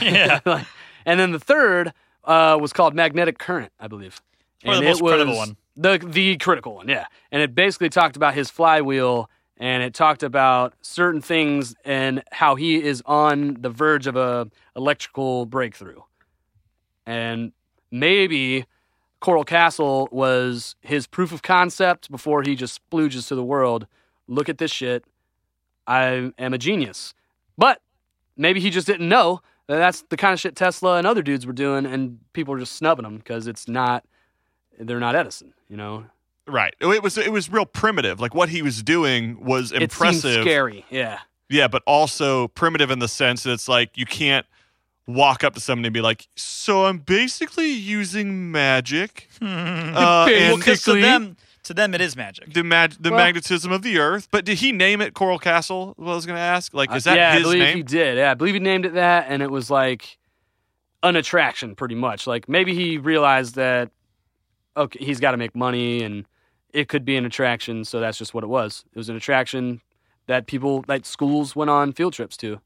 [0.00, 0.40] yeah.
[1.06, 1.92] and then the third
[2.24, 4.20] uh, was called Magnetic Current, I believe.
[4.62, 5.56] Probably and the most it was credible one.
[5.76, 7.06] The the critical one, yeah.
[7.30, 9.28] And it basically talked about his flywheel,
[9.58, 14.48] and it talked about certain things and how he is on the verge of a
[14.74, 16.00] electrical breakthrough.
[17.04, 17.52] And
[17.90, 18.64] maybe
[19.20, 23.86] Coral Castle was his proof of concept before he just splooges to the world.
[24.28, 25.04] Look at this shit.
[25.86, 27.14] I am a genius.
[27.56, 27.80] But
[28.36, 31.46] maybe he just didn't know that that's the kind of shit Tesla and other dudes
[31.46, 34.04] were doing, and people are just snubbing them because it's not,
[34.78, 36.04] they're not Edison, you know?
[36.48, 36.74] Right.
[36.80, 38.20] It was it was real primitive.
[38.20, 40.22] Like what he was doing was impressive.
[40.22, 41.18] seems scary, yeah.
[41.48, 44.46] Yeah, but also primitive in the sense that it's like you can't
[45.08, 50.62] walk up to somebody and be like, "So I'm basically using magic." uh, Well, and
[50.62, 51.36] 'cause to them,
[51.66, 52.52] To them, it is magic.
[52.52, 54.28] the mag- the Well- magnetism of the Earth.
[54.30, 55.94] But did he name it Coral Castle?
[55.96, 56.72] What I was going to ask.
[56.74, 57.76] Like, is Uh, that yeah, I his believe name?
[57.78, 58.18] he did.
[58.18, 60.18] Yeah, I believe he named it that, and it was like
[61.02, 62.26] an attraction, pretty much.
[62.26, 63.90] Like maybe he realized that
[64.76, 66.24] okay, he's got to make money, and
[66.72, 67.84] it could be an attraction.
[67.84, 68.84] So that's just what it was.
[68.92, 69.80] It was an attraction
[70.26, 72.60] that people, that schools, went on field trips to.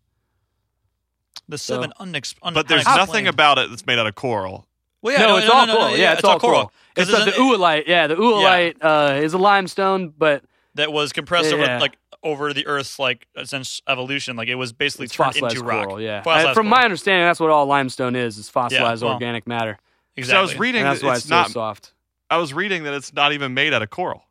[1.49, 4.67] The seven unex- un- but there's unexplained- nothing about it that's made out of coral.
[5.03, 5.91] Well, yeah, no, no, it's no, all no, no, coral.
[5.93, 6.73] no, yeah, it's, all coral.
[6.95, 7.85] Because It's uh, the oolite.
[7.87, 10.45] Yeah, the oolite uh, is a limestone, but
[10.75, 14.37] that was compressed Yeah, over like over the Earth's like since evolution.
[14.37, 15.87] Like it was basically it's turned fossilized into rock.
[15.89, 16.01] coral.
[16.03, 16.79] Yeah, Fossilized Uh, from coral.
[16.79, 19.79] my understanding, that's what all limestone is: is fossilized well, organic matter.
[20.23, 20.59] So I was exactly.
[20.67, 21.47] reading And that's why it's it's not.
[21.47, 21.95] so soft.
[22.29, 24.23] I was reading that it's not even made out of coral.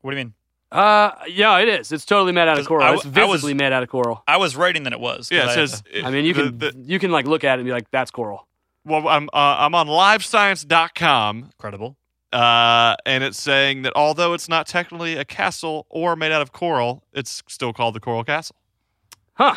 [0.00, 0.34] What do you mean?
[0.72, 1.92] Uh, yeah, it is.
[1.92, 2.84] It's totally made out of coral.
[2.84, 4.24] I it's w- I was- visibly made out of coral.
[4.26, 5.30] I was writing that it was.
[5.30, 5.82] Yeah, it I- says.
[6.04, 7.88] I mean, you the- can the- you can like look at it and be like,
[7.92, 8.47] "That's coral."
[8.88, 11.96] Well, I'm uh, I'm on LiveScience.com, credible.
[12.32, 16.52] uh, and it's saying that although it's not technically a castle or made out of
[16.52, 18.56] coral, it's still called the Coral Castle.
[19.34, 19.56] Huh?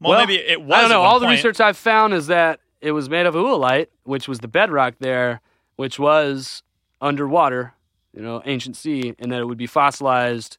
[0.00, 0.76] Well, maybe it was.
[0.76, 1.00] I don't know.
[1.00, 4.40] one All the research I've found is that it was made of oolite, which was
[4.40, 5.40] the bedrock there,
[5.76, 6.62] which was
[7.00, 7.74] underwater,
[8.12, 10.58] you know, ancient sea, and that it would be fossilized,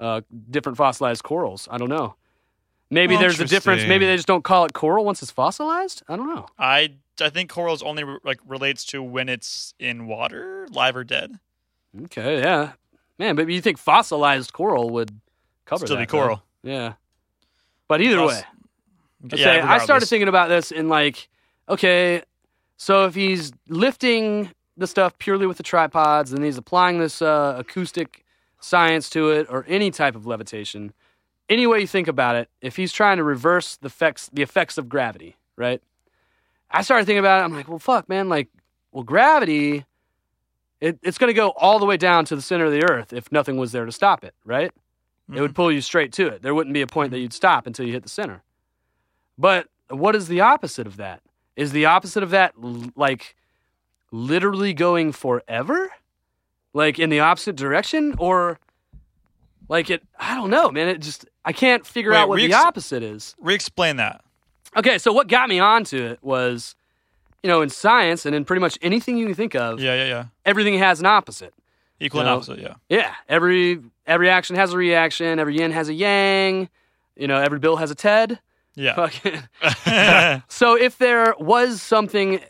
[0.00, 0.20] uh,
[0.50, 1.66] different fossilized corals.
[1.70, 2.16] I don't know.
[2.90, 3.84] Maybe there's a difference.
[3.84, 6.02] Maybe they just don't call it coral once it's fossilized.
[6.08, 6.46] I don't know.
[6.58, 11.38] I I think corals only like relates to when it's in water, live or dead.
[12.04, 12.72] Okay, yeah,
[13.18, 13.36] man.
[13.36, 15.20] But you think fossilized coral would
[15.64, 16.02] cover Still that?
[16.02, 16.42] be coral.
[16.62, 16.70] though.
[16.70, 16.92] Yeah.
[17.86, 18.42] But either way,
[19.32, 21.28] I Yeah, say, I started thinking about this in like,
[21.68, 22.22] okay,
[22.76, 27.54] so if he's lifting the stuff purely with the tripods and he's applying this uh,
[27.58, 28.24] acoustic
[28.60, 30.92] science to it or any type of levitation,
[31.48, 34.78] any way you think about it, if he's trying to reverse the effects, the effects
[34.78, 35.80] of gravity, right?
[36.74, 37.44] I started thinking about it.
[37.44, 38.28] I'm like, well, fuck, man.
[38.28, 38.48] Like,
[38.90, 39.84] well, gravity,
[40.80, 43.12] it, it's going to go all the way down to the center of the earth
[43.12, 44.72] if nothing was there to stop it, right?
[45.32, 45.54] It would mm-hmm.
[45.54, 46.42] pull you straight to it.
[46.42, 47.22] There wouldn't be a point that mm-hmm.
[47.22, 48.42] you'd stop until you hit the center.
[49.38, 51.22] But what is the opposite of that?
[51.56, 53.36] Is the opposite of that l- like
[54.10, 55.90] literally going forever?
[56.72, 58.16] Like in the opposite direction?
[58.18, 58.58] Or
[59.68, 60.88] like it, I don't know, man.
[60.88, 63.34] It just, I can't figure Wait, out what the re-ex- opposite is.
[63.38, 64.23] Re-explain that.
[64.76, 66.74] Okay, so what got me onto it was,
[67.42, 70.04] you know, in science and in pretty much anything you can think of, Yeah, yeah,
[70.06, 70.24] yeah.
[70.44, 71.54] everything has an opposite.
[72.00, 72.58] Equal and opposite.
[72.58, 72.74] Yeah.
[72.88, 75.38] Yeah, every every action has a reaction.
[75.38, 76.68] Every yin has a yang.
[77.16, 78.40] You know, every Bill has a Ted.
[78.74, 78.94] Yeah.
[79.62, 82.40] Fucking- so if there was something,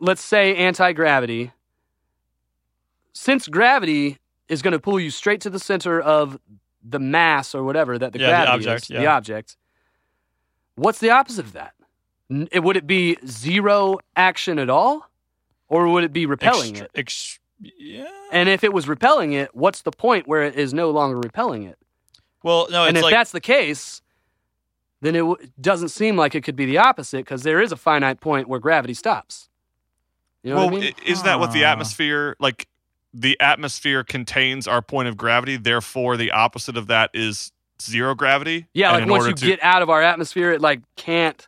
[0.00, 1.50] let's say anti gravity,
[3.12, 6.38] since gravity is going to pull you straight to the center of
[6.82, 9.16] the mass or whatever that the Yeah, the gravity object, is, the yeah.
[9.16, 9.56] object.
[10.80, 11.74] What's the opposite of that?
[12.30, 15.08] It- Would it be zero action at all,
[15.68, 16.90] or would it be repelling Extra- it?
[16.94, 18.06] ex- yeah.
[18.32, 21.64] And if it was repelling it, what's the point where it is no longer repelling
[21.64, 21.76] it?
[22.42, 24.00] Well, no, and if like that's the case,
[25.02, 27.76] then it w- doesn't seem like it could be the opposite because there is a
[27.76, 29.48] finite point where gravity stops.
[30.42, 30.94] You know well, what I mean?
[30.98, 31.72] i- is that what the Ah.
[31.72, 32.66] atmosphere like?
[33.12, 35.56] The atmosphere contains our point of gravity.
[35.56, 37.50] Therefore, the opposite of that is
[37.82, 38.66] zero gravity.
[38.74, 41.46] yeah, like once you to- get out of our atmosphere, it like can't.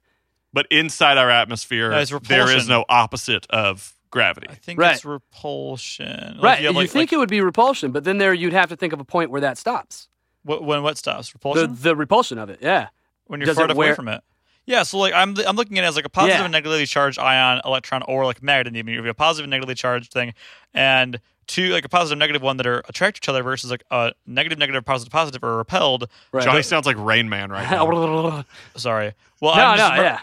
[0.52, 1.90] but inside our atmosphere,
[2.28, 4.46] there is no opposite of gravity.
[4.50, 4.94] I think Right.
[4.94, 6.34] it's repulsion.
[6.36, 6.58] Like, right.
[6.58, 8.68] you You, have, like- think like- it would be repulsion, but then there you'd have
[8.68, 10.08] to think of a point where that stops.
[10.44, 11.28] Wh- when what stops?
[11.28, 11.76] The, Repulsion.
[11.80, 12.58] the repulsion of it.
[12.60, 12.88] Yeah.
[13.26, 14.22] when you're does far it enough away wear- from it.
[14.66, 16.44] Yeah, so like I'm I'm looking at it as like a positive Yeah.
[16.44, 18.76] and negatively charged ion, electron, or like magnet.
[18.76, 20.34] Even you have a positive and negatively charged thing,
[20.74, 23.84] and two like a positive negative one that are attract to each other versus like
[23.90, 26.08] a negative negative positive positive are repelled.
[26.32, 26.44] Right.
[26.44, 28.44] Johnny sounds like Rain Man right now.
[28.76, 29.12] Sorry.
[29.40, 30.20] Well, no, I'm just remem- yeah.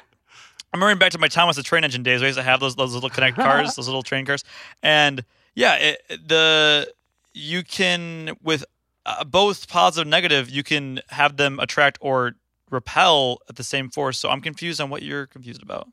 [0.72, 2.22] I'm remembering back to my Thomas the Train Engine days.
[2.22, 4.44] We used to have those those little connect cars, those little train cars,
[4.84, 5.24] and
[5.56, 6.92] yeah, it, the
[7.34, 8.64] you can with
[9.06, 12.34] uh, both positive and negative, you can have them attract or
[12.70, 14.20] repel at the same force.
[14.20, 15.88] So I'm confused on what you're confused about.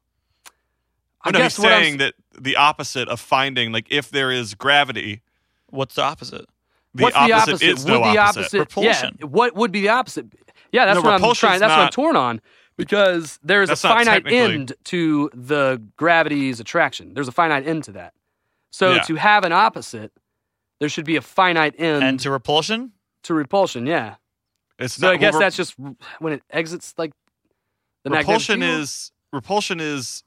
[1.27, 4.31] I no, he's guess what I'm saying that the opposite of finding, like if there
[4.31, 5.23] is gravity,
[5.71, 6.47] What's the opposite?
[6.95, 7.69] the What's opposite, the opposite?
[7.69, 8.41] is would no the opposite.
[8.41, 9.17] opposite Repulsion.
[9.21, 10.27] Yeah, what would be the opposite?
[10.73, 11.61] Yeah, that's No, what I'm trying.
[11.61, 12.41] That's what I'm torn on
[12.77, 17.15] because there is a finite end to the gravity's attraction.
[17.15, 18.15] There's a finite end to that.
[18.71, 19.01] So Yeah.
[19.03, 20.13] to have an opposite,
[20.79, 22.93] there should be a finite end And to repulsion?
[23.25, 23.87] to repulsion.
[23.87, 24.17] Yeah.
[24.79, 25.75] It's So not, I guess well, that's just
[26.21, 27.13] when it exits like
[28.05, 30.23] the magnetic repulsion is repulsion is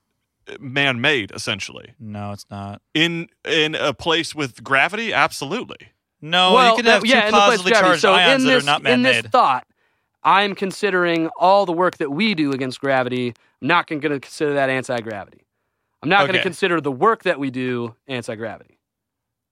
[0.59, 1.93] man-made essentially.
[1.99, 2.81] No, it's not.
[2.93, 5.77] In in a place with gravity, absolutely.
[6.21, 7.88] No, well, you can have that- two yeah, in the place of positively gravity.
[7.89, 9.67] charged so ions in that this, are not in this thought,
[10.23, 13.34] I'm considering all the work that we do against gravity.
[13.61, 15.45] I'm not going to consider that anti-gravity.
[16.01, 18.80] I'm not going to consider the work that we do anti-gravity.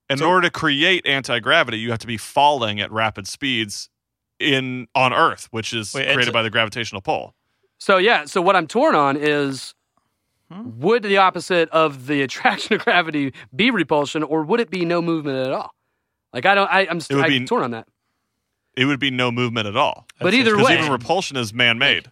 [0.10, 3.90] in order to create anti gravity, you have to be falling at rapid speeds
[4.40, 7.34] in on Earth, which is Wait, created by the gravitational pull.
[7.80, 9.74] So yeah, so what I'm torn on is
[10.52, 10.80] Hmm?
[10.80, 15.02] would the opposite of the attraction of gravity be repulsion, or would it be no
[15.02, 15.74] movement at all?
[16.34, 17.88] Like I don't, I, I'm, It I'm be- torn on that.
[18.76, 20.06] It would be no movement at all.
[20.20, 22.12] But either Because way- even repulsion is man made.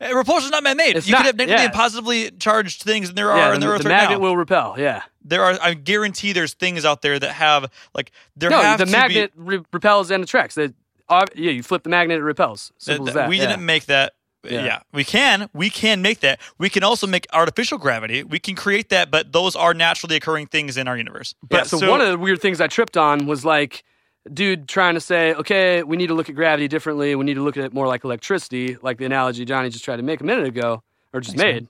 [0.00, 0.96] Repulsion is not man-made.
[0.96, 1.66] It's you not, could have negatively yeah.
[1.66, 4.18] and positively charged things, and there yeah, are in the the, Earth the right magnet
[4.18, 4.24] now.
[4.24, 4.74] will repel.
[4.76, 5.56] Yeah, there are.
[5.62, 9.32] I guarantee there's things out there that have like there no, have the to magnet
[9.34, 9.42] be.
[9.42, 10.56] re- repels and attracts.
[10.56, 10.74] That
[11.08, 12.72] uh, yeah, you flip the magnet, it repels.
[12.76, 13.28] Simple that- as that.
[13.28, 13.46] we yeah.
[13.46, 14.14] didn't make that.
[14.44, 14.64] Yeah.
[14.64, 14.80] Yeah.
[14.92, 15.48] we can.
[15.52, 16.40] We can make that.
[16.58, 18.22] We can also make artificial gravity.
[18.22, 21.34] We can create that, but those are naturally occurring things in our universe.
[21.42, 23.84] But Yeah, so, so- one of the weird things I tripped on was like,
[24.32, 27.14] dude trying to say, okay, we need to look at gravity differently.
[27.14, 29.96] We need to look at it more like electricity, like the analogy Johnny just tried
[29.96, 31.68] to make a minute ago, or just made.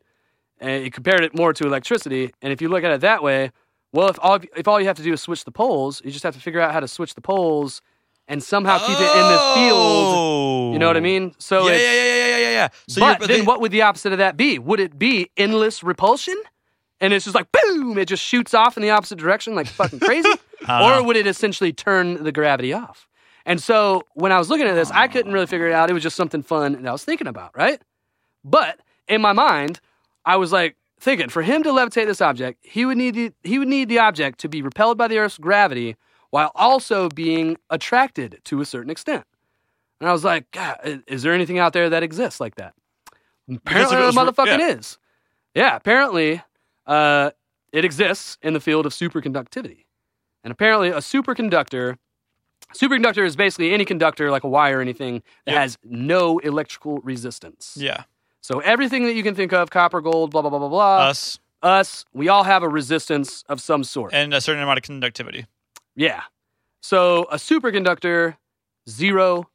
[0.61, 2.33] And he compared it more to electricity.
[2.41, 3.51] And if you look at it that way,
[3.93, 6.23] well, if all if all you have to do is switch the poles, you just
[6.25, 7.83] have to figure out how to switch the poles
[8.29, 10.73] and somehow keep it in the field.
[10.73, 11.03] You know what I oh.
[11.03, 11.35] mean?
[11.39, 11.67] So Oh.
[11.69, 12.69] yeah, it's- yeah, yeah, yeah, yeah, yeah, yeah.
[12.89, 14.59] So but then they- what would the opposite of that be?
[14.59, 16.37] Would it be endless repulsion?
[17.01, 20.01] And it's just like boom, it just shoots off in the opposite direction like fucking
[20.01, 20.29] crazy?
[20.67, 21.01] Uh-huh.
[21.01, 23.07] or would it essentially turn the gravity off?
[23.45, 25.91] And so when I was looking at this, I couldn't really figure it out.
[25.91, 27.83] It was just something fun that I was thinking about, right?
[28.43, 29.81] But in my mind,
[30.25, 33.59] I was like thinking for him to levitate this object, he would need the, he
[33.59, 35.97] would need the object to be repelled by the Earth's gravity
[36.35, 39.24] while also being attracted to a certain extent.
[40.01, 42.74] And I was like, God, is there anything out there that exists like that?
[43.48, 44.70] Apparently, the motherfucking yeah.
[44.70, 44.98] is.
[45.55, 46.43] Yeah, apparently,
[46.89, 47.31] uh,
[47.73, 49.85] it exists in the field of superconductivity.
[50.43, 51.98] And apparently, a superconductor,
[52.74, 55.61] superconductor is basically any conductor, like a wire or anything, that Yep.
[55.61, 57.77] has no electrical resistance.
[57.78, 58.02] yeah,
[58.40, 61.39] So everything that you can think of, copper, gold, blah, blah, blah, blah, blah, us
[61.62, 64.12] us, we all have a resistance of some sort.
[64.12, 65.47] and a certain amount of conductivity.
[65.97, 66.23] Yeah.
[66.83, 68.37] So a superconductor,
[68.89, 69.49] zero,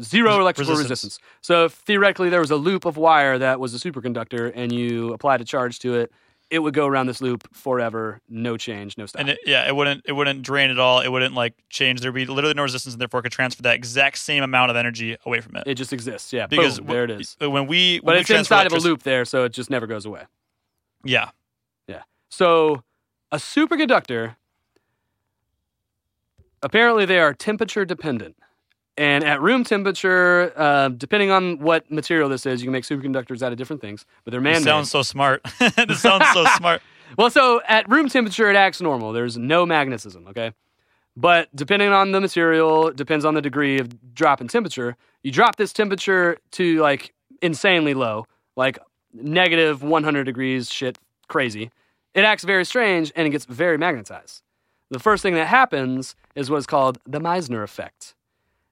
[0.00, 0.90] zero electrical resistance.
[1.04, 1.18] resistance.
[1.40, 5.12] So if theoretically there was a loop of wire that was a superconductor and you
[5.12, 6.12] applied a charge to it,
[6.50, 9.20] it would go around this loop forever, no change, no stop.
[9.20, 11.00] And it, yeah, it wouldn't it wouldn't drain at all.
[11.00, 12.00] It wouldn't like change.
[12.02, 15.16] There'd be literally no resistance, and therefore could transfer that exact same amount of energy
[15.24, 15.62] away from it.
[15.66, 16.32] it just exists.
[16.34, 16.46] Yeah.
[16.46, 17.36] because Boom, there it is.
[17.40, 19.52] When we when But we it's transfer inside of a electric- loop there, so it
[19.52, 20.24] just never goes away.
[21.02, 21.30] Yeah,
[21.88, 22.02] Yeah.
[22.28, 22.82] So
[23.32, 24.36] a superconductor,
[26.64, 28.36] apparently they are temperature dependent.
[28.96, 33.42] And at room temperature, uh, depending on what material this is, you can make superconductors
[33.42, 35.42] out of different things, but they're man sounds so smart.
[35.58, 36.80] this sounds so smart.
[37.18, 39.12] Well, so at room temperature, it acts normal.
[39.12, 40.52] There's no magnetism, okay?
[41.16, 44.96] But depending on the material, depends on the degree of drop in temperature.
[45.22, 47.12] You drop this temperature to like
[47.42, 48.26] insanely low,
[48.56, 48.78] like
[49.12, 51.70] negative 100 degrees, shit, crazy.
[52.14, 54.43] It acts very strange and it gets very magnetized.
[54.94, 58.14] The first thing that happens is what's called the Meissner effect.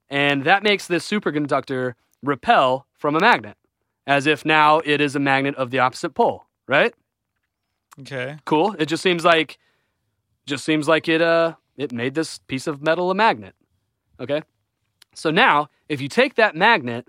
[0.08, 3.56] And that makes this superconductor repel from a magnet,
[4.06, 6.94] as if now it is a magnet of the opposite pole, right?
[7.98, 8.36] Okay.
[8.44, 8.76] cool.
[8.78, 9.58] It just seems like
[10.46, 13.56] just seems like it uh it made this piece of metal a magnet.
[14.20, 14.42] Okay?
[15.16, 17.08] So now, if you take that magnet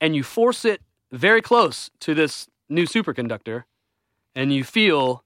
[0.00, 0.82] and you force it
[1.12, 3.62] very close to this new superconductor
[4.34, 5.22] and you feel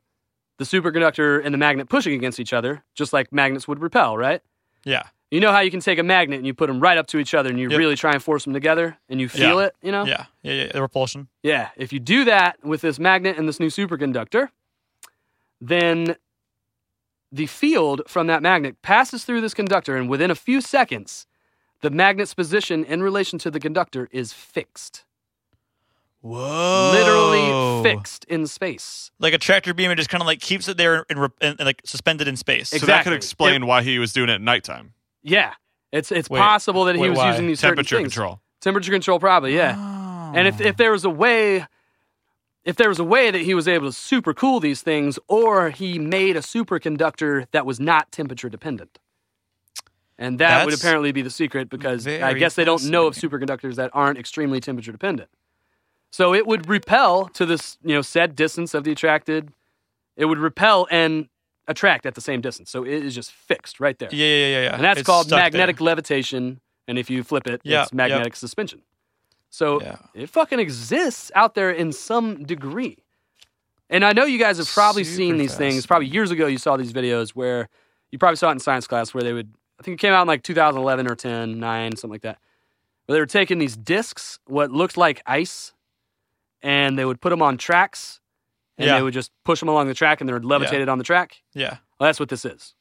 [0.59, 4.41] the superconductor and the magnet pushing against each other, just like magnets would repel, right?
[4.85, 5.03] Yeah.
[5.31, 7.19] You know how you can take a magnet and you put them right up to
[7.19, 7.79] each other and you Yep.
[7.79, 9.67] really try and force them together and you feel Yeah.
[9.67, 10.05] it, you know?
[10.05, 10.27] Yeah.
[10.43, 10.53] Yeah.
[10.53, 10.73] Yeah.
[10.73, 11.29] The repulsion.
[11.43, 14.51] Yeah, if you do that with this magnet and this new superconductor,
[15.61, 16.17] then
[17.33, 21.27] the field from that magnet passes through this conductor, and within a few seconds,
[21.81, 25.05] the magnet's position in relation to the conductor is fixed.
[26.25, 26.91] Whoa.
[26.95, 29.11] Literally fixed in space.
[29.19, 31.83] Like a tractor beam, it just kind of like keeps it there and, and, like
[31.85, 32.71] suspended in space.
[32.71, 34.95] So that could explain why he was doing it at nighttime.
[35.23, 35.53] Yeah,
[35.93, 37.31] it's it's Wait, possible that he was why?
[37.31, 38.41] using these certain Temperature control.
[38.63, 39.75] Temperature control, probably, yeah.
[39.77, 40.33] Oh.
[40.35, 41.67] And if, if there was a way,
[42.65, 45.69] if there was a way that he was able to super cool these things, or
[45.69, 48.99] he made a superconductor that was not temperature dependent.
[50.19, 53.75] And that would apparently be the secret because I guess they don't know of superconductors
[53.75, 55.29] that aren't extremely temperature dependent.
[56.15, 59.51] So it would repel to this, you know, said distance of the attracted.
[60.17, 61.29] It would repel and
[61.67, 62.71] attract at the same distance.
[62.71, 64.11] So it is just fixed right there.
[64.13, 64.75] yeah, yeah, yeah, yeah.
[64.77, 65.43] And that's It's called stuck there.
[65.43, 66.61] magnetic levitation.
[66.87, 68.83] And if you flip it, Yeah, it's magnetic suspension.
[69.51, 69.97] So Yeah.
[70.15, 72.99] it fucking exists out there in some degree.
[73.91, 75.85] And I know you guys have probably seen Super these things.
[75.85, 77.69] Probably years ago, you saw these videos where
[78.13, 80.23] you probably saw it in science class where they would, I think it came out
[80.23, 82.39] in like 2011 or 10, 9, something like that,
[83.07, 85.73] where they were taking these discs, what looked like ice,
[86.65, 88.19] and they would put them on tracks
[88.79, 88.97] and Yeah.
[88.97, 90.79] they would just push them along the track and they would levitate Yeah.
[90.81, 91.43] it on the track.
[91.53, 91.77] Yeah.
[92.01, 92.75] Well, that's what this is.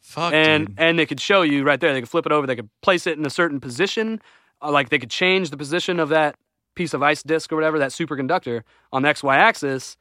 [0.00, 0.76] Fuck, and dude.
[0.80, 1.92] and they could show you right there.
[1.92, 2.46] They could flip it over.
[2.46, 4.20] They could place it in a certain position.
[4.62, 6.36] Uh, like they could change the position of that
[6.74, 8.62] piece of ice disk or whatever that superconductor
[8.92, 9.96] on the XY axis,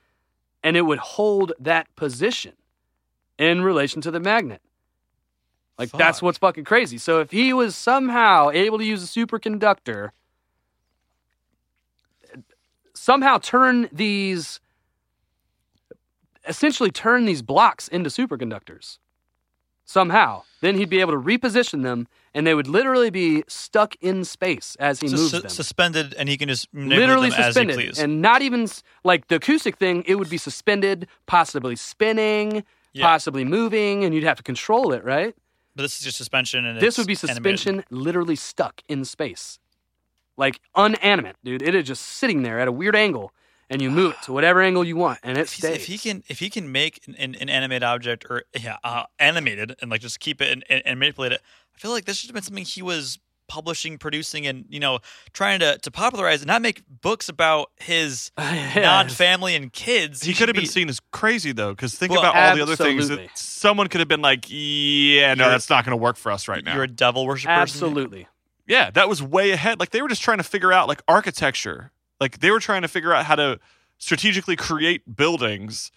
[0.64, 2.54] and it would hold that position
[3.38, 4.62] in relation to the magnet.
[5.78, 6.98] Like that's what's fucking crazy.
[6.98, 10.10] So if he was somehow able to use a superconductor,
[13.10, 14.60] somehow turn these,
[16.48, 19.00] essentially turn these blocks into superconductors,
[19.86, 24.24] somehow, then he'd be able to reposition them, and they would literally be stuck in
[24.24, 27.76] space as he So moves su- them suspended, and he can just literally them suspended
[27.78, 28.00] as he please.
[28.00, 28.68] and not even
[29.04, 32.64] like the acoustic thing it would be suspended possibly spinning
[32.94, 33.06] Yeah.
[33.08, 35.36] possibly moving and you'd have to control it right
[35.76, 37.60] but this is just suspension, and this would be it's animated.
[37.60, 39.58] suspension literally stuck in space
[40.40, 43.32] like unanimate dude it is just sitting there at a weird angle
[43.70, 45.98] and you move it to whatever angle you want and it If, stays if he
[46.00, 49.92] can, if he can make an, an, an animated object or yeah, uh, animated and
[49.92, 51.42] like just keep it and, and, and manipulate it,
[51.76, 55.00] I feel like this should have been something he was publishing, producing, and you know,
[55.34, 60.24] trying to to popularize and not make books about his non-family and kids.
[60.24, 62.62] He should could have been seen as crazy though, because think Well, about all the
[62.62, 66.02] other things that someone could have been like, "Yeah, no, You're- that's not going to
[66.02, 67.52] work for us right now." You're a devil worshiper.
[67.52, 68.28] absolutely
[68.70, 69.80] Yeah, that was way ahead.
[69.80, 71.92] Like they were just trying to figure out like architecture.
[72.22, 73.60] Like they were trying to figure out how to
[73.98, 75.92] strategically create buildings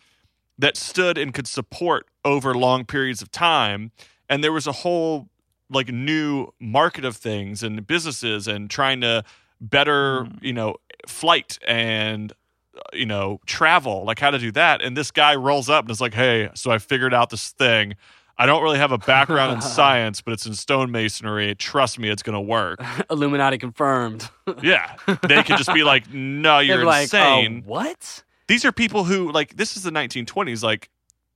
[0.58, 3.92] that stood and could support over long periods of time.
[4.28, 5.28] And there was a whole
[5.68, 9.22] like new market of things and businesses and trying to
[9.60, 10.76] better, you know,
[11.06, 12.32] flight and
[12.74, 14.80] uh, you know, travel, like how to do that.
[14.80, 17.96] And this guy rolls up and is like, "Hey, so I figured out this thing.
[18.38, 21.56] I don't really have a background in science, but it's in stonemasonry.
[21.58, 22.80] Trust me, it's going to work."
[23.10, 24.28] illuminati confirmed
[24.62, 24.96] Yeah,
[25.28, 29.04] they could just be like, "No, you're like, oh, insane." "Oh, what These are people
[29.04, 30.62] who like this is the 1920s.
[30.62, 30.88] Like,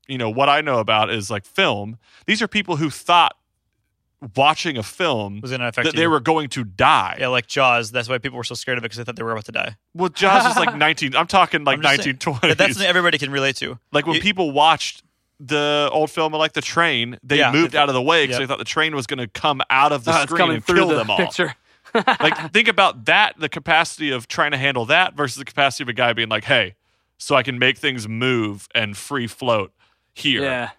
[0.08, 1.98] you know, what I know about is like film.
[2.26, 3.36] These are people who thought
[4.34, 7.18] watching a film Was gonna affect that they were going to die.
[7.20, 7.90] Yeah, like Jaws.
[7.92, 9.52] That's why people were so scared of it because they thought they were about to
[9.52, 9.76] die.
[9.94, 11.14] Well, Jaws is like 19.
[11.14, 12.56] I'm talking like I'm just saying, 1920s.
[12.56, 13.78] That's something everybody can relate to.
[13.92, 15.02] like when You- people watched
[15.40, 18.38] the old film like the train, they Yeah, moved they- out of the way because
[18.38, 18.48] yep.
[18.48, 20.76] they thought the train was going to come out of the it's screen and through
[20.76, 21.18] kill the them all.
[21.18, 21.54] picture
[21.94, 25.88] like think about that the capacity of trying to handle that versus the capacity of
[25.88, 26.74] a guy being like hey
[27.16, 29.72] so i can make things move and free float
[30.12, 30.70] here yeah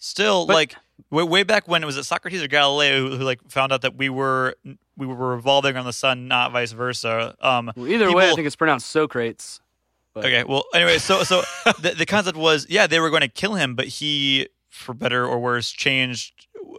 [0.00, 0.76] Still, But- like
[1.10, 3.82] way, way back when it was it Socrates or Galileo who, who like found out
[3.82, 4.54] that we were
[4.96, 7.34] we were revolving on the sun, not vice versa.
[7.40, 9.60] Um, well, either way i think it's pronounced socrates
[10.14, 10.44] but- Okay.
[10.44, 11.42] Well, anyway, so so
[11.80, 15.26] the, the concept was, yeah, they were going to kill him, but he, for better
[15.26, 16.32] or worse, changed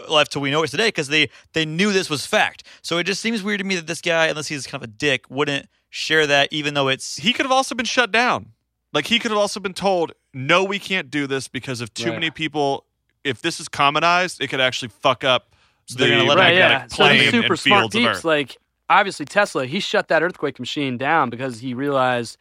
[0.10, 2.64] life till we know it today because they they knew this was fact.
[2.82, 4.92] So it just seems weird to me that this guy, unless he's kind of a
[4.92, 8.52] dick, wouldn't share that, even though it's he could have also been shut down
[8.94, 12.06] like he could have also been told no we can't do this because if too
[12.10, 12.14] Right.
[12.16, 12.86] many people
[13.24, 15.54] if this is commonized it could actually fuck up
[15.86, 17.80] So the they're gonna let him- right magnetic yeah so plane the super and smart
[17.82, 18.58] fields of deeps earth like
[18.90, 22.38] obviously tesla he shut that earthquake machine down because he realized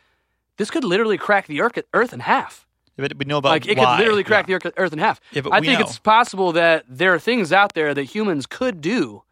[0.56, 2.64] this could literally crack the earth, earth in half
[2.97, 3.85] but we know about like it why.
[3.97, 5.20] could literally crack the earth, earth in half.
[5.32, 5.85] Yeah, I think know.
[5.85, 9.22] it's possible that there are things out there that humans could do,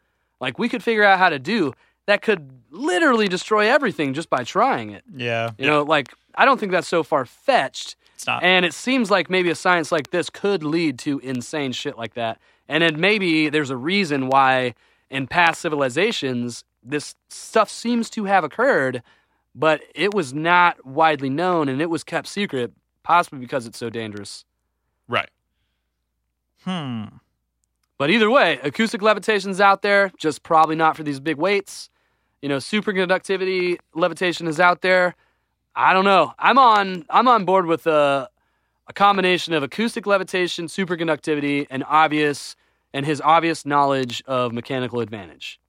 [0.41, 1.73] like we could figure out how to do
[2.07, 5.05] that could literally destroy everything just by trying it.
[5.15, 7.95] Yeah, You know, like I don't think that's so far fetched.
[8.15, 8.43] it's not.
[8.43, 12.15] And it seems like maybe a science like this could lead to insane shit like
[12.15, 12.39] that.
[12.69, 14.75] And then maybe there's a reason why
[15.11, 19.05] in past civilizations this stuff seems to have occurred,
[19.55, 22.73] but it was not widely known and it was kept secret,
[23.03, 24.45] possibly because it's so dangerous.
[25.09, 25.31] right
[26.65, 27.05] hmm.
[27.99, 31.89] But either way, acoustic levitation's out there, just probably not for these big weights.
[32.41, 35.15] You know, superconductivity levitation is out there.
[35.77, 36.35] I don't know.
[36.37, 38.29] I'm on I'm on board with a,
[38.89, 42.57] a combination of acoustic levitation, superconductivity, and obvious
[42.93, 45.61] and his obvious knowledge of mechanical advantage.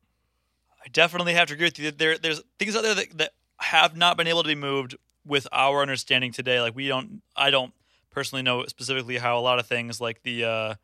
[0.84, 1.91] I definitely have to agree with you.
[1.91, 5.47] There, there's things out there that, that have not been able to be moved with
[5.51, 6.59] our understanding today.
[6.61, 7.73] Like we don't, I don't
[8.11, 10.75] personally know specifically how a lot of things like the uh,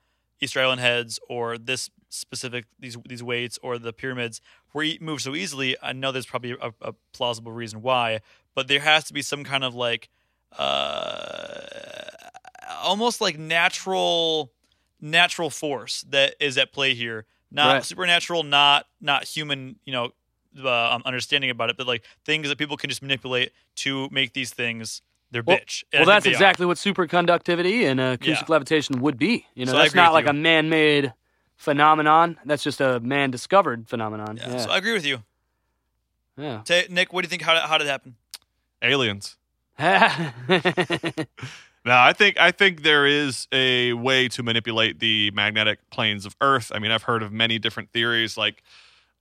[0.41, 4.41] Easter Island heads or this specific these these weights or the pyramids
[4.73, 5.75] were moved so easily.
[5.81, 8.21] I know there's probably a, a plausible reason why,
[8.55, 10.09] but there has to be some kind of like
[10.57, 11.61] uh,
[12.81, 14.51] almost like natural
[15.01, 17.85] natural force that is at play here not Right.
[17.85, 20.11] supernatural not not human you know
[20.63, 24.33] uh, um, understanding about it but like things that people can just manipulate to make
[24.33, 25.01] these things
[25.31, 26.33] their Well- bitch And Well, that's they are.
[26.33, 28.51] exactly what superconductivity and uh, acoustic Yeah.
[28.53, 29.45] levitation would be.
[29.53, 30.31] You know, So that's not like you.
[30.31, 31.13] a man-made
[31.55, 32.37] phenomenon.
[32.45, 34.37] That's just a man-discovered phenomenon.
[34.37, 35.23] yeah, Yeah, so i agree with you
[36.37, 36.61] yeah.
[36.63, 38.15] Ta nick what do you think how did, how did it happen
[38.81, 39.35] aliens
[41.85, 46.35] Now, I think I think there is a way to manipulate the magnetic planes of
[46.41, 46.71] Earth.
[46.75, 48.63] I mean, I've heard of many different theories, like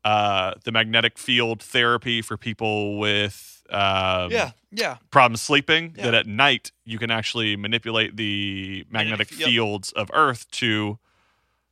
[0.04, 4.96] uh, the magnetic field therapy for people with um, Yeah, yeah.
[5.10, 5.94] problems sleeping.
[5.96, 6.04] Yeah.
[6.04, 9.48] That at night you can actually manipulate the magnetic Yep.
[9.48, 10.98] fields of Earth to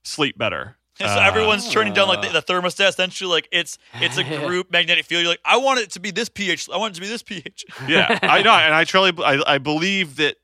[0.03, 0.77] sleep better.
[0.99, 2.89] And Uh, so everyone's turning down like the, the thermostat.
[2.89, 5.23] Essentially, like it's it's a group magnetic field.
[5.23, 6.69] You're like, I want it to be this pH.
[6.73, 7.65] I want it to be this pH.
[7.89, 10.37] yeah, I know, and I truly, I, I believe that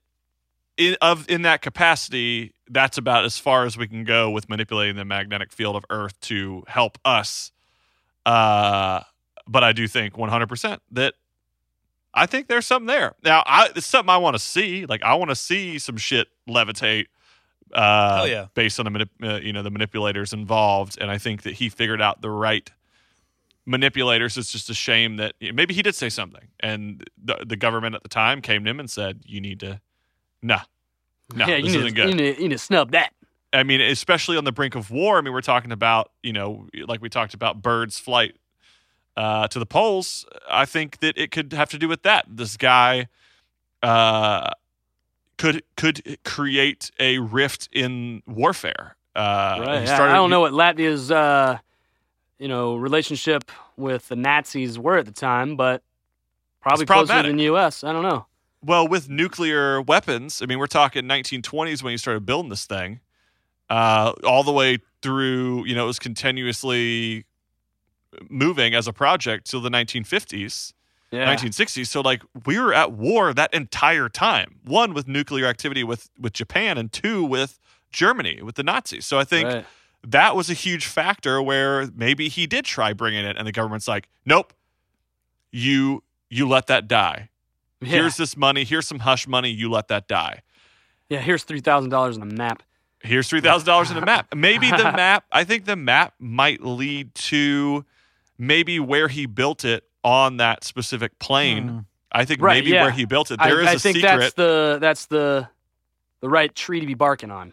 [0.77, 4.97] in of in that capacity, that's about as far as we can go with manipulating
[4.97, 7.51] the magnetic field of Earth to help us.
[8.25, 9.01] Uh,
[9.47, 11.15] but I do think 100 percent that
[12.15, 13.15] I think there's something there.
[13.25, 14.87] Now, I, it's something I want to see.
[14.87, 17.07] Like, I want to see some shit levitate.
[17.73, 18.47] Uh, Hell yeah.
[18.55, 21.71] based on the manip- uh, you know the manipulators involved, and I think that he
[21.71, 22.71] figured out the right
[23.65, 24.37] manipulators.
[24.37, 28.03] It's just a shame that maybe he did say something, and the the government at
[28.03, 29.81] the time came to him and said, "You need to,
[30.43, 30.61] nah,
[31.35, 33.15] nah, yeah, this you isn't need, good." you, need, you need to snub that.
[33.53, 35.19] I mean, especially on the brink of war.
[35.19, 38.35] I mean, we're talking about, you know, like we talked about birds' flight
[39.17, 40.25] uh, to the poles.
[40.51, 42.25] I think that it could have to do with that.
[42.29, 43.09] This guy
[43.83, 44.51] uh,
[45.39, 48.97] could could create a rift in warfare.
[49.15, 49.87] Uh, Right.
[49.87, 51.59] started- I don't know what Latvia's uh,
[52.39, 55.83] you know relationship with the Nazis were at the time, but
[56.61, 57.85] probably closer than the U.S.
[57.85, 58.27] I don't know.
[58.65, 63.01] Well, with nuclear weapons, I mean, we're talking 1920s when you started building this thing,
[63.73, 65.65] uh, all the way through.
[65.67, 67.25] You know, it was continuously
[68.29, 70.73] moving as a project till the 1950s.
[71.11, 71.35] Yeah.
[71.35, 71.87] 1960s.
[71.89, 74.57] So like we were at war that entire time.
[74.65, 77.59] One with nuclear activity with with Japan, and two with
[77.91, 79.05] Germany with the Nazis.
[79.07, 79.67] So I think Right.
[80.07, 83.87] that was a huge factor where maybe he did try bringing it, and the government's
[83.89, 84.53] like, nope,
[85.51, 87.29] you you let that die.
[87.83, 87.89] Yeah.
[87.89, 88.65] Here's this money.
[88.65, 89.51] Here's some hush money.
[89.51, 90.41] You let that die.
[91.11, 92.63] Yeah, here's three thousand dollars on a map.
[93.03, 94.29] Here's three thousand dollars in a map.
[94.35, 95.25] Maybe the map.
[95.33, 97.85] I think the map might lead to
[98.39, 101.87] maybe where he built it on that specific plane.
[102.11, 102.83] I think Right, maybe yeah.
[102.83, 103.41] where he built it.
[103.43, 104.19] There is I, I a think secret.
[104.19, 105.49] that's the that's the
[106.21, 107.53] the right tree to be barking on.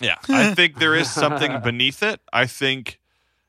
[0.00, 2.20] Yeah, I think there is something beneath it.
[2.32, 3.00] I think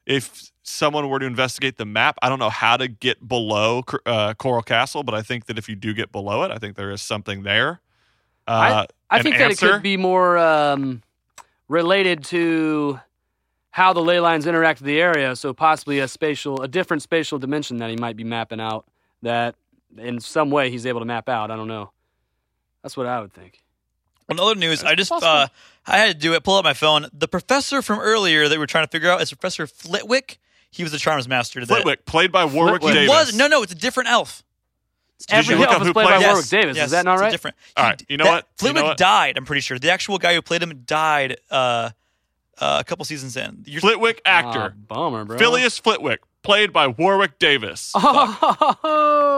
[0.06, 4.34] if someone were to investigate the map, I don't know how to get below uh,
[4.36, 6.92] Coral Castle, but I think that if you do get below it, I think there
[6.92, 7.82] is something there.
[8.48, 11.04] Uh, I an think that it could be more um,
[11.70, 13.00] related to
[13.72, 15.36] how the ley lines interact with the area.
[15.38, 18.86] So possibly a spatial, a different spatial dimension that he might be mapping out.
[19.22, 19.56] That
[19.98, 21.52] in some way he's able to map out.
[21.52, 21.92] I don't know.
[22.84, 23.62] That's what I would think.
[24.30, 25.48] On other news, I just uh,
[25.88, 26.44] I had to do it.
[26.44, 27.08] Pull up my phone.
[27.14, 30.40] The professor from earlier that we were trying to figure out is Professor Flitwick.
[30.72, 31.60] He was the Charms Master.
[31.60, 31.74] Today.
[31.74, 33.10] Flitwick, played by Warwick He Davis.
[33.10, 33.64] was no, no.
[33.64, 34.44] It's a different elf.
[35.30, 36.78] Every you look up is who played by plays- Warwick Yes, Davis.
[36.78, 37.32] yes, is that not it's right?
[37.32, 37.58] Different.
[37.78, 38.46] All right, you know that- what?
[38.62, 38.98] You know Flitwick what?
[38.98, 39.38] died.
[39.38, 41.90] I'm pretty sure the actual guy who played him died uh,
[42.60, 43.64] uh, a couple seasons in.
[43.66, 44.74] You're- Flitwick Ah, actor.
[44.78, 45.38] bummer, bro.
[45.38, 47.94] Filius Flitwick, played by Warwick Davis.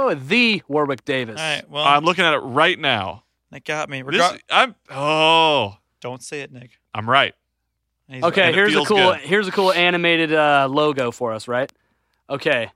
[0.04, 1.40] Oh, the Warwick Davis.
[1.40, 1.70] All right.
[1.70, 3.24] Well, I'm looking at it right now.
[3.52, 4.02] that got me.
[4.02, 6.72] This, Regar- I'm oh, Don't say it, Nick.
[6.94, 7.34] I'm right.
[8.08, 9.20] He's Okay, And it here's a cool good.
[9.22, 11.72] here's a cool animated uh, logo for us, right?
[12.30, 12.72] Okay.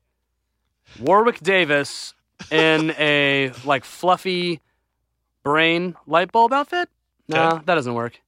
[1.00, 2.14] Warwick Davis
[2.52, 4.62] in a like fluffy
[5.44, 6.90] brain light bulb outfit?
[7.28, 7.64] No, Okay.
[7.66, 8.22] that doesn't work.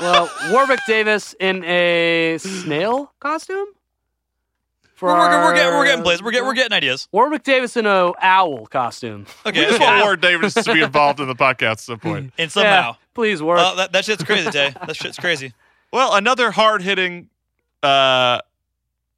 [0.00, 3.66] Well, Warwick Davis in a snail costume?
[4.94, 6.22] For We're, we're, we're, getting, we're getting plays.
[6.22, 7.06] We're getting, we're getting ideas.
[7.12, 9.26] Warwick Davis in a owl costume.
[9.44, 9.60] Okay.
[9.60, 12.32] We just want Warwick Davis to be involved in the podcast at some point.
[12.38, 12.70] And somehow.
[12.92, 13.58] Yeah, please work.
[13.60, 14.72] Oh, that, that shit's crazy, Tay.
[14.86, 15.52] That shit's crazy.
[15.92, 17.28] Well, another hard hitting,
[17.82, 18.40] uh,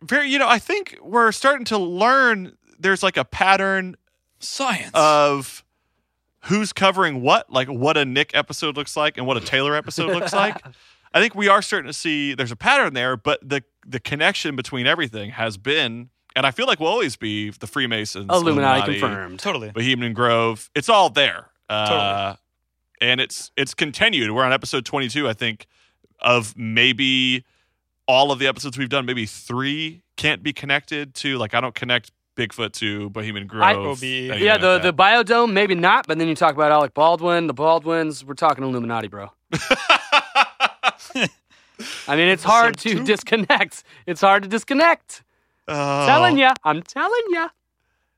[0.03, 3.97] very, you know, I think we're starting to learn there's like a pattern
[4.41, 4.91] Science.
[4.95, 5.65] of
[6.45, 10.11] who's covering what, like what a Nick episode looks like and what a Taylor episode
[10.13, 10.57] looks like.
[11.13, 14.57] I think we are starting to see there's a pattern there, but the the connection
[14.57, 19.39] between everything has been, and I feel like we'll always be the Freemasons, Illuminati confirmed.
[19.41, 19.71] totally.
[19.71, 20.71] Bohemian Grove.
[20.75, 21.47] It's all there.
[21.69, 22.37] Uh, Totally.
[23.01, 24.31] And it's it's continued.
[24.33, 25.67] We're on episode 22, I think,
[26.21, 27.45] of maybe
[28.07, 29.07] all of the episodes we've done.
[29.07, 31.39] Maybe three can't be connected to.
[31.39, 33.63] Like I don't connect Bigfoot to Bohemian Grove.
[33.65, 34.83] I- yeah, like the, that.
[34.83, 38.63] the biodome, maybe not, but then you talk about Alec Baldwin, the Baldwins, we're talking
[38.63, 39.33] Illuminati, bro.
[42.07, 43.83] I mean, it's hard to disconnect.
[44.07, 45.23] It's hard to disconnect.
[45.67, 46.07] Oh.
[46.07, 47.49] Telling you, I'm telling ya.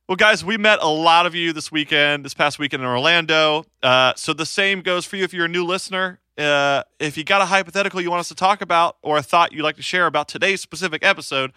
[0.09, 3.65] Well, guys, we met a lot of you this weekend, this past weekend in Orlando.
[3.83, 6.21] Uh, so the same goes for you if you're a new listener.
[6.37, 9.53] Uh, if you got a hypothetical you want us to talk about or a thought
[9.53, 11.53] you'd like to share about today's specific episode,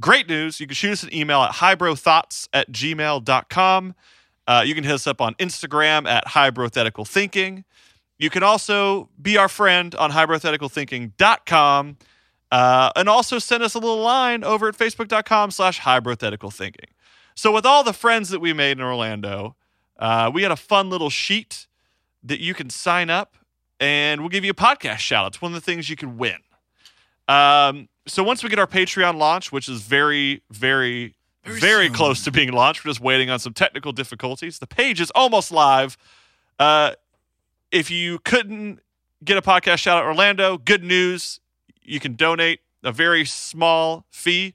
[0.00, 0.60] great news.
[0.60, 3.94] You can shoot us an email at highbrothoughts at gmail.com.
[4.46, 7.64] Uh, you can hit us up on Instagram at highbrothetical thinking.
[8.18, 11.96] You can also be our friend on hypotheticalthinking.com
[12.52, 16.90] uh, and also send us a little line over at facebook.com slash hypotheticalthinking.
[17.34, 19.56] So with all the friends that we made in Orlando,
[19.98, 21.66] uh, we had a fun little sheet
[22.22, 23.36] that you can sign up
[23.80, 25.28] and we'll give you a podcast shout out.
[25.34, 26.36] It's one of the things you can win.
[27.26, 31.14] Um, so once we get our Patreon launch, which is very, very,
[31.44, 34.58] very, close to being launched, we're just waiting on some technical difficulties.
[34.58, 35.96] The page is almost live.
[36.58, 36.92] Uh,
[37.70, 38.80] if you couldn't
[39.24, 41.40] get a podcast shout out Orlando, good news.
[41.82, 44.54] You can donate a very small fee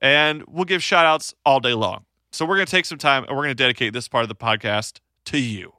[0.00, 2.04] and we'll give shout outs all day long.
[2.32, 4.28] So we're going to take some time and we're going to dedicate this part of
[4.28, 5.72] the podcast to you.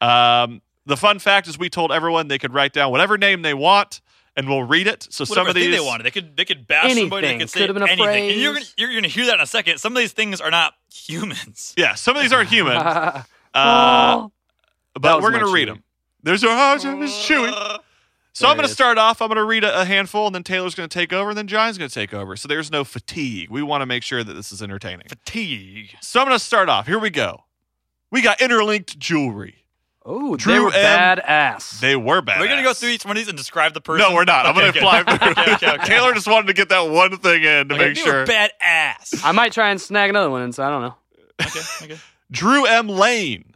[0.00, 3.54] Um, the fun fact is we told everyone they could write down whatever name they
[3.54, 4.00] want
[4.36, 5.06] and we'll read it.
[5.10, 7.26] So some Whatever of thing these they wanted, they could they could bash somebody.
[7.28, 8.30] They could say Could've been a anything.
[8.30, 9.78] And you're gonna, you're gonna hear that in a second.
[9.78, 11.74] Some of these things are not humans.
[11.78, 12.76] Yeah, some of these aren't human.
[12.76, 13.22] Uh,
[13.54, 14.32] Oh.
[14.98, 15.82] But we're going to read them.
[16.22, 17.78] There's a oh, it's Chewy.
[18.34, 19.20] So I'm going to start off.
[19.20, 21.36] I'm going to read a, a handful, and then Taylor's going to take over, and
[21.36, 22.34] then John's going to take over.
[22.36, 23.50] So there's no fatigue.
[23.50, 25.06] We want to make sure that this is entertaining.
[25.08, 25.90] Fatigue.
[26.00, 26.86] So I'm going to start off.
[26.86, 27.44] Here we go.
[28.10, 29.61] We got interlinked jewelry.
[30.04, 31.18] Oh, they Drew were M.
[31.18, 31.78] badass.
[31.80, 32.38] They were bad.
[32.38, 34.08] Are we gonna go through each one of these and describe the person?
[34.08, 34.46] No, we're not.
[34.46, 35.14] I'm Okay, going to fly through.
[35.30, 35.84] Okay, okay, okay.
[35.84, 38.20] Taylor just wanted to get that one thing in to Okay, make they sure.
[38.20, 39.20] were badass.
[39.24, 40.94] I might try and snag another one, in, so I don't know.
[41.40, 41.96] okay, okay.
[42.32, 42.88] Drew M.
[42.88, 43.54] Lane,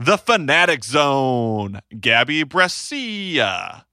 [0.00, 3.86] The Fanatic Zone, Gabby Brescia,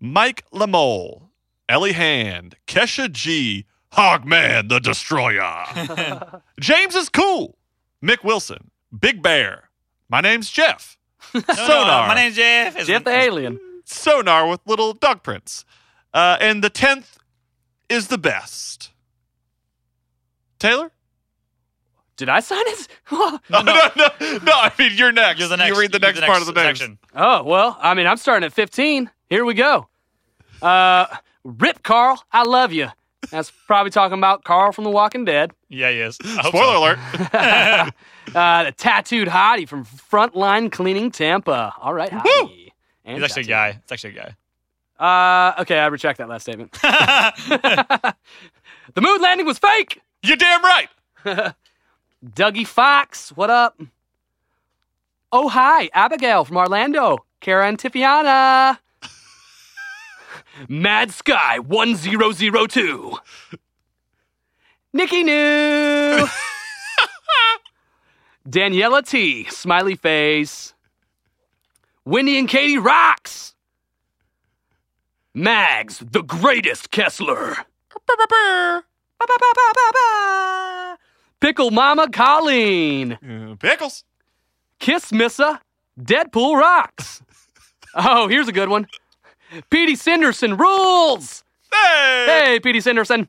[0.00, 1.28] Mike Lamole,
[1.68, 5.64] Ellie Hand, Kesha G, Hogman the Destroyer.
[6.60, 7.56] James is cool.
[8.02, 9.70] Mick Wilson, Big Bear.
[10.08, 10.97] My name's Jeff.
[11.34, 12.08] No, no, Sonar.
[12.08, 12.72] my name's Jeff.
[12.74, 13.60] It's- Jeff the alien.
[13.84, 15.64] Sonar with little dog prints.
[16.14, 17.16] Uh, and the 10th
[17.88, 18.90] is the best.
[20.58, 20.90] Taylor?
[22.16, 22.88] Did I sign it?
[23.10, 23.62] No, no,
[23.96, 25.38] no, no, I mean, you're next.
[25.40, 25.74] You're the next.
[25.74, 26.78] You read the you're next, part of the names.
[26.78, 26.98] section.
[27.14, 29.10] oh, well, I mean, I'm starting at 15.
[29.30, 29.88] Here we go.
[30.60, 31.06] Uh,
[31.44, 32.88] Rip Carl, I love you.
[33.30, 35.52] That's probably talking about Carl from The Walking Dead.
[35.68, 36.16] Yeah, he is.
[36.16, 36.78] Spoiler so.
[37.32, 37.94] alert.
[38.34, 41.74] Uh, the tattooed hottie from Frontline Cleaning Tampa.
[41.80, 42.72] All right, hottie.
[43.04, 43.68] And He's actually a guy.
[43.82, 44.36] It's actually a guy.
[44.98, 46.72] Uh, okay, I retract that last statement.
[46.82, 48.14] the
[49.00, 50.00] moon landing was fake.
[50.22, 50.88] You're damn right.
[52.24, 53.80] Dougie Fox, what up?
[55.30, 57.24] Oh, hi, Abigail from Orlando.
[57.40, 58.78] Kara and Tifiana.
[60.68, 63.18] Mad Sky 1002.
[64.92, 66.26] Nikki New.
[68.48, 69.44] Daniela T.
[69.50, 70.72] Smiley face.
[72.04, 73.54] Wendy and Katie Rocks.
[75.34, 77.56] Mags, the greatest Kessler.
[81.40, 83.12] Pickle Mama Colleen.
[83.12, 84.04] Uh, Pickles.
[84.78, 85.60] Kiss Missa.
[86.00, 87.22] Deadpool rocks.
[87.94, 88.86] oh, here's a good one.
[89.70, 91.44] Petey Sanderson rules.
[91.72, 92.26] Hey.
[92.28, 93.28] Hey, Petey Cinderson.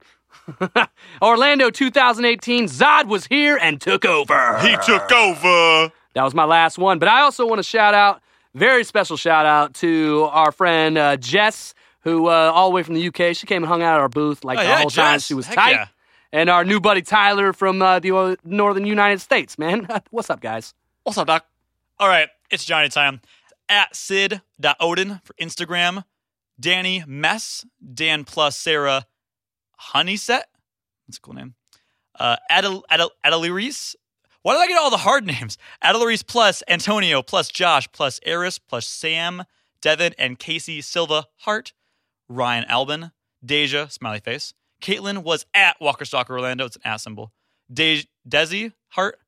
[1.21, 4.59] Orlando 2018, Zod was here and took over.
[4.59, 5.91] He took over.
[6.13, 6.99] That was my last one.
[6.99, 8.21] But I also want to shout out,
[8.55, 12.95] very special shout out to our friend uh, Jess, who uh, all the way from
[12.95, 13.35] the UK.
[13.35, 15.19] She came and hung out at our booth like Oh, the yeah, whole time.
[15.19, 15.71] She was Heck tight.
[15.71, 15.87] yeah.
[16.31, 19.87] And our new buddy Tyler from uh, the uh, northern United States, man.
[20.11, 20.73] What's up, guys?
[21.03, 21.45] What's up, Doc?
[21.99, 23.21] All right, it's Johnny time.
[23.67, 26.03] At Sid.Odin for Instagram.
[26.59, 27.65] Danny Mess.
[27.93, 29.05] Dan plus Sarah
[29.79, 30.45] Honeyset.
[31.07, 31.55] That's a cool name.
[32.19, 33.95] Uh, Adel, Adel, Adelirice.
[34.41, 35.57] Why did I get all the hard names?
[35.83, 39.43] Adelirice plus Antonio plus Josh plus Eris plus Sam,
[39.81, 41.73] Devin, and Casey Silva Hart.
[42.27, 43.11] Ryan Albin.
[43.43, 44.53] Deja, smiley face.
[44.81, 46.65] Caitlin was at Walker Stalker Orlando.
[46.65, 47.31] It's an at symbol.
[47.71, 49.19] De- Desi Hart.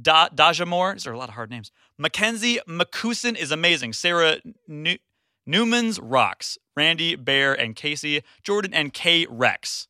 [0.00, 0.92] Da- Daja Moore.
[0.94, 1.70] These are a lot of hard names.
[1.98, 3.92] Mackenzie McCusin is amazing.
[3.94, 4.98] Sarah New-
[5.46, 6.58] Newman's rocks.
[6.76, 9.88] Randy Bear and Casey Jordan and K Rex.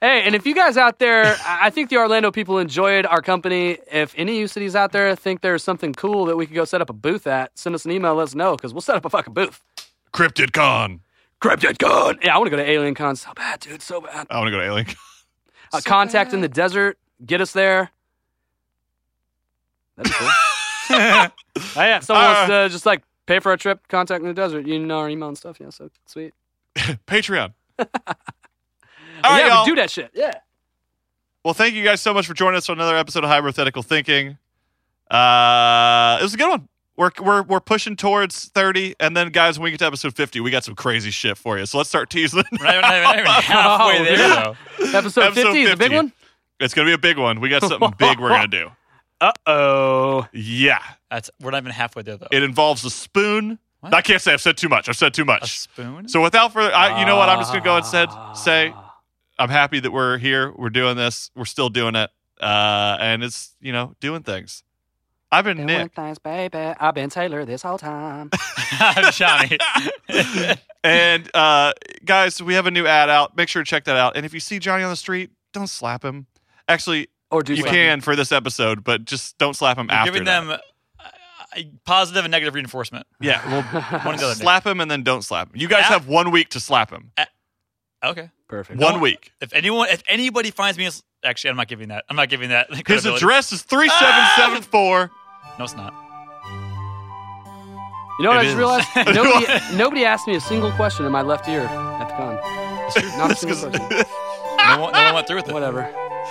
[0.00, 3.78] Hey, and if you guys out there, I think the Orlando people enjoyed our company.
[3.90, 6.66] If any of you cities out there think there's something cool that we could go
[6.66, 8.96] set up a booth at, send us an email, let us know, because we'll set
[8.96, 9.62] up a fucking booth.
[10.12, 11.00] Cryptid Con.
[11.40, 12.18] Cryptid Con!
[12.22, 14.26] Yeah, I want to go to Alien Con so bad, dude, so bad.
[14.28, 14.86] I want to go to Alien.
[15.72, 16.96] Uh, contact in the desert,
[17.26, 17.90] get us there.
[19.96, 20.28] That'd be cool.
[20.90, 21.30] oh,
[21.76, 24.64] yeah, someone wants Uh, to just like pay for a trip, contact in the desert.
[24.64, 25.58] You know our email and stuff.
[25.58, 26.34] Yeah, so sweet.
[26.76, 27.52] Patreon.
[29.24, 29.64] All yeah, right, y'all.
[29.64, 30.10] we do that shit.
[30.14, 30.32] Yeah.
[31.44, 34.38] Well, thank you guys so much for joining us on another episode of Hypothetical Thinking.
[35.10, 36.68] Uh, it was a good one.
[36.96, 40.40] We're, we're, we're pushing towards 30, and then, guys, when we get to episode 50,
[40.40, 41.66] we got some crazy shit for you.
[41.66, 42.42] So let's start teasing.
[42.58, 44.56] We're not, not even- halfway Oh, there, though.
[44.98, 46.12] Episode, Episode 50 is a big one.
[46.58, 47.40] It's going to be a big one.
[47.40, 48.70] We got something big we're going to do.
[49.20, 50.26] Uh oh.
[50.32, 50.78] Yeah.
[51.10, 52.26] That's we're not even halfway there though.
[52.30, 53.58] It involves a spoon.
[53.80, 53.94] What?
[53.94, 54.90] I can't say I've said too much.
[54.90, 55.58] I've said too a much.
[55.60, 56.06] spoon.
[56.06, 57.30] So without further, I, you know what?
[57.30, 58.74] I'm just gonna go and said say
[59.38, 60.52] I'm happy that we're here.
[60.56, 61.30] We're doing this.
[61.36, 62.10] We're still doing it,
[62.40, 64.62] uh, and it's you know doing things.
[65.32, 66.56] I've been Doing Nick, things, baby.
[66.56, 68.30] I've been Taylor this whole time.
[68.78, 69.58] I'm Johnny.
[70.84, 71.72] and uh,
[72.04, 73.36] guys, we have a new ad out.
[73.36, 74.16] Make sure to check that out.
[74.16, 76.26] And if you see Johnny on the street, don't slap him.
[76.68, 79.96] Actually, Or do you slap can for this episode, but just don't slap him You're
[79.98, 80.12] after.
[80.12, 80.40] giving that.
[80.46, 80.58] them
[81.00, 83.06] uh, positive and negative reinforcement.
[83.20, 83.62] yeah, well,
[84.04, 84.34] One the other.
[84.34, 85.60] slap him and then don't slap him.
[85.60, 87.10] You guys have one week to slap him.
[88.04, 88.30] Okay.
[88.48, 88.80] Perfect.
[88.80, 89.32] One week.
[89.40, 90.88] If anyone, if anybody finds me,
[91.24, 92.04] actually, I'm not giving that.
[92.08, 92.72] I'm not giving that.
[92.86, 95.10] His address is three seven seven four.
[95.58, 95.92] No, it's not.
[98.18, 98.56] You know what It I just is.
[98.56, 98.88] realized?
[99.14, 102.34] Nobody, nobody asked me a single question in my left ear at the con.
[103.18, 103.88] Not a single question.
[103.90, 105.52] No one, no one went through with it.
[105.52, 105.82] Whatever.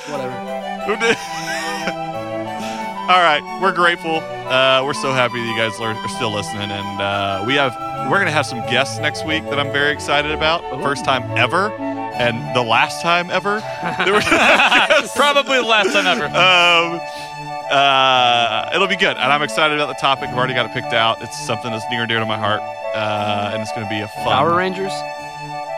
[0.09, 0.31] Whatever.
[0.85, 1.15] Who did?
[3.07, 4.15] All right, we're grateful.
[4.49, 7.75] Uh, we're so happy that you guys are, are still listening, and uh, we have
[8.09, 10.61] we're gonna have some guests next week that I'm very excited about.
[10.81, 11.69] First time ever,
[12.19, 13.59] and the last time ever.
[13.59, 15.15] that we're gonna have guests.
[15.17, 16.25] Probably the last time ever.
[16.25, 16.99] Um,
[17.71, 20.29] uh, it'll be good, and I'm excited about the topic.
[20.29, 21.21] I've already got it picked out.
[21.21, 22.61] It's something that's near and dear to my heart,
[22.95, 24.25] uh, and it's gonna be a fun.
[24.25, 24.93] Power Rangers?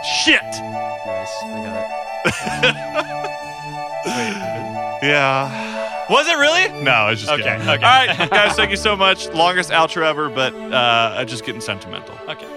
[0.04, 0.42] Shit.
[0.44, 1.34] Nice.
[1.44, 3.18] I got it.
[5.04, 6.08] Yeah.
[6.10, 6.84] Was it really?
[6.84, 7.62] No, I was just Okay, kidding.
[7.70, 7.86] okay.
[7.86, 9.28] All right, guys, thank you so much.
[9.30, 12.18] Longest outro ever, but uh, I'm just getting sentimental.
[12.28, 12.48] Okay.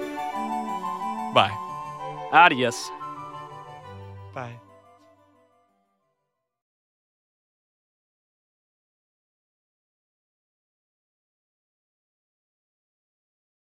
[1.35, 1.51] Bye.
[2.33, 2.91] Adios.
[4.35, 4.61] Bye.